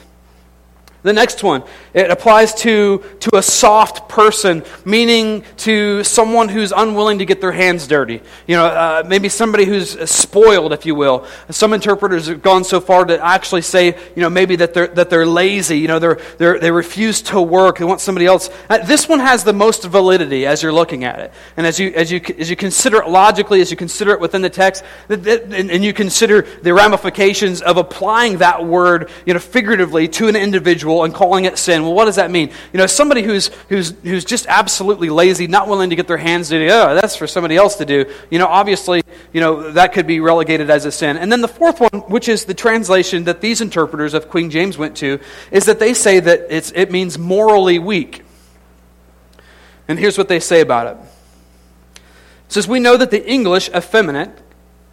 The 1.03 1.15
next 1.15 1.43
one, 1.43 1.65
it 1.95 2.11
applies 2.11 2.53
to, 2.57 3.03
to 3.21 3.37
a 3.37 3.43
soft 3.43 4.09
person, 4.11 4.63
meaning 4.85 5.45
to 5.59 6.05
someone 6.05 6.51
who's 6.51 6.73
unwilling 6.73 7.21
to 7.21 7.25
get 7.25 7.41
their 7.41 7.53
hands 7.53 7.87
dirty. 7.87 8.21
You 8.47 8.57
know, 8.57 8.67
uh, 8.67 9.03
maybe 9.07 9.31
somebody 9.31 9.65
who's 9.65 9.99
spoiled, 10.11 10.75
if 10.75 10.85
you 10.85 10.95
will. 10.95 11.27
Some 11.49 11.73
interpreters 11.73 12.27
have 12.27 12.43
gone 12.43 12.65
so 12.65 12.83
far 12.83 13.07
to 13.07 13.25
actually 13.25 13.63
say, 13.63 13.87
you 14.15 14.23
know, 14.23 14.29
maybe 14.29 14.57
that 14.57 14.75
they're, 14.75 14.89
that 14.89 15.09
they're 15.09 15.25
lazy. 15.25 15.79
You 15.79 15.89
know, 15.89 15.99
they're, 15.99 16.19
they're, 16.37 16.59
they 16.59 16.71
refuse 16.71 17.23
to 17.23 17.41
work. 17.41 17.79
They 17.79 17.87
want 17.87 18.03
somebody 18.03 18.27
else. 18.27 18.51
Uh, 18.69 18.85
this 18.85 19.09
one 19.09 19.21
has 19.21 19.43
the 19.43 19.55
most 19.55 19.85
validity 19.85 20.45
as 20.45 20.63
you're 20.63 20.73
looking 20.73 21.05
at 21.05 21.19
it. 21.19 21.33
And 21.57 21.67
as 21.67 21.81
you, 21.81 21.95
as 21.95 22.13
you, 22.13 22.21
as 22.37 22.51
you 22.51 22.57
consider 22.57 22.99
it 23.01 23.09
logically, 23.09 23.63
as 23.63 23.71
you 23.71 23.77
consider 23.79 24.13
it 24.13 24.21
within 24.21 24.43
the 24.43 24.51
text, 24.51 24.85
and, 25.09 25.27
and 25.55 25.83
you 25.83 25.95
consider 25.95 26.43
the 26.43 26.75
ramifications 26.75 27.63
of 27.63 27.79
applying 27.79 28.39
that 28.39 28.67
word, 28.67 29.09
you 29.25 29.33
know, 29.33 29.41
figuratively 29.41 30.07
to 30.09 30.29
an 30.29 30.37
individual 30.37 30.90
and 31.05 31.15
calling 31.15 31.45
it 31.45 31.59
sin. 31.59 31.83
Well, 31.83 31.95
what 31.95 32.05
does 32.05 32.17
that 32.17 32.31
mean? 32.31 32.51
You 32.73 32.79
know, 32.79 32.87
somebody 32.87 33.23
who's, 33.23 33.49
who's, 33.69 33.91
who's 34.03 34.25
just 34.25 34.47
absolutely 34.47 35.11
lazy, 35.11 35.47
not 35.47 35.69
willing 35.69 35.91
to 35.91 35.97
get 35.97 36.07
their 36.07 36.17
hands 36.17 36.49
dirty, 36.49 36.71
oh, 36.71 36.95
that's 36.95 37.17
for 37.17 37.27
somebody 37.27 37.57
else 37.57 37.77
to 37.77 37.87
do. 37.87 38.13
You 38.31 38.39
know, 38.39 38.47
obviously, 38.47 39.03
you 39.33 39.41
know, 39.41 39.73
that 39.73 39.93
could 39.93 40.07
be 40.07 40.21
relegated 40.21 40.71
as 40.71 40.85
a 40.85 40.93
sin. 40.93 41.17
And 41.17 41.31
then 41.31 41.41
the 41.41 41.49
fourth 41.49 41.81
one, 41.81 42.03
which 42.11 42.29
is 42.29 42.45
the 42.45 42.55
translation 42.55 43.25
that 43.25 43.41
these 43.41 43.61
interpreters 43.61 44.15
of 44.15 44.29
Queen 44.29 44.51
James 44.51 44.77
went 44.77 44.97
to, 44.99 45.21
is 45.51 45.67
that 45.67 45.79
they 45.79 45.95
say 45.95 46.21
that 46.21 46.47
it's, 46.51 46.73
it 46.73 46.91
means 46.91 47.19
morally 47.19 47.79
weak. 47.79 48.25
And 49.89 49.99
here's 49.99 50.19
what 50.19 50.29
they 50.29 50.41
say 50.41 50.61
about 50.61 50.87
it. 50.87 50.97
It 51.97 52.53
says, 52.53 52.69
We 52.69 52.81
know 52.81 52.97
that 52.97 53.11
the 53.11 53.29
English 53.29 53.69
effeminate 53.71 54.31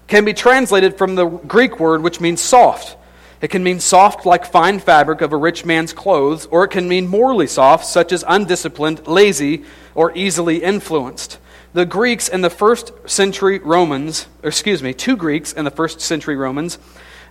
can 0.07 0.25
be 0.25 0.33
translated 0.33 0.97
from 0.97 1.15
the 1.15 1.25
Greek 1.25 1.79
word 1.79 2.01
which 2.01 2.19
means 2.19 2.41
soft. 2.41 2.97
It 3.39 3.50
can 3.50 3.63
mean 3.63 3.80
soft 3.80 4.26
like 4.26 4.45
fine 4.45 4.80
fabric 4.80 5.21
of 5.21 5.32
a 5.32 5.38
rich 5.38 5.63
man's 5.63 5.93
clothes, 5.93 6.47
or 6.47 6.63
it 6.63 6.71
can 6.71 6.88
mean 6.88 7.08
morally 7.08 7.47
soft, 7.47 7.86
such 7.86 8.12
as 8.12 8.23
undisciplined, 8.28 9.08
lazy, 9.08 9.63
or 9.93 10.15
easily 10.15 10.63
influenced. 10.63 11.38
The 11.73 11.86
Greeks 11.86 12.28
and 12.28 12.43
the 12.43 12.50
first 12.50 12.91
century 13.06 13.60
Romans, 13.60 14.28
excuse 14.41 14.82
me, 14.82 14.93
two 14.93 15.15
Greeks 15.15 15.54
and 15.54 15.67
the 15.67 15.71
first 15.71 16.02
century 16.02 16.36
Romans, 16.36 16.80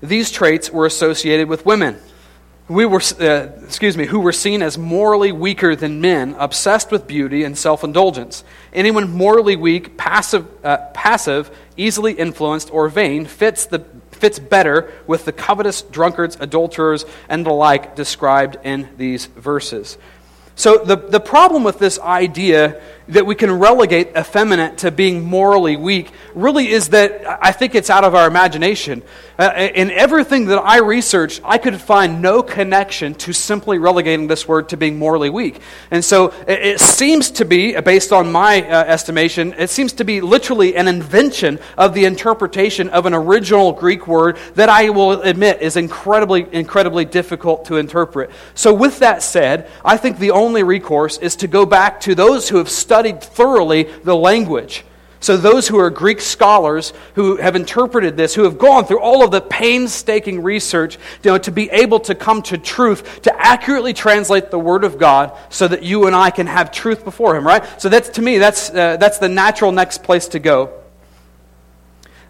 these 0.00 0.30
traits 0.30 0.70
were 0.70 0.86
associated 0.86 1.48
with 1.48 1.66
women. 1.66 1.98
We 2.68 2.84
were, 2.84 3.00
uh, 3.20 3.48
excuse 3.64 3.96
me, 3.96 4.06
who 4.06 4.20
were 4.20 4.32
seen 4.32 4.60
as 4.60 4.76
morally 4.76 5.30
weaker 5.30 5.76
than 5.76 6.00
men, 6.00 6.34
obsessed 6.38 6.90
with 6.90 7.06
beauty 7.06 7.44
and 7.44 7.56
self 7.56 7.84
indulgence. 7.84 8.44
Anyone 8.72 9.10
morally 9.10 9.56
weak, 9.56 9.96
passive, 9.96 10.46
uh, 10.64 10.78
passive, 10.92 11.50
easily 11.76 12.12
influenced, 12.12 12.72
or 12.72 12.88
vain 12.88 13.24
fits 13.24 13.66
the 13.66 13.78
fits 14.16 14.38
better 14.38 14.92
with 15.06 15.24
the 15.24 15.32
covetous 15.32 15.82
drunkards, 15.82 16.36
adulterers, 16.40 17.04
and 17.28 17.46
the 17.46 17.52
like 17.52 17.94
described 17.94 18.56
in 18.64 18.88
these 18.96 19.26
verses. 19.26 19.98
So, 20.54 20.78
the, 20.78 20.96
the 20.96 21.20
problem 21.20 21.64
with 21.64 21.78
this 21.78 21.98
idea 22.00 22.80
that 23.08 23.24
we 23.24 23.34
can 23.34 23.50
relegate 23.50 24.08
effeminate 24.16 24.78
to 24.78 24.90
being 24.90 25.24
morally 25.24 25.76
weak 25.76 26.10
really 26.34 26.68
is 26.68 26.88
that 26.88 27.24
I 27.42 27.52
think 27.52 27.74
it's 27.74 27.90
out 27.90 28.04
of 28.04 28.14
our 28.14 28.26
imagination. 28.26 29.02
Uh, 29.38 29.68
in 29.74 29.90
everything 29.90 30.46
that 30.46 30.58
I 30.58 30.78
researched, 30.78 31.42
I 31.44 31.58
could 31.58 31.78
find 31.80 32.22
no 32.22 32.42
connection 32.42 33.14
to 33.16 33.32
simply 33.32 33.78
relegating 33.78 34.26
this 34.26 34.48
word 34.48 34.70
to 34.70 34.76
being 34.76 34.98
morally 34.98 35.28
weak. 35.28 35.60
And 35.90 36.04
so 36.04 36.28
it, 36.48 36.58
it 36.60 36.80
seems 36.80 37.30
to 37.32 37.44
be, 37.44 37.78
based 37.80 38.12
on 38.12 38.32
my 38.32 38.62
uh, 38.62 38.84
estimation, 38.84 39.54
it 39.58 39.68
seems 39.68 39.92
to 39.94 40.04
be 40.04 40.22
literally 40.22 40.74
an 40.74 40.88
invention 40.88 41.58
of 41.76 41.92
the 41.92 42.06
interpretation 42.06 42.88
of 42.88 43.04
an 43.04 43.12
original 43.12 43.72
Greek 43.72 44.06
word 44.06 44.38
that 44.54 44.70
I 44.70 44.88
will 44.88 45.20
admit 45.20 45.60
is 45.60 45.76
incredibly, 45.76 46.46
incredibly 46.52 47.04
difficult 47.04 47.66
to 47.66 47.76
interpret. 47.76 48.30
So, 48.54 48.72
with 48.72 48.98
that 49.00 49.22
said, 49.22 49.70
I 49.84 49.98
think 49.98 50.18
the 50.18 50.30
only 50.30 50.62
recourse 50.62 51.18
is 51.18 51.36
to 51.36 51.46
go 51.46 51.66
back 51.66 52.00
to 52.02 52.14
those 52.14 52.48
who 52.48 52.56
have 52.56 52.70
studied 52.70 52.95
studied 52.96 53.20
thoroughly 53.20 53.82
the 54.04 54.16
language. 54.16 54.82
So, 55.20 55.36
those 55.36 55.68
who 55.68 55.78
are 55.78 55.90
Greek 55.90 56.18
scholars 56.18 56.94
who 57.14 57.36
have 57.36 57.54
interpreted 57.54 58.16
this, 58.16 58.34
who 58.34 58.44
have 58.44 58.56
gone 58.56 58.86
through 58.86 59.00
all 59.00 59.22
of 59.22 59.30
the 59.30 59.42
painstaking 59.42 60.42
research 60.42 60.96
you 61.22 61.30
know, 61.30 61.36
to 61.38 61.50
be 61.50 61.68
able 61.68 62.00
to 62.00 62.14
come 62.14 62.40
to 62.42 62.56
truth, 62.56 63.20
to 63.22 63.38
accurately 63.38 63.92
translate 63.92 64.50
the 64.50 64.58
Word 64.58 64.82
of 64.82 64.96
God 64.96 65.36
so 65.50 65.68
that 65.68 65.82
you 65.82 66.06
and 66.06 66.16
I 66.16 66.30
can 66.30 66.46
have 66.46 66.70
truth 66.70 67.04
before 67.04 67.36
Him, 67.36 67.46
right? 67.46 67.62
So, 67.78 67.90
that's 67.90 68.08
to 68.10 68.22
me, 68.22 68.38
that's, 68.38 68.70
uh, 68.70 68.96
that's 68.96 69.18
the 69.18 69.28
natural 69.28 69.72
next 69.72 70.02
place 70.02 70.28
to 70.28 70.38
go. 70.38 70.72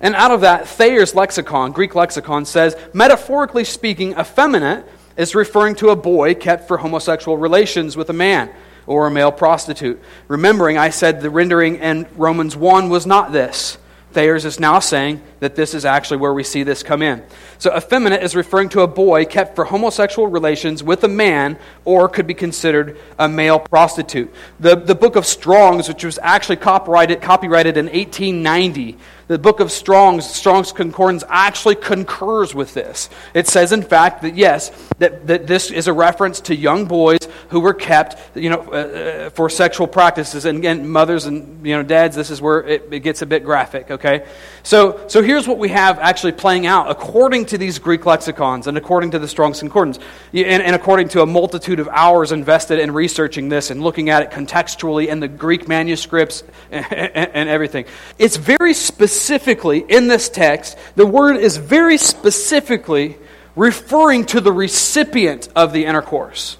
And 0.01 0.17
out 0.17 0.33
of 0.33 0.41
that, 0.41 0.67
Thayer's 0.67 1.15
lexicon, 1.15 1.71
Greek 1.71 1.95
lexicon, 1.95 2.45
says, 2.45 2.77
metaphorically 2.93 3.63
speaking, 3.63 4.19
effeminate 4.19 4.85
is 5.17 5.37
referring 5.37 5.77
to 5.77 5.91
a 5.91 5.97
boy 5.97 6.35
kept 6.35 6.67
for 6.67 6.79
homosexual 6.79 7.39
relations 7.39 7.97
with 7.97 8.11
a 8.11 8.13
man 8.13 8.51
or 8.87 9.07
a 9.07 9.11
male 9.11 9.33
prostitute. 9.33 10.01
Remembering, 10.29 10.79
I 10.79 10.91
said 10.91 11.21
the 11.21 11.31
rendering 11.31 11.77
in 11.77 12.07
Romans 12.17 12.57
1 12.57 12.89
was 12.89 13.07
not 13.07 13.33
this. 13.33 13.79
Thayer's 14.17 14.47
is 14.47 14.59
now 14.59 14.79
saying 14.79 15.21
that 15.41 15.57
this 15.57 15.75
is 15.75 15.85
actually 15.85 16.17
where 16.17 16.33
we 16.33 16.43
see 16.43 16.63
this 16.63 16.83
come 16.83 17.03
in. 17.03 17.23
So, 17.59 17.77
effeminate 17.77 18.23
is 18.23 18.35
referring 18.35 18.71
to 18.71 18.81
a 18.81 18.87
boy 18.87 19.27
kept 19.27 19.55
for 19.55 19.67
homosexual 19.67 20.29
relations 20.29 20.83
with 20.83 21.05
a 21.05 21.09
man 21.09 21.59
or 21.85 22.09
could 22.09 22.27
be 22.27 22.33
considered 22.33 22.97
a 23.19 23.29
male 23.29 23.59
prostitute. 23.59 24.33
The, 24.59 24.75
the 24.75 24.95
book 24.95 25.17
of 25.17 25.27
Strong's, 25.27 25.87
which 25.87 26.03
was 26.03 26.19
actually 26.23 26.57
copyrighted, 26.57 27.21
copyrighted 27.21 27.77
in 27.77 27.87
1890, 27.87 28.97
the 29.29 29.39
book 29.39 29.59
of 29.59 29.73
Strong's, 29.73 30.25
Strong's 30.25 30.71
Concordance, 30.71 31.25
actually 31.29 31.75
concurs 31.75 32.55
with 32.55 32.75
this. 32.75 33.11
It 33.35 33.49
says, 33.49 33.73
in 33.73 33.83
fact, 33.83 34.23
that 34.23 34.37
yes, 34.37 34.71
that, 34.99 35.27
that 35.27 35.49
this 35.49 35.73
is 35.73 35.89
a 35.89 35.93
reference 35.93 36.41
to 36.43 36.55
young 36.55 36.85
boys 36.85 37.19
who 37.49 37.59
were 37.59 37.75
kept, 37.75 38.37
you 38.37 38.51
know, 38.51 38.61
uh, 38.69 38.77
uh, 38.77 39.31
for 39.31 39.51
sexual 39.51 39.89
practices. 39.89 40.45
And 40.45 40.59
again, 40.59 40.89
mothers 40.89 41.27
and, 41.27 41.67
you 41.67 41.77
know, 41.77 41.83
dads, 41.83 42.15
this 42.15 42.31
is 42.31 42.41
where 42.41 42.63
it, 42.63 42.89
it 42.93 43.01
gets 43.01 43.23
a 43.23 43.27
bit 43.27 43.43
graphic, 43.43 43.91
okay? 43.91 44.27
So, 44.63 45.01
so 45.09 45.23
here's 45.23 45.49
what 45.49 45.59
we 45.59 45.71
have 45.71 45.99
actually 45.99 46.33
playing 46.33 46.67
out 46.67 46.89
according 46.89 47.47
to 47.47 47.59
these 47.59 47.81
Greek 47.81 48.07
lexicons 48.07 48.69
and 48.69 48.79
according 48.79 49.11
to 49.13 49.19
the 49.19 49.29
Strong's 49.29 49.59
Concordance, 49.59 49.99
and, 50.33 50.63
and 50.63 50.77
according 50.77 51.09
to 51.11 51.23
a 51.23 51.27
multitude 51.27 51.81
of 51.81 51.89
hours 51.89 52.31
invested 52.31 52.79
in 52.79 52.93
researching 52.93 53.49
this 53.49 53.73
and 53.73 53.83
looking 53.83 54.09
at 54.09 54.23
it 54.23 54.31
contextually 54.31 55.09
in 55.09 55.19
the 55.19 55.29
Greek 55.29 55.67
manuscripts 55.67 56.45
and, 56.71 56.87
and, 56.93 57.31
and 57.35 57.49
everything. 57.49 57.87
It's 58.19 58.37
very 58.37 58.73
specific 58.73 59.16
specifically 59.17 59.85
in 59.89 60.09
this 60.09 60.29
text, 60.29 60.77
the 60.95 61.07
word 61.07 61.37
is 61.37 61.57
very 61.57 61.97
specifically 61.97 63.17
referring 63.55 64.25
to 64.27 64.41
the 64.41 64.53
recipient 64.53 65.49
of 65.57 65.73
the 65.73 65.85
intercourse, 65.87 66.59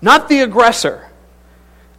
not 0.00 0.28
the 0.28 0.40
aggressor. 0.40 1.04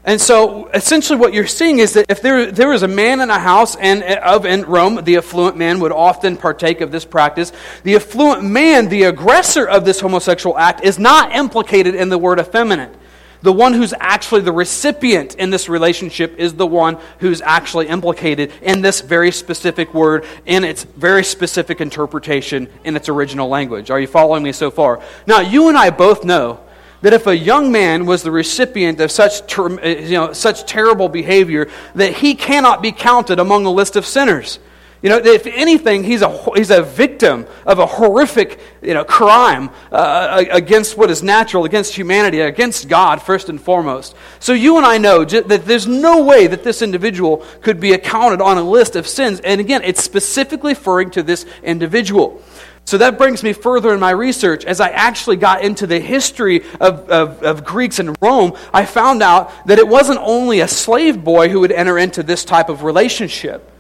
And 0.06 0.22
so, 0.22 0.68
essentially, 0.68 1.20
what 1.20 1.34
you're 1.34 1.46
seeing 1.46 1.80
is 1.80 1.94
that 1.94 2.06
if 2.10 2.22
there, 2.22 2.52
there 2.52 2.70
was 2.70 2.84
a 2.84 2.88
man 2.88 3.20
in 3.20 3.30
a 3.30 3.38
house 3.38 3.76
and 3.76 4.02
of 4.02 4.46
in 4.46 4.64
Rome, 4.64 5.04
the 5.04 5.18
affluent 5.18 5.58
man 5.58 5.82
would 5.82 5.92
often 5.92 6.38
partake 6.38 6.80
of 6.82 6.92
this 6.92 7.04
practice. 7.04 7.52
The 7.84 7.96
affluent 7.96 8.44
man, 8.44 8.88
the 8.88 9.04
aggressor 9.04 9.68
of 9.68 9.84
this 9.84 10.00
homosexual 10.00 10.58
act, 10.58 10.84
is 10.86 10.98
not 10.98 11.36
implicated 11.36 11.96
in 11.96 12.08
the 12.10 12.18
word 12.18 12.40
effeminate. 12.40 12.96
The 13.42 13.54
one 13.54 13.74
who's 13.74 13.94
actually 14.00 14.42
the 14.42 14.52
recipient 14.52 15.36
in 15.36 15.50
this 15.50 15.70
relationship 15.70 16.38
is 16.38 16.54
the 16.54 16.68
one 16.68 16.98
who's 17.20 17.42
actually 17.42 17.88
implicated 17.88 18.52
in 18.62 18.82
this 18.82 19.00
very 19.00 19.32
specific 19.32 19.94
word, 19.94 20.26
in 20.46 20.66
its 20.66 20.84
very 20.84 21.24
specific 21.24 21.80
interpretation 21.80 22.68
in 22.84 22.98
its 22.98 23.08
original 23.08 23.48
language. 23.48 23.92
Are 23.92 24.00
you 24.00 24.08
following 24.08 24.44
me 24.44 24.52
so 24.52 24.70
far? 24.70 25.02
Now, 25.26 25.40
you 25.40 25.70
and 25.70 25.78
I 25.78 25.90
both 25.90 26.26
know 26.26 26.60
that 27.02 27.14
if 27.14 27.28
a 27.28 27.38
young 27.38 27.72
man 27.72 28.06
was 28.06 28.24
the 28.24 28.32
recipient 28.32 29.00
of 29.00 29.10
such, 29.10 29.48
ter- 29.48 29.80
eh, 29.80 30.00
you 30.00 30.16
know, 30.16 30.34
such 30.34 30.66
terrible 30.66 31.08
behavior, 31.08 31.70
that 31.96 32.16
he 32.16 32.36
cannot 32.36 32.82
be 32.82 32.92
counted 32.92 33.40
among 33.40 33.66
a 33.66 33.72
list 33.72 33.96
of 33.96 34.06
sinners. 34.06 34.60
You 35.02 35.10
know, 35.10 35.18
if 35.18 35.48
anything, 35.48 36.04
he's 36.04 36.22
a, 36.22 36.56
he's 36.56 36.72
a 36.72 36.82
victim 36.82 37.46
of 37.66 37.80
a 37.80 37.86
horrific 37.86 38.60
you 38.82 38.94
know, 38.94 39.06
crime 39.06 39.70
uh, 39.94 40.44
against 40.52 40.98
what 40.98 41.10
is 41.10 41.24
natural, 41.24 41.64
against 41.64 41.96
humanity, 41.96 42.42
against 42.42 42.90
God, 42.90 43.22
first 43.22 43.48
and 43.48 43.62
foremost. 43.62 44.16
So 44.40 44.52
you 44.52 44.76
and 44.76 44.86
I 44.86 44.98
know 44.98 45.24
that 45.24 45.66
there's 45.66 45.88
no 45.88 46.24
way 46.24 46.48
that 46.48 46.64
this 46.64 46.82
individual 46.82 47.46
could 47.62 47.80
be 47.80 47.94
accounted 47.94 48.42
on 48.42 48.58
a 48.58 48.64
list 48.64 48.98
of 48.98 49.08
sins. 49.08 49.40
And 49.40 49.62
again, 49.62 49.84
it's 49.86 50.04
specifically 50.04 50.74
referring 50.80 51.12
to 51.12 51.24
this 51.24 51.46
individual. 51.64 52.42
So 52.86 52.98
that 52.98 53.18
brings 53.18 53.44
me 53.44 53.54
further 53.54 53.94
in 53.94 54.00
my 54.00 54.12
research. 54.12 54.66
As 54.66 54.82
I 54.82 54.90
actually 54.90 55.36
got 55.36 55.64
into 55.64 55.86
the 55.86 56.00
history 56.00 56.64
of, 56.80 57.08
of, 57.10 57.44
of, 57.44 57.64
Greeks 57.64 58.00
in 58.00 58.16
Rome, 58.22 58.54
I 58.74 58.86
found 58.86 59.22
out 59.22 59.68
that 59.68 59.78
it 59.78 59.88
wasn't 59.88 60.20
only 60.22 60.62
a 60.62 60.68
slave 60.68 61.24
boy 61.24 61.50
who 61.50 61.60
would 61.60 61.72
enter 61.72 62.00
into 62.00 62.24
this 62.24 62.44
type 62.44 62.68
of 62.68 62.84
relationship 62.84 63.72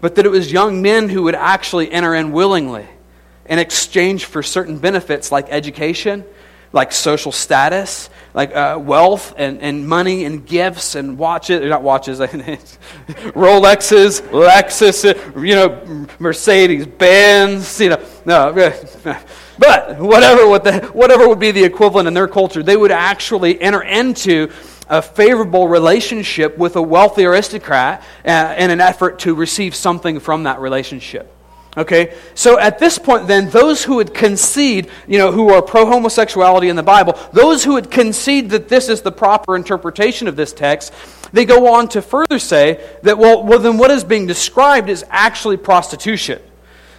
but 0.00 0.14
that 0.14 0.26
it 0.26 0.30
was 0.30 0.50
young 0.50 0.82
men 0.82 1.08
who 1.08 1.24
would 1.24 1.34
actually 1.34 1.90
enter 1.90 2.14
in 2.14 2.32
willingly 2.32 2.86
in 3.46 3.58
exchange 3.58 4.24
for 4.24 4.42
certain 4.42 4.78
benefits 4.78 5.32
like 5.32 5.48
education, 5.50 6.24
like 6.72 6.92
social 6.92 7.32
status, 7.32 8.08
like 8.32 8.54
uh, 8.54 8.78
wealth 8.80 9.34
and, 9.36 9.60
and 9.60 9.88
money 9.88 10.24
and 10.24 10.46
gifts 10.46 10.94
and 10.94 11.18
watches, 11.18 11.68
not 11.68 11.82
watches, 11.82 12.20
Rolexes, 12.20 14.20
Lexus, 14.30 15.44
you 15.44 15.56
know, 15.56 16.06
Mercedes 16.20 16.86
Benz, 16.86 17.80
you 17.80 17.90
know, 17.90 18.04
no, 18.24 18.52
but 19.58 19.98
whatever, 19.98 20.48
what 20.48 20.62
the, 20.62 20.88
whatever 20.92 21.28
would 21.28 21.40
be 21.40 21.50
the 21.50 21.64
equivalent 21.64 22.06
in 22.06 22.14
their 22.14 22.28
culture, 22.28 22.62
they 22.62 22.76
would 22.76 22.92
actually 22.92 23.60
enter 23.60 23.82
into 23.82 24.52
a 24.90 25.00
favorable 25.00 25.68
relationship 25.68 26.58
with 26.58 26.76
a 26.76 26.82
wealthy 26.82 27.24
aristocrat 27.24 28.02
uh, 28.26 28.54
in 28.58 28.70
an 28.70 28.80
effort 28.80 29.20
to 29.20 29.34
receive 29.34 29.74
something 29.74 30.20
from 30.20 30.42
that 30.42 30.60
relationship. 30.60 31.32
Okay, 31.76 32.16
so 32.34 32.58
at 32.58 32.80
this 32.80 32.98
point, 32.98 33.28
then, 33.28 33.48
those 33.50 33.84
who 33.84 33.96
would 33.96 34.12
concede, 34.12 34.90
you 35.06 35.18
know, 35.18 35.30
who 35.30 35.50
are 35.50 35.62
pro 35.62 35.86
homosexuality 35.86 36.68
in 36.68 36.74
the 36.74 36.82
Bible, 36.82 37.16
those 37.32 37.62
who 37.62 37.74
would 37.74 37.92
concede 37.92 38.50
that 38.50 38.68
this 38.68 38.88
is 38.88 39.02
the 39.02 39.12
proper 39.12 39.54
interpretation 39.54 40.26
of 40.26 40.34
this 40.34 40.52
text, 40.52 40.92
they 41.32 41.44
go 41.44 41.72
on 41.74 41.88
to 41.90 42.02
further 42.02 42.40
say 42.40 42.84
that, 43.04 43.18
well, 43.18 43.44
well 43.44 43.60
then 43.60 43.78
what 43.78 43.92
is 43.92 44.02
being 44.02 44.26
described 44.26 44.88
is 44.88 45.04
actually 45.10 45.56
prostitution. 45.56 46.42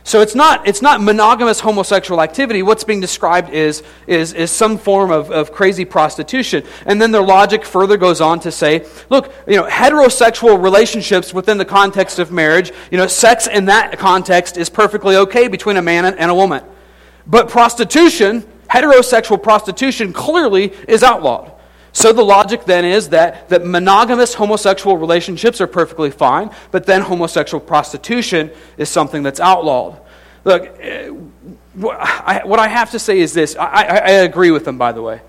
So 0.03 0.21
it's 0.21 0.33
not, 0.33 0.67
it's 0.67 0.81
not 0.81 1.01
monogamous 1.01 1.59
homosexual 1.59 2.21
activity. 2.21 2.63
What's 2.63 2.83
being 2.83 3.01
described 3.01 3.51
is, 3.51 3.83
is, 4.07 4.33
is 4.33 4.49
some 4.49 4.77
form 4.77 5.11
of, 5.11 5.29
of 5.29 5.51
crazy 5.51 5.85
prostitution. 5.85 6.63
And 6.85 6.99
then 7.01 7.11
their 7.11 7.21
logic 7.21 7.63
further 7.63 7.97
goes 7.97 8.19
on 8.19 8.39
to 8.41 8.51
say, 8.51 8.85
look, 9.09 9.31
you 9.47 9.55
know, 9.57 9.67
heterosexual 9.67 10.61
relationships 10.61 11.33
within 11.33 11.57
the 11.57 11.65
context 11.65 12.17
of 12.17 12.31
marriage, 12.31 12.71
you 12.89 12.97
know, 12.97 13.07
sex 13.07 13.47
in 13.47 13.65
that 13.65 13.99
context 13.99 14.57
is 14.57 14.69
perfectly 14.69 15.15
okay 15.17 15.47
between 15.47 15.77
a 15.77 15.81
man 15.81 16.05
and 16.05 16.31
a 16.31 16.35
woman. 16.35 16.63
But 17.27 17.49
prostitution, 17.49 18.41
heterosexual 18.69 19.41
prostitution, 19.41 20.13
clearly 20.13 20.73
is 20.87 21.03
outlawed. 21.03 21.51
So 21.93 22.13
the 22.13 22.23
logic 22.23 22.65
then 22.65 22.86
is 22.86 23.10
that, 23.10 23.49
that 23.49 23.65
monogamous 23.65 24.34
homosexual 24.34 24.97
relationships 24.97 25.60
are 25.60 25.67
perfectly 25.67 26.10
fine, 26.10 26.51
but 26.71 26.86
then 26.86 27.01
homosexual 27.01 27.60
prostitution 27.60 28.51
is 28.77 28.89
something 28.89 29.23
that's 29.23 29.39
outlawed. 29.39 29.99
Look, 30.45 30.63
eh, 30.80 31.10
what 31.73 32.60
I 32.60 32.67
have 32.67 32.91
to 32.91 32.99
say 32.99 33.19
is 33.19 33.34
this. 33.34 33.56
I, 33.56 33.65
I, 33.65 33.97
I 33.97 34.12
agree 34.23 34.51
with 34.51 34.65
them, 34.65 34.77
by 34.77 34.91
the 34.91 35.01
way. 35.01 35.21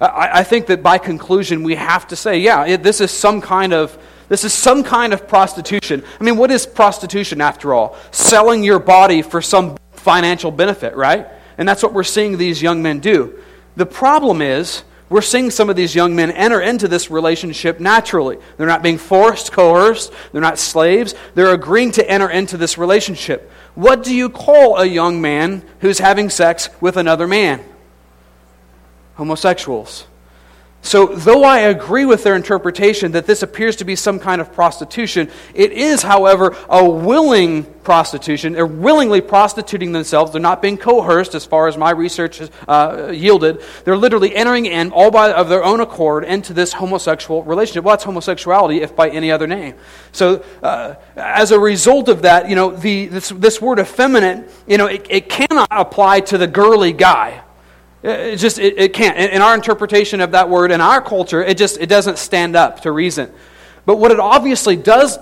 I, 0.00 0.40
I, 0.40 0.44
think 0.44 0.66
that 0.66 0.82
by 0.82 0.98
conclusion, 0.98 1.62
we 1.62 1.74
have 1.74 2.08
to 2.08 2.16
say, 2.16 2.38
yeah, 2.38 2.76
this 2.76 3.00
is 3.00 3.10
some 3.10 3.40
kind 3.40 3.72
of. 3.72 3.96
This 4.28 4.44
is 4.44 4.52
some 4.52 4.84
kind 4.84 5.12
of 5.12 5.26
prostitution. 5.26 6.04
I 6.20 6.22
mean, 6.22 6.36
what 6.36 6.52
is 6.52 6.64
prostitution 6.64 7.40
after 7.40 7.74
all? 7.74 7.96
Selling 8.12 8.62
your 8.62 8.78
body 8.78 9.22
for 9.22 9.42
some 9.42 9.76
financial 9.90 10.52
benefit, 10.52 10.94
right? 10.94 11.26
And 11.58 11.68
that's 11.68 11.82
what 11.82 11.92
we're 11.92 12.04
seeing 12.04 12.38
these 12.38 12.62
young 12.62 12.80
men 12.80 13.00
do. 13.00 13.42
The 13.74 13.86
problem 13.86 14.40
is, 14.40 14.84
we're 15.10 15.22
seeing 15.22 15.50
some 15.50 15.68
of 15.68 15.74
these 15.74 15.92
young 15.92 16.14
men 16.14 16.30
enter 16.30 16.60
into 16.60 16.86
this 16.86 17.10
relationship 17.10 17.80
naturally. 17.80 18.38
They're 18.56 18.68
not 18.68 18.82
being 18.82 18.96
forced, 18.96 19.50
coerced, 19.50 20.12
they're 20.30 20.40
not 20.40 20.56
slaves. 20.56 21.16
They're 21.34 21.52
agreeing 21.52 21.90
to 21.92 22.08
enter 22.08 22.30
into 22.30 22.56
this 22.56 22.78
relationship. 22.78 23.50
What 23.74 24.04
do 24.04 24.14
you 24.14 24.30
call 24.30 24.78
a 24.78 24.86
young 24.86 25.20
man 25.20 25.64
who's 25.80 25.98
having 25.98 26.30
sex 26.30 26.68
with 26.80 26.96
another 26.96 27.26
man? 27.26 27.64
Homosexuals. 29.16 30.06
So, 30.82 31.06
though 31.06 31.44
I 31.44 31.58
agree 31.58 32.06
with 32.06 32.24
their 32.24 32.34
interpretation 32.34 33.12
that 33.12 33.26
this 33.26 33.42
appears 33.42 33.76
to 33.76 33.84
be 33.84 33.96
some 33.96 34.18
kind 34.18 34.40
of 34.40 34.52
prostitution, 34.52 35.30
it 35.54 35.72
is, 35.72 36.02
however, 36.02 36.56
a 36.70 36.88
willing 36.88 37.64
prostitution. 37.64 38.54
They're 38.54 38.64
willingly 38.64 39.20
prostituting 39.20 39.92
themselves. 39.92 40.32
They're 40.32 40.40
not 40.40 40.62
being 40.62 40.78
coerced, 40.78 41.34
as 41.34 41.44
far 41.44 41.68
as 41.68 41.76
my 41.76 41.90
research 41.90 42.38
has 42.38 42.50
uh, 42.66 43.12
yielded. 43.14 43.62
They're 43.84 43.96
literally 43.96 44.34
entering 44.34 44.64
in, 44.64 44.90
all 44.90 45.10
by 45.10 45.30
of 45.32 45.50
their 45.50 45.62
own 45.62 45.80
accord, 45.80 46.24
into 46.24 46.54
this 46.54 46.72
homosexual 46.72 47.42
relationship. 47.42 47.84
Well, 47.84 47.92
that's 47.92 48.04
homosexuality, 48.04 48.80
if 48.80 48.96
by 48.96 49.10
any 49.10 49.30
other 49.30 49.46
name. 49.46 49.74
So, 50.12 50.42
uh, 50.62 50.94
as 51.14 51.52
a 51.52 51.60
result 51.60 52.08
of 52.08 52.22
that, 52.22 52.48
you 52.48 52.56
know, 52.56 52.70
the, 52.70 53.06
this, 53.06 53.28
this 53.28 53.60
word 53.60 53.80
effeminate, 53.80 54.50
you 54.66 54.78
know, 54.78 54.86
it, 54.86 55.06
it 55.10 55.28
cannot 55.28 55.68
apply 55.70 56.20
to 56.20 56.38
the 56.38 56.46
girly 56.46 56.94
guy 56.94 57.42
it 58.02 58.36
just 58.36 58.58
it, 58.58 58.78
it 58.78 58.92
can't. 58.92 59.16
In 59.18 59.42
our 59.42 59.54
interpretation 59.54 60.20
of 60.20 60.32
that 60.32 60.48
word 60.48 60.72
in 60.72 60.80
our 60.80 61.02
culture, 61.02 61.42
it 61.42 61.58
just 61.58 61.78
it 61.78 61.88
doesn't 61.88 62.18
stand 62.18 62.56
up 62.56 62.80
to 62.80 62.92
reason. 62.92 63.32
But 63.84 63.96
what 63.96 64.10
it 64.10 64.20
obviously 64.20 64.76
does 64.76 65.18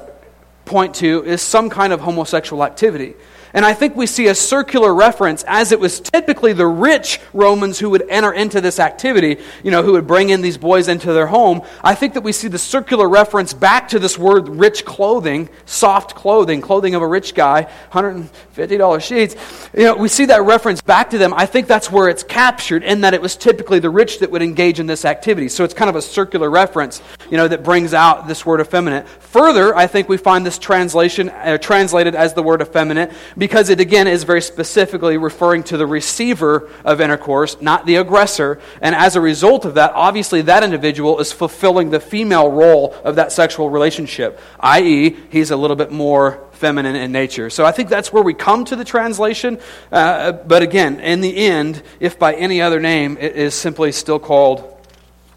point 0.64 0.94
to 0.96 1.24
is 1.24 1.42
some 1.42 1.70
kind 1.70 1.92
of 1.92 2.00
homosexual 2.00 2.64
activity. 2.64 3.14
And 3.54 3.64
I 3.64 3.72
think 3.72 3.96
we 3.96 4.06
see 4.06 4.26
a 4.28 4.34
circular 4.34 4.94
reference 4.94 5.44
as 5.46 5.72
it 5.72 5.80
was 5.80 6.00
typically 6.00 6.52
the 6.52 6.66
rich 6.66 7.20
Romans 7.32 7.78
who 7.78 7.90
would 7.90 8.04
enter 8.08 8.32
into 8.32 8.60
this 8.60 8.78
activity, 8.78 9.38
you 9.62 9.70
know, 9.70 9.82
who 9.82 9.92
would 9.92 10.06
bring 10.06 10.30
in 10.30 10.42
these 10.42 10.58
boys 10.58 10.88
into 10.88 11.12
their 11.12 11.26
home. 11.26 11.62
I 11.82 11.94
think 11.94 12.14
that 12.14 12.22
we 12.22 12.32
see 12.32 12.48
the 12.48 12.58
circular 12.58 13.08
reference 13.08 13.54
back 13.54 13.88
to 13.88 13.98
this 13.98 14.18
word 14.18 14.48
rich 14.48 14.84
clothing, 14.84 15.48
soft 15.64 16.14
clothing, 16.14 16.60
clothing 16.60 16.94
of 16.94 17.02
a 17.02 17.06
rich 17.06 17.34
guy, 17.34 17.70
$150 17.92 19.02
sheets. 19.02 19.36
You 19.74 19.84
know, 19.84 19.96
we 19.96 20.08
see 20.08 20.26
that 20.26 20.42
reference 20.42 20.82
back 20.82 21.10
to 21.10 21.18
them. 21.18 21.32
I 21.34 21.46
think 21.46 21.66
that's 21.66 21.90
where 21.90 22.08
it's 22.08 22.22
captured 22.22 22.82
in 22.82 23.00
that 23.02 23.14
it 23.14 23.22
was 23.22 23.36
typically 23.36 23.78
the 23.78 23.90
rich 23.90 24.18
that 24.20 24.30
would 24.30 24.42
engage 24.42 24.80
in 24.80 24.86
this 24.86 25.04
activity. 25.04 25.48
So 25.48 25.64
it's 25.64 25.74
kind 25.74 25.88
of 25.88 25.96
a 25.96 26.02
circular 26.02 26.50
reference, 26.50 27.02
you 27.30 27.36
know, 27.36 27.48
that 27.48 27.62
brings 27.62 27.94
out 27.94 28.28
this 28.28 28.44
word 28.44 28.60
effeminate. 28.60 29.08
Further, 29.08 29.74
I 29.74 29.86
think 29.86 30.08
we 30.08 30.16
find 30.16 30.44
this 30.44 30.58
translation 30.58 31.28
uh, 31.28 31.58
translated 31.58 32.14
as 32.14 32.34
the 32.34 32.42
word 32.42 32.60
effeminate 32.60 33.12
because 33.38 33.70
it 33.70 33.80
again 33.80 34.06
is 34.06 34.24
very 34.24 34.42
specifically 34.42 35.16
referring 35.16 35.62
to 35.64 35.76
the 35.76 35.86
receiver 35.86 36.68
of 36.84 37.00
intercourse, 37.00 37.60
not 37.62 37.86
the 37.86 37.96
aggressor. 37.96 38.60
And 38.82 38.94
as 38.94 39.16
a 39.16 39.20
result 39.20 39.64
of 39.64 39.74
that, 39.74 39.92
obviously 39.94 40.42
that 40.42 40.64
individual 40.64 41.20
is 41.20 41.32
fulfilling 41.32 41.90
the 41.90 42.00
female 42.00 42.50
role 42.50 42.94
of 43.04 43.16
that 43.16 43.32
sexual 43.32 43.70
relationship, 43.70 44.40
i.e., 44.60 45.16
he's 45.30 45.50
a 45.50 45.56
little 45.56 45.76
bit 45.76 45.92
more 45.92 46.44
feminine 46.52 46.96
in 46.96 47.12
nature. 47.12 47.48
So 47.50 47.64
I 47.64 47.70
think 47.70 47.88
that's 47.88 48.12
where 48.12 48.22
we 48.22 48.34
come 48.34 48.64
to 48.66 48.76
the 48.76 48.84
translation. 48.84 49.60
Uh, 49.92 50.32
but 50.32 50.62
again, 50.62 50.98
in 51.00 51.20
the 51.20 51.36
end, 51.36 51.82
if 52.00 52.18
by 52.18 52.34
any 52.34 52.60
other 52.60 52.80
name, 52.80 53.16
it 53.18 53.36
is 53.36 53.54
simply 53.54 53.92
still 53.92 54.18
called 54.18 54.76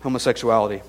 homosexuality. 0.02 0.82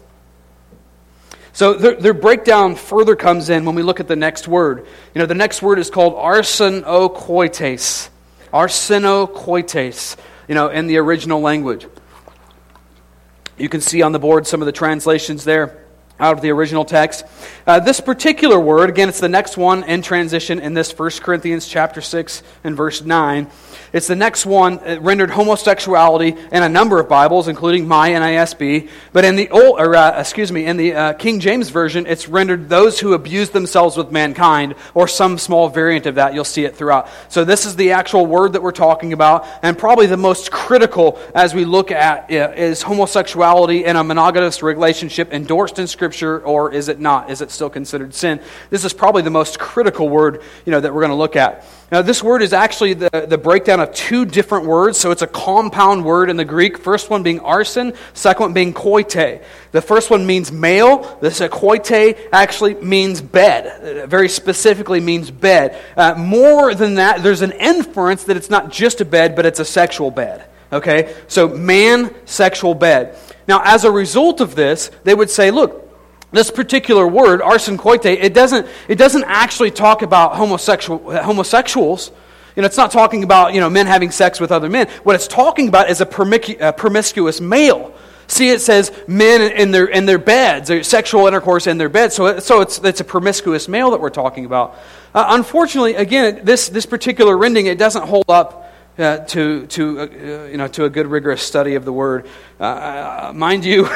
So 1.53 1.75
their, 1.75 1.95
their, 1.95 2.15
breakdown 2.15 2.77
further 2.77 3.15
comes 3.15 3.51
in 3.51 3.67
when 3.67 3.75
we 3.75 3.83
look 3.83 4.01
at 4.01 4.09
the 4.09 4.17
next 4.17 4.49
word. 4.49 4.87
You 5.15 5.19
know, 5.19 5.27
the 5.27 5.35
next 5.35 5.61
word 5.61 5.79
is 5.79 5.91
called 5.91 6.15
arsenokoites. 6.15 8.09
Arsenokoites, 8.53 10.17
you 10.49 10.55
know, 10.55 10.69
in 10.69 10.87
the 10.87 10.97
original 10.97 11.41
language. 11.41 11.87
You 13.59 13.69
can 13.69 13.83
see 13.83 14.01
on 14.01 14.13
the 14.13 14.19
board 14.19 14.47
some 14.47 14.63
of 14.63 14.67
the 14.67 14.73
translations 14.73 15.45
there 15.45 15.82
out 16.23 16.37
of 16.37 16.41
the 16.41 16.51
original 16.51 16.85
text. 16.85 17.25
Uh, 17.67 17.81
this 17.81 18.01
particular 18.01 18.59
word, 18.59 18.89
again, 18.89 19.09
it's 19.09 19.21
the 19.21 19.29
next 19.29 19.57
one 19.57 19.83
in 19.85 20.01
transition 20.03 20.61
in 20.61 20.73
this 20.73 20.97
1 20.97 21.11
Corinthians 21.21 21.67
chapter 21.67 22.01
6 22.01 22.43
and 22.63 22.77
verse 22.77 23.03
9. 23.03 23.51
It's 23.93 24.07
the 24.07 24.17
next 24.17 24.47
one 24.47 24.79
it 24.87 25.03
rendered 25.03 25.31
homosexuality 25.31 26.35
in 26.51 26.63
a 26.63 26.69
number 26.69 26.99
of 26.99 27.11
Bibles, 27.11 27.49
including 27.49 27.87
my 27.87 28.11
NASB. 28.11 28.89
But 29.13 29.27
in 29.27 29.37
the 29.37 29.51
old, 29.51 29.79
or, 29.79 29.95
uh, 29.95 30.19
excuse 30.19 30.51
me, 30.51 30.65
in 30.65 30.79
the 30.79 30.95
uh, 30.95 31.13
King 31.13 31.41
James 31.41 31.69
version, 31.69 32.07
it's 32.07 32.27
rendered 32.27 32.71
those 32.71 32.99
who 32.99 33.13
abuse 33.13 33.51
themselves 33.51 33.99
with 33.99 34.11
mankind, 34.11 34.77
or 34.95 35.07
some 35.09 35.37
small 35.37 35.69
variant 35.69 36.07
of 36.07 36.15
that. 36.15 36.33
You'll 36.33 36.45
see 36.45 36.65
it 36.65 36.75
throughout. 36.75 37.09
So 37.29 37.45
this 37.45 37.67
is 37.67 37.77
the 37.77 37.93
actual 37.93 38.25
word 38.25 38.55
that 38.55 38.63
we're 38.63 38.73
talking 38.73 39.13
about, 39.13 39.47
and 39.63 39.77
probably 39.77 40.07
the 40.07 40.17
most 40.17 40.51
critical 40.51 41.19
as 41.35 41.53
we 41.55 41.67
look 41.67 41.91
at 41.91 42.31
uh, 42.31 42.53
is 42.57 42.81
homosexuality 42.81 43.85
in 43.85 43.97
a 43.97 44.05
monogamous 44.05 44.63
relationship 44.63 45.35
endorsed 45.35 45.79
in 45.79 45.87
Scripture, 45.87 46.12
or 46.21 46.73
is 46.73 46.89
it 46.89 46.99
not? 46.99 47.31
Is 47.31 47.41
it 47.41 47.51
still 47.51 47.71
considered 47.71 48.13
sin? 48.13 48.41
This 48.71 48.85
is 48.85 48.93
probably 48.93 49.23
the 49.23 49.31
most 49.31 49.59
critical 49.59 50.09
word, 50.09 50.43
you 50.67 50.73
know, 50.73 50.81
that 50.81 50.93
we're 50.93 51.01
going 51.01 51.11
to 51.11 51.17
look 51.17 51.37
at. 51.37 51.65
Now, 51.93 52.03
this 52.03 52.23
word 52.23 52.43
is 52.43 52.53
actually 52.53 52.95
the, 52.95 53.27
the 53.29 53.39
breakdown 53.39 53.79
of 53.79 53.93
two 53.93 54.25
different 54.25 54.67
words, 54.67 54.99
so 54.99 55.11
it's 55.11 55.23
a 55.23 55.27
compound 55.27 56.05
word 56.05 56.31
in 56.31 56.37
the 56.37 56.45
Greek. 56.45 56.79
First 56.79 57.11
one 57.11 57.23
being 57.23 57.39
arsen, 57.41 57.95
second 58.15 58.43
one 58.43 58.53
being 58.55 58.73
koite. 58.73 59.43
The 59.73 59.83
first 59.83 60.11
one 60.11 60.27
means 60.27 60.51
male. 60.51 61.19
This 61.21 61.41
koite 61.41 62.19
actually 62.33 62.75
means 62.75 63.21
bed. 63.21 64.09
very 64.09 64.29
specifically 64.29 65.01
means 65.01 65.31
bed. 65.31 65.79
Uh, 65.97 66.15
more 66.15 66.75
than 66.75 66.95
that, 66.95 67.23
there's 67.23 67.43
an 67.43 67.53
inference 67.53 68.25
that 68.25 68.37
it's 68.37 68.51
not 68.51 68.73
just 68.73 69.01
a 69.01 69.05
bed, 69.05 69.37
but 69.37 69.45
it's 69.45 69.61
a 69.61 69.65
sexual 69.65 70.11
bed. 70.11 70.47
Okay? 70.73 71.15
So, 71.29 71.49
man, 71.49 72.15
sexual 72.25 72.75
bed. 72.75 73.19
Now, 73.47 73.61
as 73.65 73.85
a 73.85 73.91
result 73.91 74.41
of 74.41 74.55
this, 74.55 74.91
they 75.05 75.15
would 75.15 75.29
say, 75.29 75.51
look, 75.51 75.82
this 76.33 76.51
particular 76.51 77.07
word, 77.07 77.41
arsen 77.41 77.77
koite, 77.77 78.07
it 78.07 78.35
doesn't, 78.35 78.67
it 78.89 78.97
doesn't 78.97 79.25
actually 79.25 79.71
talk 79.71 80.03
about 80.03 80.35
homosexual, 80.37 80.99
homosexuals. 81.23 82.11
You 82.57 82.63
know, 82.63 82.67
it's 82.67 82.77
not 82.77 82.91
talking 82.91 83.23
about, 83.23 83.55
you 83.55 83.61
know, 83.61 83.71
men 83.71 83.87
having 83.87 84.11
sex 84.11 84.41
with 84.41 84.53
other 84.53 84.69
men. 84.69 84.89
What 85.05 85.15
it's 85.15 85.29
talking 85.29 85.69
about 85.69 85.89
is 85.91 86.01
a, 86.01 86.07
promiscuous 86.07 87.41
male. 87.41 87.95
See, 88.27 88.49
it 88.49 88.61
says 88.61 88.93
men 89.07 89.53
in 89.53 89.71
their, 89.71 89.87
in 89.87 90.07
their 90.07 90.19
beds, 90.19 90.71
or 90.71 90.83
sexual 90.83 91.27
intercourse 91.27 91.67
in 91.67 91.77
their 91.77 91.89
beds. 91.89 92.15
So, 92.15 92.39
so 92.39 92.63
it's, 92.63 92.79
it's 92.79 93.01
a 93.01 93.05
promiscuous 93.05 93.69
male 93.69 93.91
that 93.91 94.01
we're 94.01 94.11
talking 94.11 94.47
about. 94.47 94.75
Uh, 95.15 95.27
unfortunately, 95.29 95.95
again, 95.95 96.41
this, 96.45 96.69
this 96.69 96.87
particular 96.87 97.37
rending, 97.37 97.67
it 97.67 97.79
doesn't 97.79 98.07
hold 98.07 98.31
up 98.31 98.62
uh, 98.99 99.19
to, 99.19 99.67
to, 99.69 100.01
uh, 100.01 100.47
you 100.51 100.57
know, 100.57 100.69
to 100.69 100.85
a 100.85 100.91
good 100.91 101.07
rigorous 101.07 101.43
study 101.43 101.75
of 101.75 101.85
the 101.85 101.93
word. 101.93 102.27
Uh, 102.61 102.65
uh 102.65 103.33
mind 103.35 103.65
you, 103.65 103.89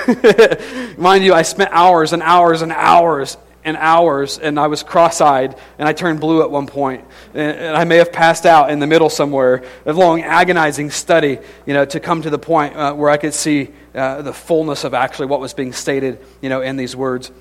mind 0.99 1.25
you, 1.25 1.35
I 1.35 1.43
spent 1.43 1.71
hours 1.73 2.13
and 2.13 2.23
hours 2.23 2.63
and 2.63 2.73
hours 2.73 3.37
and 3.67 3.77
hours, 3.77 4.39
and 4.39 4.61
I 4.61 4.69
was 4.69 4.85
cross-eyed, 4.85 5.57
and 5.79 5.89
I 5.89 5.93
turned 5.93 6.21
blue 6.21 6.41
at 6.43 6.51
one 6.51 6.69
point, 6.69 7.05
and, 7.35 7.59
and 7.59 7.77
I 7.77 7.83
may 7.83 7.97
have 7.97 8.13
passed 8.13 8.47
out 8.47 8.71
in 8.71 8.79
the 8.79 8.87
middle 8.87 9.11
somewhere. 9.11 9.65
A 9.85 9.93
long, 9.93 10.23
agonizing 10.23 10.91
study, 10.91 11.39
you 11.67 11.75
know, 11.75 11.85
to 11.85 11.99
come 11.99 12.23
to 12.23 12.31
the 12.31 12.39
point 12.39 12.77
uh, 12.77 12.95
where 12.95 13.11
I 13.11 13.17
could 13.17 13.35
see 13.35 13.71
uh, 13.93 14.23
the 14.23 14.33
fullness 14.33 14.85
of 14.85 14.95
actually 14.95 15.27
what 15.27 15.41
was 15.41 15.53
being 15.53 15.73
stated, 15.73 16.25
you 16.41 16.49
know, 16.49 16.63
in 16.63 16.77
these 16.77 16.95
words. 16.95 17.33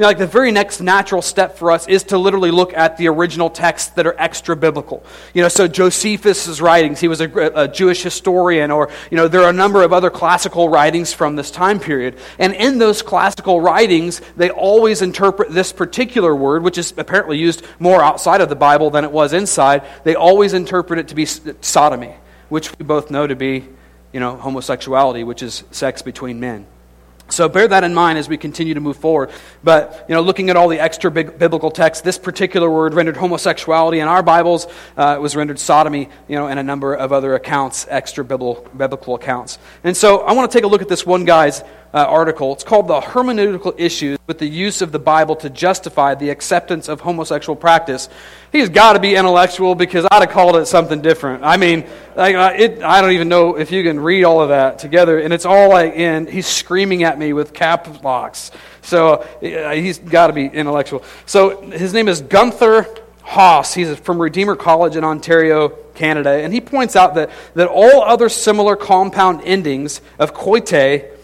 You 0.00 0.04
know, 0.04 0.08
like 0.08 0.16
the 0.16 0.26
very 0.26 0.50
next 0.50 0.80
natural 0.80 1.20
step 1.20 1.58
for 1.58 1.70
us 1.70 1.86
is 1.86 2.04
to 2.04 2.16
literally 2.16 2.50
look 2.50 2.72
at 2.72 2.96
the 2.96 3.08
original 3.08 3.50
texts 3.50 3.90
that 3.90 4.06
are 4.06 4.14
extra 4.18 4.56
biblical. 4.56 5.04
You 5.34 5.42
know, 5.42 5.48
so 5.48 5.68
Josephus' 5.68 6.58
writings, 6.58 7.00
he 7.00 7.08
was 7.08 7.20
a, 7.20 7.30
a, 7.54 7.68
Jewish 7.68 8.02
historian, 8.02 8.70
or, 8.70 8.88
you 9.10 9.18
know, 9.18 9.28
there 9.28 9.42
are 9.42 9.50
a 9.50 9.52
number 9.52 9.82
of 9.82 9.92
other 9.92 10.08
classical 10.08 10.70
writings 10.70 11.12
from 11.12 11.36
this 11.36 11.50
time 11.50 11.78
period. 11.78 12.16
And 12.38 12.54
in 12.54 12.78
those 12.78 13.02
classical 13.02 13.60
writings, 13.60 14.22
they 14.38 14.48
always 14.48 15.02
interpret 15.02 15.50
this 15.50 15.70
particular 15.70 16.34
word, 16.34 16.62
which 16.62 16.78
is 16.78 16.94
apparently 16.96 17.36
used 17.36 17.62
more 17.78 18.02
outside 18.02 18.40
of 18.40 18.48
the 18.48 18.56
Bible 18.56 18.88
than 18.88 19.04
it 19.04 19.12
was 19.12 19.34
inside, 19.34 19.84
they 20.04 20.14
always 20.14 20.54
interpret 20.54 20.98
it 20.98 21.08
to 21.08 21.14
be 21.14 21.26
sodomy, 21.26 22.14
which 22.48 22.70
we 22.78 22.86
both 22.86 23.10
know 23.10 23.26
to 23.26 23.36
be, 23.36 23.68
you 24.14 24.20
know, 24.20 24.34
homosexuality, 24.38 25.24
which 25.24 25.42
is 25.42 25.62
sex 25.70 26.00
between 26.00 26.40
men. 26.40 26.66
So 27.30 27.48
bear 27.48 27.68
that 27.68 27.84
in 27.84 27.94
mind 27.94 28.18
as 28.18 28.28
we 28.28 28.36
continue 28.36 28.74
to 28.74 28.80
move 28.80 28.96
forward. 28.96 29.30
But, 29.62 30.04
you 30.08 30.14
know, 30.14 30.20
looking 30.20 30.50
at 30.50 30.56
all 30.56 30.68
the 30.68 30.80
extra 30.80 31.10
big 31.10 31.38
biblical 31.38 31.70
texts, 31.70 32.02
this 32.02 32.18
particular 32.18 32.70
word 32.70 32.94
rendered 32.94 33.16
homosexuality 33.16 34.00
in 34.00 34.08
our 34.08 34.22
Bibles 34.22 34.66
uh, 34.96 35.18
was 35.20 35.36
rendered 35.36 35.58
sodomy, 35.58 36.08
you 36.28 36.36
know, 36.36 36.48
and 36.48 36.58
a 36.58 36.62
number 36.62 36.94
of 36.94 37.12
other 37.12 37.34
accounts, 37.34 37.86
extra 37.88 38.24
biblical 38.24 39.14
accounts. 39.14 39.58
And 39.84 39.96
so 39.96 40.20
I 40.20 40.32
want 40.32 40.50
to 40.50 40.56
take 40.56 40.64
a 40.64 40.68
look 40.68 40.82
at 40.82 40.88
this 40.88 41.06
one 41.06 41.24
guy's 41.24 41.62
uh, 41.92 41.98
article. 41.98 42.52
It's 42.52 42.64
called 42.64 42.88
The 42.88 43.00
Hermeneutical 43.00 43.74
Issues 43.76 44.18
with 44.26 44.38
the 44.38 44.46
Use 44.46 44.80
of 44.80 44.92
the 44.92 44.98
Bible 44.98 45.36
to 45.36 45.50
Justify 45.50 46.14
the 46.14 46.30
Acceptance 46.30 46.88
of 46.88 47.00
Homosexual 47.00 47.56
Practice. 47.56 48.08
He's 48.52 48.68
got 48.68 48.92
to 48.92 49.00
be 49.00 49.14
intellectual 49.14 49.74
because 49.74 50.06
I'd 50.10 50.22
have 50.22 50.30
called 50.30 50.56
it 50.56 50.66
something 50.66 51.00
different. 51.02 51.44
I 51.44 51.56
mean, 51.56 51.84
like, 52.14 52.34
it, 52.58 52.82
I 52.82 53.00
don't 53.00 53.12
even 53.12 53.28
know 53.28 53.56
if 53.56 53.72
you 53.72 53.82
can 53.82 53.98
read 53.98 54.24
all 54.24 54.40
of 54.40 54.50
that 54.50 54.78
together. 54.78 55.18
And 55.18 55.32
it's 55.32 55.46
all 55.46 55.68
like 55.68 55.94
in, 55.94 56.26
he's 56.26 56.46
screaming 56.46 57.02
at 57.02 57.18
me 57.18 57.32
with 57.32 57.52
cap 57.52 58.04
locks. 58.04 58.50
So 58.82 59.14
uh, 59.14 59.72
he's 59.72 59.98
got 59.98 60.28
to 60.28 60.32
be 60.32 60.46
intellectual. 60.46 61.02
So 61.26 61.60
his 61.62 61.92
name 61.92 62.08
is 62.08 62.22
Guenther 62.22 63.00
Haas. 63.22 63.74
He's 63.74 63.98
from 63.98 64.20
Redeemer 64.20 64.56
College 64.56 64.96
in 64.96 65.04
Ontario, 65.04 65.70
Canada. 65.94 66.30
And 66.30 66.52
he 66.52 66.60
points 66.60 66.96
out 66.96 67.14
that, 67.16 67.30
that 67.54 67.68
all 67.68 68.02
other 68.02 68.28
similar 68.28 68.76
compound 68.76 69.42
endings 69.44 70.00
of 70.18 70.34
koite 70.34 71.16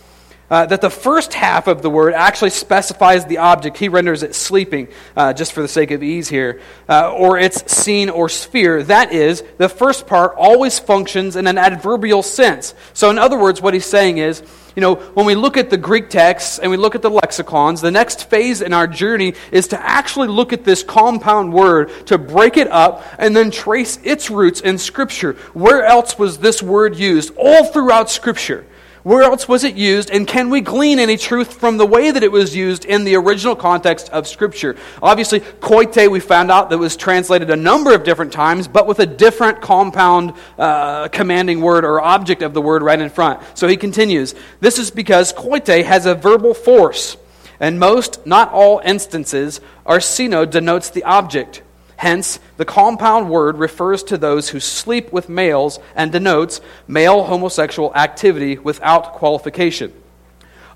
uh, 0.50 0.66
that 0.66 0.80
the 0.80 0.90
first 0.90 1.34
half 1.34 1.66
of 1.66 1.82
the 1.82 1.90
word 1.90 2.14
actually 2.14 2.50
specifies 2.50 3.24
the 3.26 3.38
object. 3.38 3.78
He 3.78 3.88
renders 3.88 4.22
it 4.22 4.34
sleeping, 4.34 4.88
uh, 5.16 5.32
just 5.32 5.52
for 5.52 5.62
the 5.62 5.68
sake 5.68 5.90
of 5.90 6.02
ease 6.02 6.28
here, 6.28 6.60
uh, 6.88 7.12
or 7.12 7.38
its 7.38 7.72
scene 7.72 8.10
or 8.10 8.28
sphere. 8.28 8.82
That 8.82 9.12
is, 9.12 9.42
the 9.58 9.68
first 9.68 10.06
part 10.06 10.34
always 10.36 10.78
functions 10.78 11.36
in 11.36 11.46
an 11.46 11.58
adverbial 11.58 12.22
sense. 12.22 12.74
So, 12.92 13.10
in 13.10 13.18
other 13.18 13.38
words, 13.38 13.60
what 13.60 13.74
he's 13.74 13.86
saying 13.86 14.18
is, 14.18 14.42
you 14.76 14.82
know, 14.82 14.96
when 14.96 15.24
we 15.24 15.34
look 15.34 15.56
at 15.56 15.70
the 15.70 15.78
Greek 15.78 16.10
texts 16.10 16.58
and 16.58 16.70
we 16.70 16.76
look 16.76 16.94
at 16.94 17.00
the 17.00 17.10
lexicons, 17.10 17.80
the 17.80 17.90
next 17.90 18.28
phase 18.28 18.60
in 18.60 18.74
our 18.74 18.86
journey 18.86 19.32
is 19.50 19.68
to 19.68 19.80
actually 19.80 20.28
look 20.28 20.52
at 20.52 20.64
this 20.64 20.82
compound 20.82 21.54
word, 21.54 21.90
to 22.06 22.18
break 22.18 22.58
it 22.58 22.68
up, 22.68 23.02
and 23.18 23.34
then 23.34 23.50
trace 23.50 23.98
its 24.04 24.30
roots 24.30 24.60
in 24.60 24.76
Scripture. 24.76 25.32
Where 25.54 25.82
else 25.82 26.18
was 26.18 26.38
this 26.38 26.62
word 26.62 26.96
used? 26.96 27.32
All 27.38 27.64
throughout 27.64 28.10
Scripture. 28.10 28.66
Where 29.06 29.22
else 29.22 29.46
was 29.46 29.62
it 29.62 29.76
used? 29.76 30.10
And 30.10 30.26
can 30.26 30.50
we 30.50 30.60
glean 30.60 30.98
any 30.98 31.16
truth 31.16 31.60
from 31.60 31.76
the 31.76 31.86
way 31.86 32.10
that 32.10 32.24
it 32.24 32.32
was 32.32 32.56
used 32.56 32.84
in 32.84 33.04
the 33.04 33.14
original 33.14 33.54
context 33.54 34.08
of 34.08 34.26
Scripture? 34.26 34.74
Obviously, 35.00 35.38
koite, 35.38 36.10
we 36.10 36.18
found 36.18 36.50
out 36.50 36.70
that 36.70 36.78
was 36.78 36.96
translated 36.96 37.48
a 37.48 37.54
number 37.54 37.94
of 37.94 38.02
different 38.02 38.32
times, 38.32 38.66
but 38.66 38.88
with 38.88 38.98
a 38.98 39.06
different 39.06 39.60
compound 39.60 40.32
uh, 40.58 41.06
commanding 41.06 41.60
word 41.60 41.84
or 41.84 42.00
object 42.00 42.42
of 42.42 42.52
the 42.52 42.60
word 42.60 42.82
right 42.82 42.98
in 42.98 43.08
front. 43.08 43.40
So 43.54 43.68
he 43.68 43.76
continues 43.76 44.34
This 44.58 44.76
is 44.76 44.90
because 44.90 45.32
koite 45.32 45.84
has 45.84 46.04
a 46.04 46.16
verbal 46.16 46.52
force. 46.52 47.16
and 47.60 47.78
most, 47.78 48.26
not 48.26 48.50
all 48.50 48.80
instances, 48.84 49.60
arsino 49.86 50.44
denotes 50.50 50.90
the 50.90 51.04
object. 51.04 51.62
Hence, 51.96 52.38
the 52.58 52.64
compound 52.64 53.30
word 53.30 53.58
refers 53.58 54.02
to 54.04 54.18
those 54.18 54.50
who 54.50 54.60
sleep 54.60 55.12
with 55.12 55.28
males 55.28 55.80
and 55.94 56.12
denotes 56.12 56.60
male 56.86 57.24
homosexual 57.24 57.94
activity 57.94 58.58
without 58.58 59.14
qualification. 59.14 59.92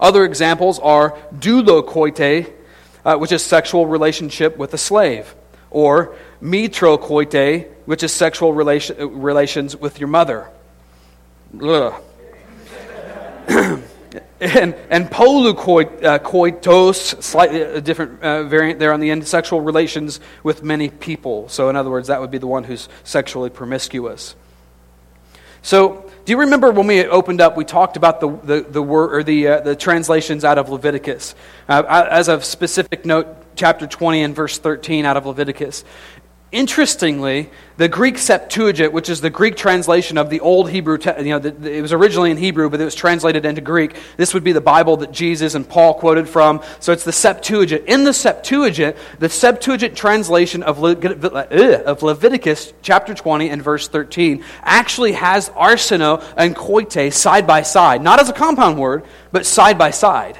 Other 0.01 0.25
examples 0.25 0.79
are 0.79 1.19
doulokoite, 1.39 2.51
uh, 3.05 3.17
which 3.19 3.33
is 3.33 3.45
sexual 3.45 3.87
relationship 3.87 4.57
with 4.57 4.73
a 4.73 4.79
slave, 4.79 5.35
or 5.71 6.15
mitrokoite, 6.43 7.69
which 7.85 8.03
is 8.03 8.13
sexual 8.13 8.55
relation, 8.55 9.21
relations 9.21 9.77
with 9.77 10.01
your 10.01 10.09
mother. 10.09 10.49
and, 14.40 14.74
and 14.88 15.11
polukoitos, 15.11 17.22
slightly 17.22 17.61
a 17.61 17.81
different 17.81 18.22
uh, 18.22 18.44
variant 18.44 18.79
there 18.79 18.92
on 18.92 19.00
the 19.00 19.11
end, 19.11 19.26
sexual 19.26 19.61
relations 19.61 20.20
with 20.42 20.62
many 20.62 20.88
people. 20.88 21.48
So, 21.48 21.68
in 21.68 21.76
other 21.76 21.90
words, 21.90 22.09
that 22.09 22.20
would 22.20 22.31
be 22.31 22.38
the 22.38 22.46
one 22.46 22.64
who's 22.64 22.88
sexually 23.05 23.50
promiscuous. 23.50 24.35
So, 25.62 26.11
do 26.24 26.33
you 26.33 26.40
remember 26.40 26.70
when 26.70 26.87
we 26.87 27.05
opened 27.05 27.40
up, 27.40 27.57
we 27.57 27.64
talked 27.64 27.96
about 27.96 28.20
the, 28.20 28.29
the, 28.29 28.61
the 28.62 28.83
word 28.83 29.14
or 29.14 29.22
the, 29.22 29.48
uh, 29.48 29.61
the 29.61 29.76
translations 29.76 30.44
out 30.44 30.59
of 30.59 30.70
Leviticus? 30.70 31.35
Uh, 31.68 32.07
as 32.11 32.29
a 32.29 32.40
specific 32.40 33.05
note, 33.05 33.26
chapter 33.57 33.87
20 33.87 34.22
and 34.22 34.35
verse 34.35 34.59
13 34.59 35.05
out 35.05 35.16
of 35.16 35.26
Leviticus. 35.26 35.85
Interestingly, 36.53 37.49
the 37.77 37.87
Greek 37.87 38.19
Septuagint, 38.19 38.93
which 38.93 39.09
is 39.09 39.21
the 39.21 39.31
Greek 39.31 39.57
translation 39.57 40.19
of 40.19 40.31
the 40.31 40.41
old 40.41 40.69
Hebrew, 40.69 40.99
you 41.19 41.25
know, 41.27 41.39
the, 41.39 41.53
the, 41.53 41.73
it 41.73 41.81
was 41.81 41.93
originally 41.93 42.33
in 42.33 42.37
Hebrew, 42.37 42.69
but 42.69 42.81
it 42.81 42.85
was 42.85 42.97
translated 42.97 43.45
into 43.45 43.61
Greek. 43.61 43.95
This 44.17 44.35
would 44.35 44.43
be 44.43 44.51
the 44.51 44.61
Bible 44.61 44.97
that 44.97 45.13
Jesus 45.13 45.55
and 45.55 45.69
Paul 45.69 45.95
quoted 45.95 46.29
from. 46.29 46.61
So 46.81 46.93
it's 46.93 47.05
the 47.05 47.13
Septuagint. 47.13 47.85
In 47.87 48.03
the 48.03 48.13
Septuagint, 48.13 48.97
the 49.21 49.29
Septuagint 49.29 49.97
translation 49.97 50.65
of, 50.65 50.81
Le, 50.81 50.97
of 51.85 52.03
Leviticus 52.03 52.73
chapter 52.83 53.15
20 53.15 53.49
and 53.49 53.63
verse 53.63 53.87
13 53.87 54.43
actually 54.63 55.13
has 55.13 55.51
arsino 55.51 56.21
and 56.37 56.57
koite 56.57 57.13
side 57.13 57.47
by 57.47 57.63
side. 57.63 58.03
Not 58.03 58.19
as 58.19 58.29
a 58.29 58.33
compound 58.33 58.77
word, 58.77 59.05
but 59.31 59.47
side 59.47 59.79
by 59.79 59.93
side. 59.93 60.37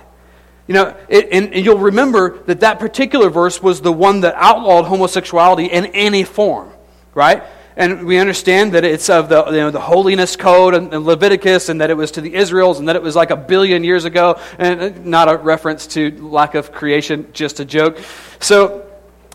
You 0.71 0.75
know, 0.75 0.97
it, 1.09 1.31
and, 1.33 1.53
and, 1.53 1.67
you'll 1.67 1.81
remember 1.81 2.45
that 2.45 2.61
that 2.61 2.79
particular 2.79 3.29
verse 3.29 3.61
was 3.61 3.81
the 3.81 3.91
one 3.91 4.21
that 4.21 4.37
outlawed 4.37 4.85
homosexuality 4.85 5.65
in 5.65 5.87
any 5.87 6.23
form, 6.23 6.71
right? 7.13 7.43
And 7.75 8.07
we 8.07 8.19
understand 8.19 8.75
that 8.75 8.85
it's 8.85 9.11
of 9.11 9.29
the, 9.29 9.47
you 9.47 9.57
know, 9.57 9.73
the 9.73 9.81
holiness 9.81 10.37
code 10.37 10.75
and, 10.75 10.95
and 10.95 11.05
Leviticus, 11.05 11.71
and 11.71 11.81
that 11.81 11.91
it 11.91 11.97
was 11.97 12.13
to 12.13 12.21
the 12.21 12.33
Israels, 12.33 12.79
and 12.79 12.89
that 12.89 12.95
it 12.95 13.03
was 13.03 13.17
like 13.17 13.33
a 13.33 13.37
billion 13.37 13.83
years 13.83 14.05
ago, 14.05 14.39
and 14.59 14.81
uh, 14.81 14.93
not 15.03 15.29
a 15.29 15.39
reference 15.39 15.89
to 15.89 16.13
lack 16.25 16.55
of 16.55 16.71
creation, 16.71 17.27
just 17.33 17.59
a 17.59 17.65
joke. 17.65 17.99
So, 18.39 18.89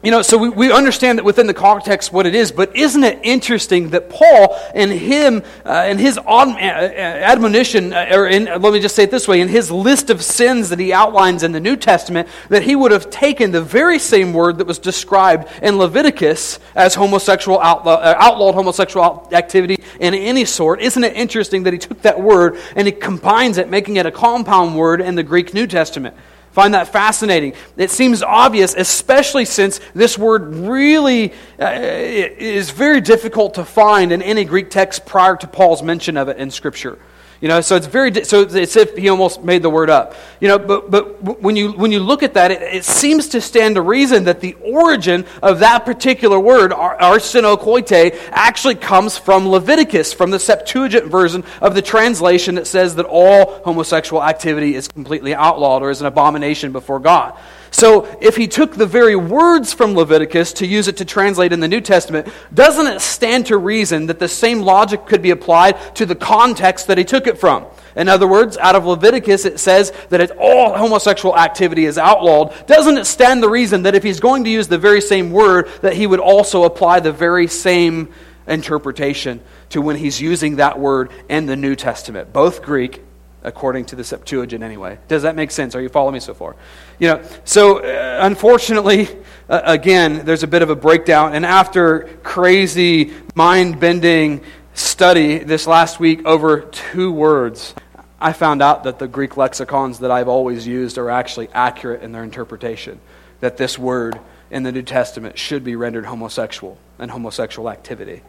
you 0.06 0.12
know, 0.12 0.22
so 0.22 0.38
we, 0.38 0.50
we 0.50 0.72
understand 0.72 1.18
that 1.18 1.26
within 1.26 1.48
the 1.48 1.54
context 1.54 2.14
what 2.14 2.28
it 2.28 2.36
is, 2.36 2.52
but 2.52 2.76
isn't 2.76 3.04
it 3.04 3.20
interesting 3.24 3.90
that 3.90 4.08
Paul, 4.08 4.56
and 4.76 4.92
him, 4.92 5.42
uh, 5.66 5.88
in 5.90 5.98
his 5.98 6.20
uh, 6.20 6.22
uh, 6.22 6.60
admonition, 6.60 7.92
uh, 7.92 8.10
or 8.12 8.28
in, 8.28 8.46
let 8.46 8.62
me 8.62 8.80
just 8.80 8.96
say 8.96 9.04
it 9.04 9.12
this 9.12 9.28
way, 9.28 9.42
in 9.42 9.48
his 9.48 9.72
list 9.72 10.12
of 10.12 10.24
sins 10.24 10.70
that 10.70 10.78
he 10.78 10.94
outlines 10.94 11.42
in 11.42 11.54
the 11.54 11.60
New 11.60 11.76
Testament, 11.76 12.30
that 12.50 12.62
he 12.62 12.76
would 12.76 12.92
have 12.92 13.10
taken 13.10 13.50
the 13.50 13.64
very 13.64 13.98
same 13.98 14.32
word 14.32 14.60
that 14.60 14.68
was 14.68 14.78
described 14.78 15.50
in 15.64 15.80
Leviticus 15.80 16.60
as 16.76 16.94
homosexual 16.94 17.60
outlaw, 17.60 18.00
outlawed 18.00 18.54
homosexual 18.54 19.28
activity 19.32 19.84
in 20.00 20.14
any 20.14 20.46
sort. 20.46 20.82
Isn't 20.82 21.04
it 21.04 21.14
interesting 21.14 21.64
that 21.64 21.74
he 21.74 21.80
took 21.80 22.04
that 22.04 22.22
word 22.22 22.60
and 22.76 22.88
he 22.88 22.92
combines 22.92 23.58
it, 23.58 23.70
making 23.70 23.96
it 23.96 24.06
a 24.06 24.12
compound 24.12 24.78
word 24.78 25.02
in 25.02 25.16
the 25.16 25.24
Greek 25.24 25.56
New 25.56 25.66
Testament? 25.66 26.16
Find 26.56 26.74
that 26.74 26.88
fascinating. 26.88 27.54
It 27.76 27.92
seems 27.92 28.24
obvious, 28.24 28.76
especially 28.76 29.44
since 29.44 29.82
this 29.94 30.18
word 30.18 30.56
really 30.56 31.34
uh, 31.60 31.70
is 31.76 32.70
very 32.72 33.02
difficult 33.02 33.56
to 33.56 33.66
find 33.66 34.14
in 34.14 34.22
any 34.22 34.46
Greek 34.46 34.70
text 34.70 35.06
prior 35.06 35.36
to 35.36 35.48
Paul's 35.48 35.84
mention 35.84 36.16
of 36.16 36.30
it 36.30 36.38
in 36.38 36.50
Scripture. 36.50 36.98
You 37.42 37.50
know, 37.50 37.62
so 37.62 37.76
it's 37.76 37.88
very 37.88 38.24
so 38.24 38.42
it's 38.42 38.76
if 38.76 38.96
he 38.96 39.10
almost 39.10 39.44
made 39.44 39.62
the 39.62 39.70
word 39.70 39.90
up. 39.90 40.16
You 40.40 40.48
know, 40.48 40.58
but 40.58 40.90
but 40.90 41.42
when 41.42 41.56
you 41.56 41.72
when 41.74 41.92
you 41.92 42.00
look 42.00 42.24
at 42.24 42.36
that, 42.36 42.52
it, 42.52 42.62
it 42.62 42.86
seems 42.86 43.30
to 43.30 43.42
stand 43.42 43.76
to 43.76 43.82
reason 43.82 44.26
that 44.26 44.40
the 44.40 44.54
origin 44.62 45.26
of 45.44 45.60
that 45.60 45.86
particular 45.86 46.40
word, 46.40 46.72
arsenokoite, 46.72 48.16
actually 48.32 48.76
comes 48.76 49.18
from 49.18 49.50
Leviticus, 49.50 50.14
from 50.14 50.32
the 50.32 50.40
Septuagint 50.40 51.06
version 51.06 51.44
of 51.62 51.76
the 51.76 51.82
translation 51.82 52.56
that 52.56 52.68
says 52.68 52.96
that 52.96 53.06
all 53.06 53.62
homosexual 53.64 54.24
activity 54.24 54.76
is 54.76 54.88
completely 54.88 55.36
outlawed 55.36 55.84
or 55.84 55.90
is 55.90 56.02
an 56.02 56.08
abomination 56.08 56.72
before 56.72 57.00
God. 57.00 57.38
So, 57.76 58.08
if 58.22 58.38
he 58.38 58.48
took 58.48 58.74
the 58.74 58.86
very 58.86 59.18
words 59.18 59.74
from 59.74 59.96
Leviticus 59.96 60.54
to 60.54 60.66
use 60.66 60.88
it 60.88 60.96
to 60.96 61.04
translate 61.04 61.52
in 61.52 61.60
the 61.60 61.68
New 61.68 61.82
Testament, 61.82 62.30
doesn't 62.54 62.88
it 62.88 63.02
stand 63.02 63.48
to 63.48 63.58
reason 63.58 64.06
that 64.06 64.18
the 64.18 64.30
same 64.30 64.62
logic 64.62 65.06
could 65.06 65.22
be 65.22 65.32
applied 65.32 65.94
to 65.96 66.06
the 66.06 66.16
context 66.16 66.88
that 66.88 66.98
he 66.98 67.04
took 67.04 67.28
it 67.28 67.38
from? 67.38 67.66
In 67.98 68.08
other 68.08 68.30
words, 68.30 68.58
out 68.58 68.76
of 68.76 68.86
Leviticus, 68.86 69.44
it 69.44 69.60
says 69.60 69.92
that 70.08 70.32
all 70.38 70.78
homosexual 70.78 71.38
activity 71.38 71.84
is 71.84 71.98
outlawed. 71.98 72.66
Doesn't 72.66 72.98
it 72.98 73.04
stand 73.04 73.44
the 73.44 73.50
reason 73.50 73.84
that 73.84 73.94
if 73.94 74.04
he's 74.04 74.22
going 74.22 74.46
to 74.46 74.50
use 74.50 74.70
the 74.70 74.78
very 74.78 75.02
same 75.02 75.32
word, 75.32 75.68
that 75.82 75.96
he 75.98 76.08
would 76.08 76.22
also 76.22 76.64
apply 76.64 77.02
the 77.02 77.12
very 77.12 77.48
same 77.48 78.08
interpretation 78.48 79.42
to 79.72 79.82
when 79.82 79.98
he's 79.98 80.22
using 80.22 80.56
that 80.58 80.80
word 80.80 81.12
in 81.28 81.46
the 81.46 81.58
New 81.58 81.76
Testament, 81.76 82.32
both 82.32 82.62
Greek 82.62 83.05
according 83.46 83.86
to 83.86 83.96
the 83.96 84.04
Septuagint 84.04 84.64
anyway. 84.64 84.98
Does 85.08 85.22
that 85.22 85.36
make 85.36 85.52
sense? 85.52 85.76
Are 85.76 85.82
you 85.82 85.90
following 85.90 86.16
me 86.16 86.20
so 86.20 86.34
far? 86.34 86.56
You 87.00 87.10
know, 87.10 87.24
so 87.46 87.80
uh, 87.80 88.20
unfortunately, 88.22 89.08
uh, 89.48 89.62
again, 89.64 90.26
there's 90.26 90.44
a 90.44 90.48
bit 90.48 90.62
of 90.62 90.70
a 90.70 90.76
breakdown. 90.76 91.34
And 91.34 91.46
after 91.46 92.18
crazy, 92.24 93.14
mind 93.36 93.80
bending 93.80 94.44
study 94.74 95.38
this 95.38 95.68
last 95.68 96.00
week 96.00 96.26
over 96.26 96.62
two 96.62 97.12
words, 97.12 97.76
I 98.20 98.34
found 98.34 98.62
out 98.62 98.84
that 98.86 99.00
the 99.00 99.08
Greek 99.08 99.38
lexicons 99.38 100.00
that 100.00 100.12
I've 100.12 100.28
always 100.28 100.66
used 100.66 100.98
are 100.98 101.10
actually 101.10 101.50
accurate 101.54 102.02
in 102.02 102.12
their 102.12 102.24
interpretation. 102.24 103.00
That 103.42 103.58
this 103.58 103.78
word 103.78 104.20
in 104.50 104.64
the 104.64 104.72
New 104.72 104.82
Testament 104.82 105.38
should 105.38 105.64
be 105.64 105.76
rendered 105.76 106.06
homosexual 106.06 106.78
and 106.98 107.12
homosexual 107.12 107.70
activity. 107.70 108.24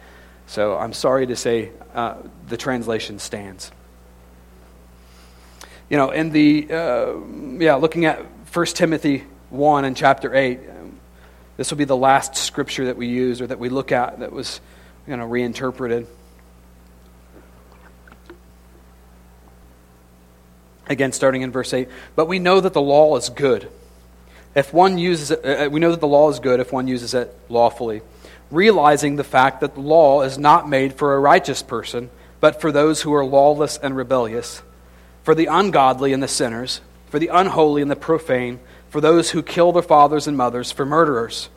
So 0.46 0.76
I'm 0.76 0.92
sorry 0.92 1.26
to 1.26 1.36
say 1.36 1.70
uh, 1.94 2.16
the 2.48 2.56
translation 2.56 3.18
stands 3.18 3.72
you 5.88 5.96
know, 5.96 6.10
in 6.10 6.30
the, 6.30 6.66
uh, 6.70 7.14
yeah, 7.58 7.76
looking 7.76 8.04
at 8.06 8.18
1 8.52 8.66
Timothy 8.66 9.24
1 9.50 9.84
and 9.84 9.96
chapter 9.96 10.34
8, 10.34 10.58
um, 10.70 10.98
this 11.56 11.70
will 11.70 11.78
be 11.78 11.84
the 11.84 11.96
last 11.96 12.36
scripture 12.36 12.86
that 12.86 12.96
we 12.96 13.06
use 13.06 13.40
or 13.40 13.46
that 13.46 13.58
we 13.58 13.68
look 13.68 13.92
at 13.92 14.18
that 14.20 14.32
was, 14.32 14.60
you 15.06 15.16
know, 15.16 15.24
reinterpreted. 15.24 16.06
Again, 20.88 21.12
starting 21.12 21.42
in 21.42 21.50
verse 21.50 21.72
8. 21.72 21.88
But 22.14 22.26
we 22.26 22.38
know 22.38 22.60
that 22.60 22.72
the 22.72 22.80
law 22.80 23.16
is 23.16 23.28
good. 23.28 23.68
If 24.54 24.72
one 24.72 24.98
uses 24.98 25.30
it, 25.30 25.44
uh, 25.44 25.68
we 25.70 25.80
know 25.80 25.90
that 25.90 26.00
the 26.00 26.06
law 26.06 26.30
is 26.30 26.40
good 26.40 26.60
if 26.60 26.72
one 26.72 26.88
uses 26.88 27.14
it 27.14 27.34
lawfully, 27.48 28.02
realizing 28.50 29.16
the 29.16 29.24
fact 29.24 29.60
that 29.60 29.74
the 29.74 29.80
law 29.80 30.22
is 30.22 30.38
not 30.38 30.68
made 30.68 30.94
for 30.94 31.14
a 31.14 31.20
righteous 31.20 31.62
person, 31.62 32.10
but 32.40 32.60
for 32.60 32.72
those 32.72 33.02
who 33.02 33.12
are 33.12 33.24
lawless 33.24 33.76
and 33.76 33.96
rebellious, 33.96 34.62
for 35.26 35.34
the 35.34 35.46
ungodly 35.46 36.12
and 36.12 36.22
the 36.22 36.28
sinners, 36.28 36.80
for 37.06 37.18
the 37.18 37.26
unholy 37.26 37.82
and 37.82 37.90
the 37.90 37.96
profane, 37.96 38.60
for 38.90 39.00
those 39.00 39.28
who 39.32 39.42
kill 39.42 39.72
their 39.72 39.82
fathers 39.82 40.28
and 40.28 40.36
mothers, 40.36 40.70
for 40.70 40.86
murderers, 40.86 41.48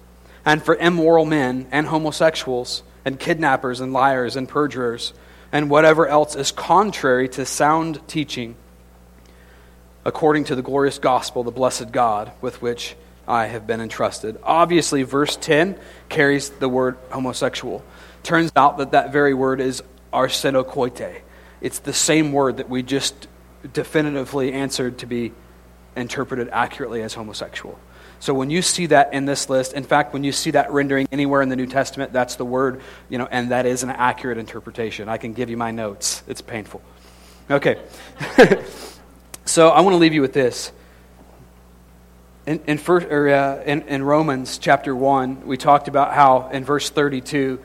and 0.44 0.64
for 0.64 0.74
immoral 0.78 1.24
men 1.24 1.68
and 1.72 1.86
homosexuals, 1.86 2.82
and 3.06 3.20
kidnappers 3.20 3.80
and 3.80 3.94
liars 3.94 4.36
and 4.36 4.50
perjurers, 4.50 5.14
and 5.52 5.70
whatever 5.70 6.08
else 6.08 6.36
is 6.36 6.52
contrary 6.52 7.30
to 7.30 7.46
sound 7.46 8.02
teaching 8.08 8.56
according 10.04 10.46
to 10.46 10.56
the 10.56 10.64
glorious 10.64 10.98
gospel, 10.98 11.44
the 11.44 11.52
blessed 11.52 11.92
God, 11.92 12.32
with 12.42 12.64
which 12.64 12.96
I 13.28 13.46
have 13.46 13.68
been 13.68 13.82
entrusted. 13.82 14.40
Obviously, 14.42 15.04
verse 15.04 15.36
10 15.36 15.78
carries 16.10 16.50
the 16.50 16.68
word 16.68 16.98
homosexual. 17.12 17.84
Turns 18.24 18.52
out 18.56 18.80
that 18.80 18.94
that 18.94 19.14
very 19.14 19.36
word 19.36 19.62
is 19.62 19.84
arsenokoite. 20.12 21.22
It's 21.62 21.78
the 21.78 21.94
same 21.94 22.32
word 22.32 22.58
that 22.58 22.68
we 22.68 22.82
just 22.82 23.28
definitively 23.74 24.54
answered 24.54 25.00
to 25.00 25.06
be 25.06 25.32
interpreted 25.96 26.50
accurately 26.52 27.02
as 27.02 27.14
homosexual. 27.14 27.80
So 28.22 28.34
when 28.34 28.50
you 28.50 28.62
see 28.62 28.88
that 28.88 29.14
in 29.14 29.26
this 29.26 29.50
list, 29.50 29.74
in 29.74 29.84
fact, 29.84 30.14
when 30.14 30.24
you 30.24 30.32
see 30.32 30.52
that 30.52 30.72
rendering 30.72 31.08
anywhere 31.12 31.42
in 31.42 31.50
the 31.50 31.56
New 31.56 31.68
Testament, 31.68 32.12
that's 32.12 32.36
the 32.36 32.46
word, 32.46 32.82
you 33.08 33.18
know, 33.18 33.28
and 33.32 33.52
that 33.52 33.66
is 33.66 33.84
an 33.84 33.90
accurate 33.90 34.38
interpretation. 34.38 35.08
I 35.08 35.18
can 35.18 35.34
give 35.34 35.50
you 35.50 35.56
my 35.56 35.72
notes. 35.72 36.22
It's 36.28 36.42
painful. 36.42 36.82
Okay. 37.50 37.82
So 39.50 39.70
I 39.70 39.82
want 39.82 39.96
to 39.96 39.98
leave 39.98 40.14
you 40.14 40.22
with 40.22 40.34
this. 40.34 40.72
In, 42.46 42.62
in, 42.68 42.78
first, 42.78 43.08
or, 43.08 43.30
uh, 43.30 43.64
in, 43.64 43.82
in 43.88 44.04
Romans 44.04 44.60
chapter 44.60 44.96
1, 44.96 45.48
we 45.48 45.58
talked 45.58 45.88
about 45.88 46.14
how 46.14 46.50
in 46.50 46.64
verse 46.64 46.92
32, 46.92 47.60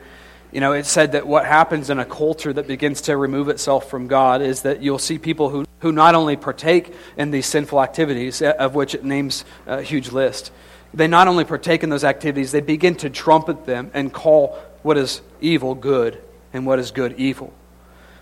you 0.51 0.61
know, 0.61 0.73
it 0.73 0.85
said 0.85 1.13
that 1.13 1.27
what 1.27 1.45
happens 1.45 1.89
in 1.89 1.99
a 1.99 2.05
culture 2.05 2.53
that 2.53 2.67
begins 2.67 3.01
to 3.01 3.17
remove 3.17 3.49
itself 3.49 3.89
from 3.89 4.07
God 4.07 4.41
is 4.41 4.61
that 4.61 4.81
you'll 4.81 4.99
see 4.99 5.17
people 5.17 5.49
who, 5.49 5.65
who 5.79 5.91
not 5.91 6.15
only 6.15 6.35
partake 6.37 6.93
in 7.17 7.31
these 7.31 7.45
sinful 7.45 7.81
activities, 7.81 8.41
uh, 8.41 8.53
of 8.57 8.75
which 8.75 8.95
it 8.95 9.03
names 9.03 9.43
a 9.65 9.81
huge 9.81 10.11
list, 10.11 10.51
they 10.93 11.07
not 11.07 11.27
only 11.27 11.43
partake 11.43 11.83
in 11.83 11.89
those 11.89 12.03
activities, 12.03 12.51
they 12.51 12.61
begin 12.61 12.95
to 12.95 13.09
trumpet 13.09 13.65
them 13.65 13.91
and 13.93 14.13
call 14.13 14.57
what 14.81 14.97
is 14.97 15.21
evil 15.41 15.75
good 15.75 16.21
and 16.53 16.65
what 16.65 16.79
is 16.79 16.91
good 16.91 17.13
evil. 17.19 17.53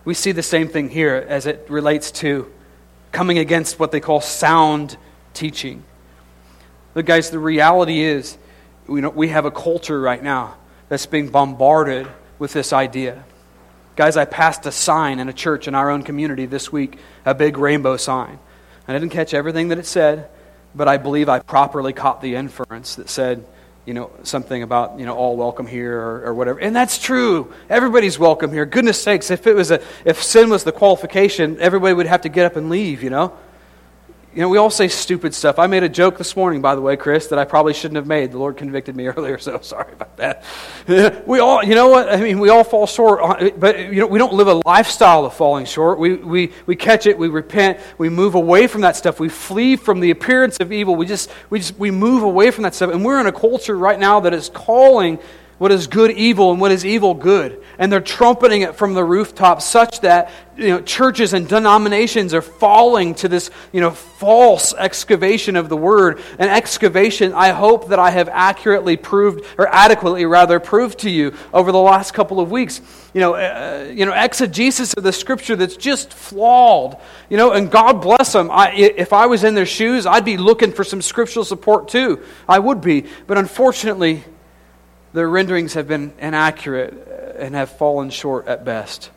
We 0.06 0.14
see 0.16 0.32
the 0.32 0.44
same 0.44 0.68
thing 0.68 0.90
here 0.90 1.26
as 1.30 1.46
it 1.46 1.66
relates 1.70 2.12
to 2.12 2.52
coming 3.12 3.38
against 3.38 3.80
what 3.80 3.92
they 3.92 4.00
call 4.00 4.22
sound 4.22 4.98
teaching. 5.34 5.84
Look, 6.96 7.06
guys, 7.06 7.30
the 7.30 7.40
reality 7.40 8.02
is 8.02 8.38
you 8.88 9.02
know, 9.02 9.10
we 9.10 9.30
have 9.30 9.46
a 9.46 9.52
culture 9.52 10.00
right 10.00 10.22
now 10.22 10.56
that's 10.94 11.08
being 11.08 11.28
bombarded 11.28 12.08
with 12.38 12.54
this 12.54 12.72
idea. 12.72 13.24
Guys, 13.96 14.16
I 14.16 14.26
passed 14.26 14.68
a 14.68 14.72
sign 14.72 15.18
in 15.18 15.28
a 15.28 15.34
church 15.34 15.68
in 15.68 15.74
our 15.74 15.90
own 15.90 16.04
community 16.04 16.46
this 16.46 16.72
week, 16.72 17.00
a 17.26 17.34
big 17.34 17.58
rainbow 17.58 17.98
sign. 17.98 18.38
I 18.88 18.94
didn't 18.94 19.10
catch 19.10 19.34
everything 19.34 19.70
that 19.70 19.80
it 19.80 19.88
said, 19.88 20.30
but 20.76 20.88
I 20.88 20.98
believe 20.98 21.30
I 21.30 21.40
properly 21.40 21.94
caught 21.94 22.22
the 22.22 22.36
inference 22.36 22.94
that 22.98 23.10
said, 23.10 23.44
you 23.86 23.96
know, 23.96 24.12
something 24.22 24.62
about, 24.62 25.00
you 25.00 25.08
know, 25.08 25.16
all 25.16 25.36
welcome 25.36 25.66
here 25.66 26.00
or, 26.00 26.26
or, 26.26 26.34
whatever. 26.36 26.60
And 26.60 26.76
that's 26.76 27.00
true. 27.00 27.52
Everybody's 27.72 28.20
welcome 28.20 28.54
here. 28.54 28.68
Goodness 28.68 29.02
sakes, 29.02 29.32
if 29.32 29.48
it 29.48 29.56
was 29.56 29.72
a, 29.72 29.82
if 30.06 30.22
sin 30.22 30.52
was 30.52 30.64
the 30.64 30.72
qualification, 30.72 31.60
everybody 31.60 31.96
would 31.96 32.06
have 32.06 32.22
to 32.22 32.30
get 32.30 32.46
up 32.46 32.56
and 32.56 32.70
leave, 32.70 33.02
you 33.02 33.10
know? 33.10 33.36
You 34.36 34.42
know, 34.42 34.50
we 34.50 34.58
all 34.58 34.72
say 34.72 34.88
stupid 34.88 35.36
stuff. 35.36 35.60
I 35.60 35.68
made 35.68 35.84
a 35.84 35.90
joke 35.90 36.18
this 36.18 36.36
morning, 36.36 36.60
by 36.60 36.74
the 36.74 36.82
way, 36.82 36.98
Chris, 36.98 37.28
that 37.28 37.38
I 37.38 37.46
probably 37.46 37.76
shouldn't 37.76 37.98
have 37.98 38.08
made. 38.08 38.32
The 38.32 38.40
Lord 38.40 38.58
convicted 38.58 38.96
me 38.96 39.06
earlier, 39.08 39.38
so 39.38 39.60
sorry 39.62 39.94
about 39.94 40.18
that. 40.18 40.44
We 41.28 41.40
all, 41.40 41.64
you 41.64 41.76
know 41.76 41.88
what? 41.88 42.10
I 42.10 42.18
mean, 42.18 42.40
we 42.40 42.50
all 42.50 42.64
fall 42.64 42.88
short, 42.88 43.60
but 43.60 43.80
you 43.80 44.02
know, 44.02 44.08
we 44.08 44.20
don't 44.20 44.34
live 44.34 44.48
a 44.48 44.62
lifestyle 44.66 45.26
of 45.26 45.34
falling 45.34 45.66
short. 45.66 46.00
We, 46.00 46.16
we, 46.16 46.52
we 46.66 46.76
catch 46.76 47.06
it, 47.06 47.18
we 47.18 47.28
repent, 47.30 47.80
we 47.98 48.10
move 48.10 48.36
away 48.36 48.68
from 48.68 48.82
that 48.82 48.96
stuff, 48.96 49.20
we 49.20 49.30
flee 49.30 49.76
from 49.76 50.00
the 50.00 50.12
appearance 50.12 50.58
of 50.60 50.72
evil. 50.72 50.96
We 50.96 51.06
just, 51.06 51.30
we 51.50 51.60
just, 51.60 51.78
we 51.78 51.92
move 51.92 52.24
away 52.24 52.52
from 52.52 52.64
that 52.64 52.76
stuff. 52.76 52.92
And 52.92 53.06
we're 53.06 53.20
in 53.20 53.28
a 53.28 53.32
culture 53.32 53.78
right 53.78 54.00
now 54.00 54.20
that 54.22 54.34
is 54.34 54.50
calling 54.50 55.20
what 55.64 55.72
is 55.72 55.88
good 55.88 56.12
evil 56.12 56.52
and 56.52 56.60
what 56.60 56.74
is 56.74 56.86
evil 56.86 57.14
good. 57.14 57.64
And 57.80 57.90
they're 57.90 58.02
trumpeting 58.02 58.64
it 58.64 58.76
from 58.76 58.96
the 58.96 59.04
rooftops 59.06 59.64
such 59.64 60.02
that 60.02 60.30
you 60.58 60.68
know, 60.68 60.82
churches 60.82 61.32
and 61.32 61.48
denominations 61.48 62.34
are 62.34 62.42
falling 62.42 63.16
to 63.16 63.30
this 63.30 63.50
you 63.72 63.80
know, 63.80 63.92
false 63.92 64.74
excavation 64.74 65.56
of 65.56 65.70
the 65.70 65.78
word. 65.78 66.20
An 66.38 66.50
excavation 66.50 67.32
I 67.32 67.52
hope 67.52 67.88
that 67.88 67.98
I 67.98 68.10
have 68.10 68.28
accurately 68.28 68.98
proved, 68.98 69.46
or 69.58 69.70
adequately 69.70 70.26
rather, 70.26 70.60
proved 70.60 71.00
to 71.00 71.10
you 71.10 71.34
over 71.54 71.72
the 71.72 71.80
last 71.80 72.14
couple 72.14 72.42
of 72.42 72.52
weeks. 72.52 72.82
You 73.14 73.22
know, 73.22 73.36
uh, 73.36 73.90
you 73.90 74.06
know 74.06 74.12
exegesis 74.12 74.94
of 74.96 75.04
the 75.04 75.14
scripture 75.14 75.56
that's 75.56 75.78
just 75.78 76.14
flawed. 76.14 76.98
You 77.30 77.38
know, 77.38 77.54
and 77.54 77.72
God 77.72 78.02
bless 78.02 78.34
them. 78.34 78.52
I, 78.52 78.74
if 78.74 79.14
I 79.14 79.28
was 79.28 79.46
in 79.46 79.56
their 79.56 79.66
shoes, 79.66 80.06
I'd 80.06 80.26
be 80.26 80.36
looking 80.36 80.74
for 80.74 80.84
some 80.84 81.02
scriptural 81.02 81.46
support 81.46 81.88
too. 81.88 82.22
I 82.50 82.60
would 82.60 82.82
be. 82.82 83.06
But 83.28 83.38
unfortunately, 83.38 84.26
their 85.14 85.30
renderings 85.30 85.74
have 85.76 85.88
been 85.88 86.14
inaccurate 86.20 87.36
and 87.38 87.56
have 87.56 87.70
fallen 87.70 88.10
short 88.10 88.48
at 88.48 88.66
best. 88.66 89.12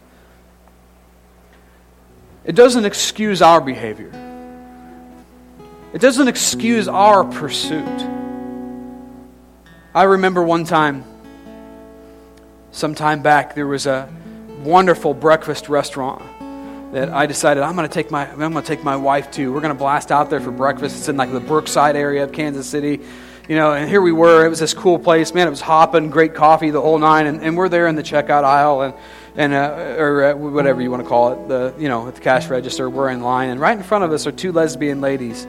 It 2.44 2.54
doesn't 2.54 2.84
excuse 2.84 3.42
our 3.42 3.60
behavior. 3.60 4.12
It 5.92 6.00
doesn't 6.00 6.28
excuse 6.28 6.86
our 6.88 7.24
pursuit. 7.24 8.06
I 9.94 10.02
remember 10.02 10.42
one 10.42 10.64
time, 10.64 11.04
some 12.70 12.94
time 12.94 13.22
back, 13.22 13.54
there 13.54 13.66
was 13.66 13.86
a 13.86 14.08
wonderful 14.62 15.14
breakfast 15.14 15.68
restaurant 15.68 16.22
that 16.92 17.08
I 17.08 17.26
decided 17.26 17.62
I'm 17.62 17.74
going 17.74 17.88
to 17.88 17.92
take 17.92 18.10
my 18.10 18.30
I'm 18.30 18.38
going 18.38 18.52
to 18.54 18.62
take 18.62 18.84
my 18.84 18.96
wife 18.96 19.30
to. 19.32 19.52
We're 19.52 19.60
going 19.60 19.72
to 19.72 19.78
blast 19.78 20.12
out 20.12 20.30
there 20.30 20.40
for 20.40 20.50
breakfast. 20.50 20.98
It's 20.98 21.08
in 21.08 21.16
like 21.16 21.32
the 21.32 21.40
Brookside 21.40 21.96
area 21.96 22.24
of 22.24 22.32
Kansas 22.32 22.68
City 22.68 23.00
you 23.48 23.54
know, 23.54 23.74
and 23.74 23.88
here 23.88 24.00
we 24.00 24.12
were. 24.12 24.44
It 24.44 24.48
was 24.48 24.58
this 24.58 24.74
cool 24.74 24.98
place, 24.98 25.32
man. 25.32 25.46
It 25.46 25.50
was 25.50 25.60
hopping, 25.60 26.10
great 26.10 26.34
coffee, 26.34 26.70
the 26.70 26.80
whole 26.80 26.98
nine, 26.98 27.26
and, 27.26 27.42
and 27.42 27.56
we're 27.56 27.68
there 27.68 27.86
in 27.86 27.94
the 27.94 28.02
checkout 28.02 28.44
aisle, 28.44 28.82
and 28.82 28.94
and 29.36 29.52
uh, 29.52 29.96
or 29.98 30.24
uh, 30.24 30.34
whatever 30.34 30.80
you 30.80 30.90
want 30.90 31.02
to 31.02 31.08
call 31.08 31.32
it, 31.32 31.48
the 31.48 31.74
you 31.78 31.88
know, 31.88 32.08
at 32.08 32.16
the 32.16 32.20
cash 32.20 32.48
register. 32.48 32.90
We're 32.90 33.10
in 33.10 33.22
line, 33.22 33.50
and 33.50 33.60
right 33.60 33.76
in 33.76 33.84
front 33.84 34.04
of 34.04 34.12
us 34.12 34.26
are 34.26 34.32
two 34.32 34.52
lesbian 34.52 35.00
ladies. 35.00 35.46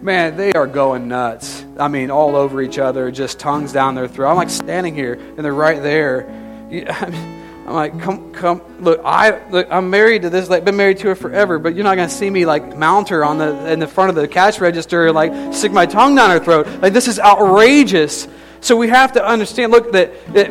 Man, 0.00 0.36
they 0.36 0.52
are 0.52 0.66
going 0.66 1.08
nuts. 1.08 1.64
I 1.78 1.88
mean, 1.88 2.10
all 2.10 2.36
over 2.36 2.60
each 2.60 2.78
other, 2.78 3.10
just 3.10 3.38
tongues 3.38 3.72
down 3.72 3.94
their 3.94 4.08
throat. 4.08 4.30
I'm 4.30 4.36
like 4.36 4.50
standing 4.50 4.94
here, 4.94 5.14
and 5.14 5.38
they're 5.38 5.52
right 5.52 5.82
there. 5.82 6.26
I 6.90 7.10
mean, 7.10 7.43
I'm 7.66 7.72
like, 7.72 7.98
come, 7.98 8.30
come, 8.32 8.60
look, 8.80 9.00
I, 9.04 9.48
look, 9.48 9.68
I'm 9.70 9.88
married 9.88 10.22
to 10.22 10.30
this, 10.30 10.50
like, 10.50 10.64
been 10.64 10.76
married 10.76 10.98
to 10.98 11.08
her 11.08 11.14
forever, 11.14 11.58
but 11.58 11.74
you're 11.74 11.84
not 11.84 11.94
going 11.94 12.08
to 12.08 12.14
see 12.14 12.28
me, 12.28 12.44
like, 12.44 12.76
mount 12.76 13.08
her 13.08 13.24
on 13.24 13.38
the, 13.38 13.72
in 13.72 13.78
the 13.78 13.86
front 13.86 14.10
of 14.10 14.16
the 14.16 14.28
cash 14.28 14.60
register, 14.60 15.10
like, 15.10 15.54
stick 15.54 15.72
my 15.72 15.86
tongue 15.86 16.14
down 16.14 16.30
her 16.30 16.40
throat. 16.40 16.66
Like, 16.82 16.92
this 16.92 17.08
is 17.08 17.18
outrageous. 17.18 18.28
So 18.60 18.76
we 18.76 18.88
have 18.88 19.12
to 19.12 19.24
understand, 19.24 19.72
look, 19.72 19.92
that, 19.92 20.12
that 20.34 20.48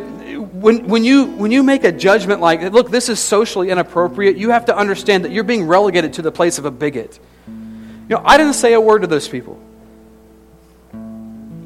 when, 0.64 0.88
when, 0.88 1.04
you, 1.04 1.26
when 1.26 1.52
you 1.52 1.62
make 1.62 1.84
a 1.84 1.92
judgment 1.92 2.40
like, 2.40 2.72
look, 2.72 2.90
this 2.90 3.08
is 3.08 3.20
socially 3.20 3.70
inappropriate, 3.70 4.36
you 4.36 4.50
have 4.50 4.64
to 4.64 4.76
understand 4.76 5.24
that 5.24 5.30
you're 5.30 5.44
being 5.44 5.68
relegated 5.68 6.14
to 6.14 6.22
the 6.22 6.32
place 6.32 6.58
of 6.58 6.64
a 6.64 6.70
bigot. 6.72 7.20
You 7.46 8.16
know, 8.16 8.22
I 8.24 8.38
didn't 8.38 8.54
say 8.54 8.72
a 8.72 8.80
word 8.80 9.02
to 9.02 9.06
those 9.06 9.28
people. 9.28 9.60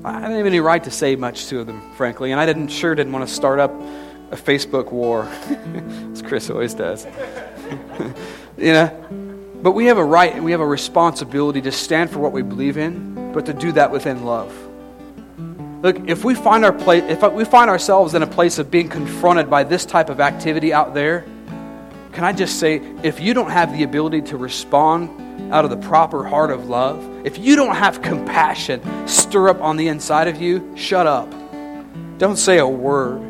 I 0.04 0.20
didn't 0.20 0.36
have 0.36 0.46
any 0.46 0.60
right 0.60 0.82
to 0.84 0.90
say 0.90 1.16
much 1.16 1.46
to 1.46 1.64
them, 1.64 1.80
frankly, 1.92 2.32
and 2.32 2.40
I 2.40 2.44
didn't 2.44 2.68
sure 2.68 2.94
didn't 2.94 3.12
want 3.12 3.26
to 3.26 3.34
start 3.34 3.58
up 3.58 3.72
a 4.30 4.36
Facebook 4.36 4.92
war, 4.92 5.24
as 6.12 6.22
Chris 6.22 6.50
always 6.50 6.74
does. 6.74 7.06
you 8.58 8.72
know, 8.72 9.48
but 9.62 9.72
we 9.72 9.86
have 9.86 9.98
a 9.98 10.04
right, 10.04 10.42
we 10.42 10.52
have 10.52 10.60
a 10.60 10.66
responsibility 10.66 11.60
to 11.62 11.72
stand 11.72 12.10
for 12.10 12.18
what 12.20 12.32
we 12.32 12.42
believe 12.42 12.76
in, 12.76 13.32
but 13.32 13.46
to 13.46 13.54
do 13.54 13.72
that 13.72 13.90
within 13.90 14.24
love. 14.24 14.54
Look, 15.82 16.08
if 16.08 16.24
we 16.24 16.34
find 16.34 16.64
our 16.64 16.72
place, 16.72 17.04
if 17.08 17.22
we 17.32 17.44
find 17.44 17.70
ourselves 17.70 18.14
in 18.14 18.22
a 18.22 18.26
place 18.26 18.58
of 18.58 18.70
being 18.70 18.88
confronted 18.88 19.48
by 19.48 19.64
this 19.64 19.84
type 19.84 20.10
of 20.10 20.20
activity 20.20 20.72
out 20.72 20.92
there, 20.92 21.24
can 22.12 22.24
I 22.24 22.32
just 22.32 22.58
say, 22.58 22.82
if 23.04 23.20
you 23.20 23.32
don't 23.32 23.50
have 23.50 23.72
the 23.72 23.84
ability 23.84 24.22
to 24.22 24.36
respond 24.36 25.52
out 25.52 25.64
of 25.64 25.70
the 25.70 25.76
proper 25.76 26.24
heart 26.24 26.50
of 26.50 26.68
love, 26.68 27.24
if 27.24 27.38
you 27.38 27.54
don't 27.54 27.76
have 27.76 28.02
compassion 28.02 28.82
stir 29.06 29.48
up 29.48 29.60
on 29.60 29.76
the 29.76 29.86
inside 29.86 30.26
of 30.26 30.40
you, 30.40 30.76
shut 30.76 31.06
up. 31.06 31.32
Don't 32.18 32.36
say 32.36 32.58
a 32.58 32.66
word. 32.66 33.27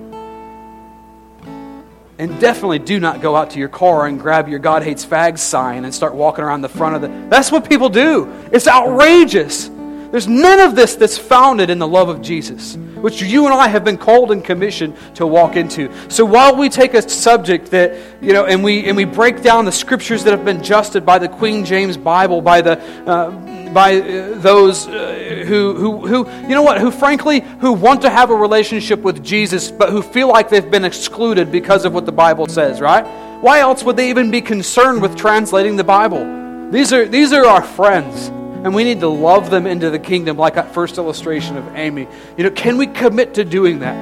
And 2.18 2.40
definitely 2.40 2.80
do 2.80 2.98
not 2.98 3.20
go 3.20 3.36
out 3.36 3.50
to 3.50 3.60
your 3.60 3.68
car 3.68 4.06
and 4.06 4.18
grab 4.18 4.48
your 4.48 4.58
God 4.58 4.82
hates 4.82 5.06
fags 5.06 5.38
sign 5.38 5.84
and 5.84 5.94
start 5.94 6.14
walking 6.14 6.44
around 6.44 6.62
the 6.62 6.68
front 6.68 6.96
of 6.96 7.02
the. 7.02 7.08
That's 7.28 7.52
what 7.52 7.68
people 7.68 7.88
do. 7.88 8.28
It's 8.50 8.66
outrageous. 8.66 9.70
There's 10.10 10.26
none 10.26 10.58
of 10.58 10.74
this 10.74 10.96
that's 10.96 11.16
founded 11.16 11.70
in 11.70 11.78
the 11.78 11.86
love 11.86 12.08
of 12.08 12.20
Jesus. 12.20 12.76
which 13.02 13.22
you 13.22 13.46
and 13.46 13.54
I 13.54 13.68
have 13.68 13.84
been 13.84 13.96
called 13.96 14.32
and 14.32 14.44
commissioned 14.44 14.96
to 15.14 15.26
walk 15.26 15.56
into. 15.56 15.92
So 16.08 16.24
while 16.24 16.56
we 16.56 16.68
take 16.68 16.94
a 16.94 17.08
subject 17.08 17.70
that, 17.70 17.94
you 18.20 18.32
know, 18.32 18.46
and 18.46 18.62
we, 18.62 18.86
and 18.86 18.96
we 18.96 19.04
break 19.04 19.42
down 19.42 19.64
the 19.64 19.72
scriptures 19.72 20.24
that 20.24 20.30
have 20.30 20.44
been 20.44 20.62
justed 20.62 21.06
by 21.06 21.18
the 21.18 21.28
Queen 21.28 21.64
James 21.64 21.96
Bible, 21.96 22.40
by 22.40 22.60
the, 22.60 22.80
uh, 23.06 23.30
by 23.72 24.00
uh, 24.00 24.38
those 24.38 24.86
uh, 24.86 25.44
who, 25.46 25.74
who, 25.74 26.06
who, 26.06 26.30
you 26.42 26.48
know 26.48 26.62
what, 26.62 26.80
who 26.80 26.90
frankly, 26.90 27.40
who 27.60 27.72
want 27.72 28.02
to 28.02 28.10
have 28.10 28.30
a 28.30 28.34
relationship 28.34 29.00
with 29.00 29.24
Jesus, 29.24 29.70
but 29.70 29.90
who 29.90 30.02
feel 30.02 30.28
like 30.28 30.48
they've 30.48 30.70
been 30.70 30.84
excluded 30.84 31.50
because 31.52 31.84
of 31.84 31.94
what 31.94 32.06
the 32.06 32.12
Bible 32.12 32.46
says, 32.46 32.80
right? 32.80 33.04
Why 33.42 33.60
else 33.60 33.82
would 33.84 33.96
they 33.96 34.10
even 34.10 34.30
be 34.30 34.40
concerned 34.40 35.00
with 35.00 35.16
translating 35.16 35.76
the 35.76 35.84
Bible? 35.84 36.70
These 36.70 36.92
are, 36.92 37.06
these 37.06 37.32
are 37.32 37.46
our 37.46 37.62
friends. 37.62 38.28
And 38.28 38.74
we 38.74 38.82
need 38.82 39.00
to 39.00 39.08
love 39.08 39.50
them 39.50 39.66
into 39.66 39.88
the 39.88 40.00
kingdom, 40.00 40.36
like 40.36 40.54
that 40.54 40.74
first 40.74 40.98
illustration 40.98 41.56
of 41.56 41.76
Amy. 41.76 42.08
You 42.36 42.44
know, 42.44 42.50
can 42.50 42.76
we 42.76 42.88
commit 42.88 43.34
to 43.34 43.44
doing 43.44 43.78
that? 43.78 43.96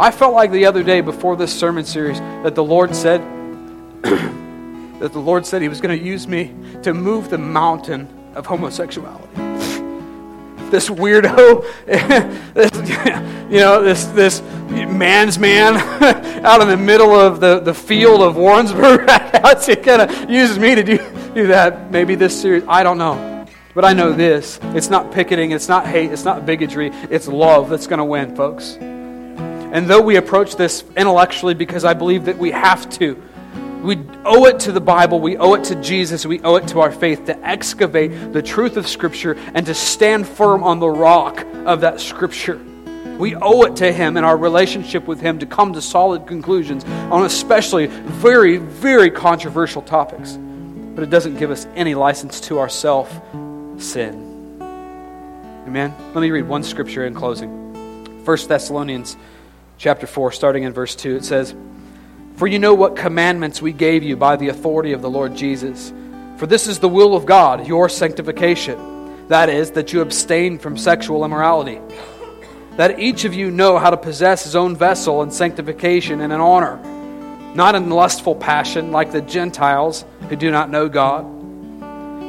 I 0.00 0.10
felt 0.10 0.34
like 0.34 0.50
the 0.50 0.64
other 0.64 0.82
day 0.82 1.02
before 1.02 1.36
this 1.36 1.52
sermon 1.52 1.84
series 1.84 2.18
that 2.18 2.54
the 2.54 2.64
Lord 2.64 2.96
said 2.96 3.20
that 4.02 5.12
the 5.12 5.20
Lord 5.20 5.44
said 5.46 5.62
He 5.62 5.68
was 5.68 5.80
going 5.80 5.96
to 5.96 6.04
use 6.04 6.26
me 6.26 6.52
to 6.82 6.94
move 6.94 7.28
the 7.28 7.38
mountain 7.38 8.08
of 8.34 8.46
homosexuality. 8.46 9.34
This 10.70 10.88
weirdo, 10.88 11.64
this, 12.54 12.70
you 13.50 13.60
know, 13.60 13.82
this 13.82 14.04
this 14.06 14.42
man's 14.70 15.38
man 15.38 15.76
out 16.44 16.60
in 16.60 16.68
the 16.68 16.76
middle 16.76 17.14
of 17.14 17.40
the, 17.40 17.60
the 17.60 17.74
field 17.74 18.22
of 18.22 18.36
Warrensburg. 18.36 19.08
He 19.66 19.76
kind 19.76 20.02
of 20.02 20.30
uses 20.30 20.58
me 20.58 20.74
to 20.74 20.82
do, 20.82 20.98
do 21.34 21.46
that. 21.46 21.90
Maybe 21.90 22.14
this 22.14 22.38
series, 22.38 22.64
I 22.66 22.82
don't 22.82 22.98
know. 22.98 23.46
But 23.74 23.84
I 23.84 23.92
know 23.92 24.12
this 24.12 24.58
it's 24.74 24.88
not 24.88 25.12
picketing, 25.12 25.50
it's 25.50 25.68
not 25.68 25.86
hate, 25.86 26.12
it's 26.12 26.24
not 26.24 26.46
bigotry, 26.46 26.90
it's 27.10 27.28
love 27.28 27.68
that's 27.68 27.86
going 27.86 27.98
to 27.98 28.04
win, 28.04 28.34
folks. 28.36 28.76
And 28.80 29.88
though 29.88 30.00
we 30.00 30.16
approach 30.16 30.56
this 30.56 30.84
intellectually 30.96 31.54
because 31.54 31.84
I 31.84 31.94
believe 31.94 32.26
that 32.26 32.38
we 32.38 32.52
have 32.52 32.88
to, 32.98 33.20
owe 34.24 34.46
it 34.46 34.60
to 34.60 34.72
the 34.72 34.80
Bible, 34.80 35.20
we 35.20 35.36
owe 35.36 35.54
it 35.54 35.64
to 35.64 35.74
Jesus, 35.76 36.26
we 36.26 36.40
owe 36.40 36.56
it 36.56 36.68
to 36.68 36.80
our 36.80 36.90
faith 36.90 37.26
to 37.26 37.46
excavate 37.46 38.32
the 38.32 38.42
truth 38.42 38.76
of 38.76 38.88
Scripture 38.88 39.36
and 39.54 39.64
to 39.66 39.74
stand 39.74 40.26
firm 40.26 40.62
on 40.62 40.78
the 40.78 40.88
rock 40.88 41.46
of 41.64 41.80
that 41.82 42.00
Scripture. 42.00 42.60
We 43.18 43.36
owe 43.36 43.62
it 43.62 43.76
to 43.76 43.92
Him 43.92 44.16
and 44.16 44.26
our 44.26 44.36
relationship 44.36 45.06
with 45.06 45.20
Him 45.20 45.38
to 45.38 45.46
come 45.46 45.72
to 45.74 45.82
solid 45.82 46.26
conclusions 46.26 46.84
on 46.84 47.24
especially 47.24 47.86
very, 47.86 48.56
very 48.56 49.10
controversial 49.10 49.82
topics. 49.82 50.36
But 50.36 51.04
it 51.04 51.10
doesn't 51.10 51.36
give 51.36 51.50
us 51.50 51.66
any 51.74 51.94
license 51.94 52.40
to 52.42 52.58
ourself 52.58 53.10
sin. 53.78 54.58
Amen. 55.66 55.94
Let 56.14 56.20
me 56.20 56.30
read 56.30 56.46
one 56.46 56.62
scripture 56.62 57.06
in 57.06 57.14
closing. 57.14 58.24
1 58.24 58.38
Thessalonians 58.48 59.16
chapter 59.78 60.06
4 60.06 60.32
starting 60.32 60.64
in 60.64 60.72
verse 60.72 60.94
2 60.94 61.16
it 61.16 61.24
says, 61.24 61.54
"For 62.36 62.46
you 62.46 62.58
know 62.58 62.74
what 62.74 62.96
commandments 62.96 63.62
we 63.62 63.72
gave 63.72 64.02
you 64.02 64.16
by 64.16 64.36
the 64.36 64.48
authority 64.48 64.92
of 64.92 65.02
the 65.02 65.10
Lord 65.10 65.34
Jesus. 65.34 65.92
For 66.36 66.46
this 66.46 66.66
is 66.66 66.78
the 66.78 66.88
will 66.88 67.14
of 67.14 67.26
God, 67.26 67.66
your 67.66 67.88
sanctification, 67.88 68.78
that 69.28 69.48
is 69.48 69.70
that 69.72 69.92
you 69.92 70.00
abstain 70.00 70.58
from 70.58 70.76
sexual 70.76 71.24
immorality." 71.24 71.80
That 72.76 72.98
each 72.98 73.24
of 73.24 73.34
you 73.34 73.50
know 73.50 73.78
how 73.78 73.90
to 73.90 73.96
possess 73.96 74.44
his 74.44 74.56
own 74.56 74.74
vessel 74.74 75.22
in 75.22 75.30
sanctification 75.30 76.20
and 76.20 76.32
in 76.32 76.40
honor, 76.40 76.78
not 77.54 77.76
in 77.76 77.88
lustful 77.88 78.34
passion 78.34 78.90
like 78.90 79.12
the 79.12 79.20
Gentiles 79.20 80.04
who 80.28 80.34
do 80.34 80.50
not 80.50 80.70
know 80.70 80.88
God 80.88 81.24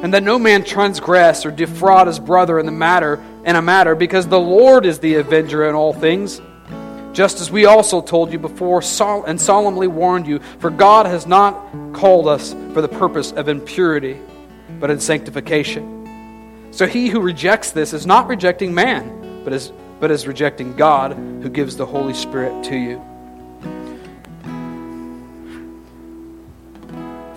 and 0.02 0.12
that 0.12 0.22
no 0.22 0.38
man 0.38 0.62
transgress 0.62 1.46
or 1.46 1.50
defraud 1.50 2.06
his 2.06 2.18
brother 2.18 2.58
in 2.58 2.66
the 2.66 2.72
matter 2.72 3.18
in 3.44 3.56
a 3.56 3.62
matter 3.62 3.94
because 3.94 4.26
the 4.26 4.38
Lord 4.38 4.84
is 4.84 4.98
the 4.98 5.14
avenger 5.14 5.66
in 5.68 5.74
all 5.74 5.92
things 5.92 6.40
just 7.16 7.40
as 7.40 7.50
we 7.50 7.64
also 7.64 8.02
told 8.02 8.30
you 8.30 8.38
before 8.38 8.82
and 9.26 9.40
solemnly 9.40 9.86
warned 9.88 10.26
you 10.26 10.38
for 10.58 10.68
God 10.68 11.06
has 11.06 11.26
not 11.26 11.54
called 11.94 12.28
us 12.28 12.52
for 12.74 12.82
the 12.82 12.88
purpose 12.88 13.32
of 13.32 13.48
impurity 13.48 14.20
but 14.78 14.90
in 14.90 15.00
sanctification. 15.00 16.68
So 16.72 16.86
he 16.86 17.08
who 17.08 17.22
rejects 17.22 17.70
this 17.70 17.94
is 17.94 18.04
not 18.04 18.28
rejecting 18.28 18.74
man 18.74 19.42
but 19.44 19.54
is 19.54 19.72
but 19.98 20.10
is 20.10 20.26
rejecting 20.26 20.76
God 20.76 21.12
who 21.12 21.48
gives 21.48 21.78
the 21.78 21.86
Holy 21.86 22.12
Spirit 22.12 22.64
to 22.64 22.76
you. 22.76 23.02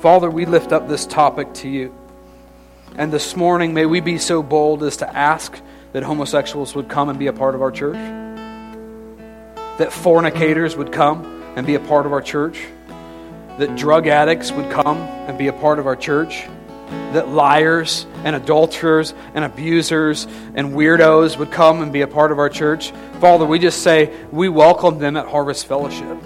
Father 0.01 0.29
we 0.29 0.45
lift 0.45 0.73
up 0.73 0.89
this 0.89 1.05
topic 1.05 1.53
to 1.53 1.69
you. 1.69 1.95
And 2.97 3.13
this 3.13 3.37
morning, 3.37 3.73
may 3.73 3.85
we 3.85 4.01
be 4.01 4.17
so 4.17 4.43
bold 4.43 4.83
as 4.83 4.97
to 4.97 5.15
ask 5.15 5.57
that 5.93 6.03
homosexuals 6.03 6.75
would 6.75 6.89
come 6.89 7.07
and 7.07 7.17
be 7.17 7.27
a 7.27 7.33
part 7.33 7.55
of 7.55 7.61
our 7.61 7.71
church, 7.71 7.95
that 9.79 9.93
fornicators 9.93 10.75
would 10.75 10.91
come 10.91 11.25
and 11.55 11.65
be 11.65 11.75
a 11.75 11.79
part 11.79 12.05
of 12.05 12.11
our 12.11 12.21
church, 12.21 12.67
that 13.57 13.77
drug 13.77 14.07
addicts 14.07 14.51
would 14.51 14.69
come 14.69 14.97
and 14.97 15.37
be 15.37 15.47
a 15.47 15.53
part 15.53 15.79
of 15.79 15.87
our 15.87 15.95
church, 15.95 16.43
that 17.13 17.29
liars 17.29 18.05
and 18.25 18.35
adulterers 18.35 19.13
and 19.33 19.45
abusers 19.45 20.27
and 20.53 20.73
weirdos 20.73 21.37
would 21.37 21.49
come 21.49 21.81
and 21.81 21.93
be 21.93 22.01
a 22.01 22.07
part 22.07 22.33
of 22.33 22.39
our 22.39 22.49
church. 22.49 22.91
Father, 23.21 23.45
we 23.45 23.57
just 23.57 23.81
say 23.81 24.13
we 24.31 24.49
welcome 24.49 24.99
them 24.99 25.15
at 25.15 25.25
Harvest 25.27 25.65
Fellowship. 25.65 26.17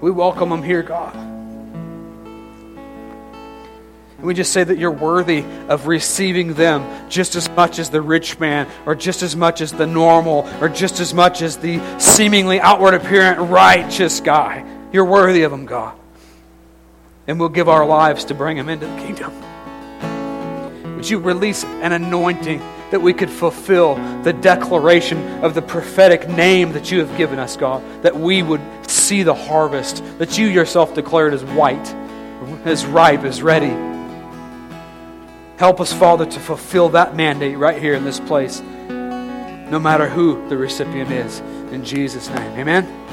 We 0.00 0.12
welcome 0.12 0.48
them 0.48 0.62
here, 0.62 0.84
God. 0.84 1.23
And 4.24 4.28
we 4.28 4.32
just 4.32 4.54
say 4.54 4.64
that 4.64 4.78
you're 4.78 4.90
worthy 4.90 5.44
of 5.68 5.86
receiving 5.86 6.54
them 6.54 7.10
just 7.10 7.36
as 7.36 7.46
much 7.50 7.78
as 7.78 7.90
the 7.90 8.00
rich 8.00 8.40
man, 8.40 8.66
or 8.86 8.94
just 8.94 9.22
as 9.22 9.36
much 9.36 9.60
as 9.60 9.70
the 9.70 9.86
normal, 9.86 10.48
or 10.62 10.70
just 10.70 10.98
as 10.98 11.12
much 11.12 11.42
as 11.42 11.58
the 11.58 11.78
seemingly 11.98 12.58
outward 12.58 12.94
apparent 12.94 13.50
righteous 13.50 14.20
guy. 14.20 14.64
You're 14.92 15.04
worthy 15.04 15.42
of 15.42 15.50
them, 15.50 15.66
God. 15.66 15.94
And 17.26 17.38
we'll 17.38 17.50
give 17.50 17.68
our 17.68 17.84
lives 17.84 18.24
to 18.24 18.34
bring 18.34 18.56
him 18.56 18.70
into 18.70 18.86
the 18.86 18.96
kingdom. 18.96 19.30
Would 20.96 21.10
you 21.10 21.18
release 21.18 21.62
an 21.62 21.92
anointing 21.92 22.60
that 22.92 23.00
we 23.00 23.12
could 23.12 23.28
fulfill 23.28 23.96
the 24.22 24.32
declaration 24.32 25.44
of 25.44 25.52
the 25.52 25.60
prophetic 25.60 26.30
name 26.30 26.72
that 26.72 26.90
you 26.90 27.00
have 27.00 27.14
given 27.18 27.38
us, 27.38 27.58
God? 27.58 27.82
That 28.02 28.16
we 28.16 28.42
would 28.42 28.62
see 28.90 29.22
the 29.22 29.34
harvest 29.34 30.02
that 30.16 30.38
you 30.38 30.46
yourself 30.46 30.94
declared 30.94 31.34
as 31.34 31.44
white, 31.44 31.94
as 32.64 32.86
ripe, 32.86 33.24
as 33.24 33.42
ready 33.42 33.92
Help 35.56 35.80
us, 35.80 35.92
Father, 35.92 36.26
to 36.26 36.40
fulfill 36.40 36.88
that 36.90 37.14
mandate 37.14 37.56
right 37.56 37.80
here 37.80 37.94
in 37.94 38.04
this 38.04 38.18
place, 38.18 38.60
no 38.60 39.78
matter 39.78 40.08
who 40.08 40.48
the 40.48 40.56
recipient 40.56 41.10
is. 41.10 41.40
In 41.72 41.84
Jesus' 41.84 42.28
name. 42.28 42.58
Amen. 42.58 43.03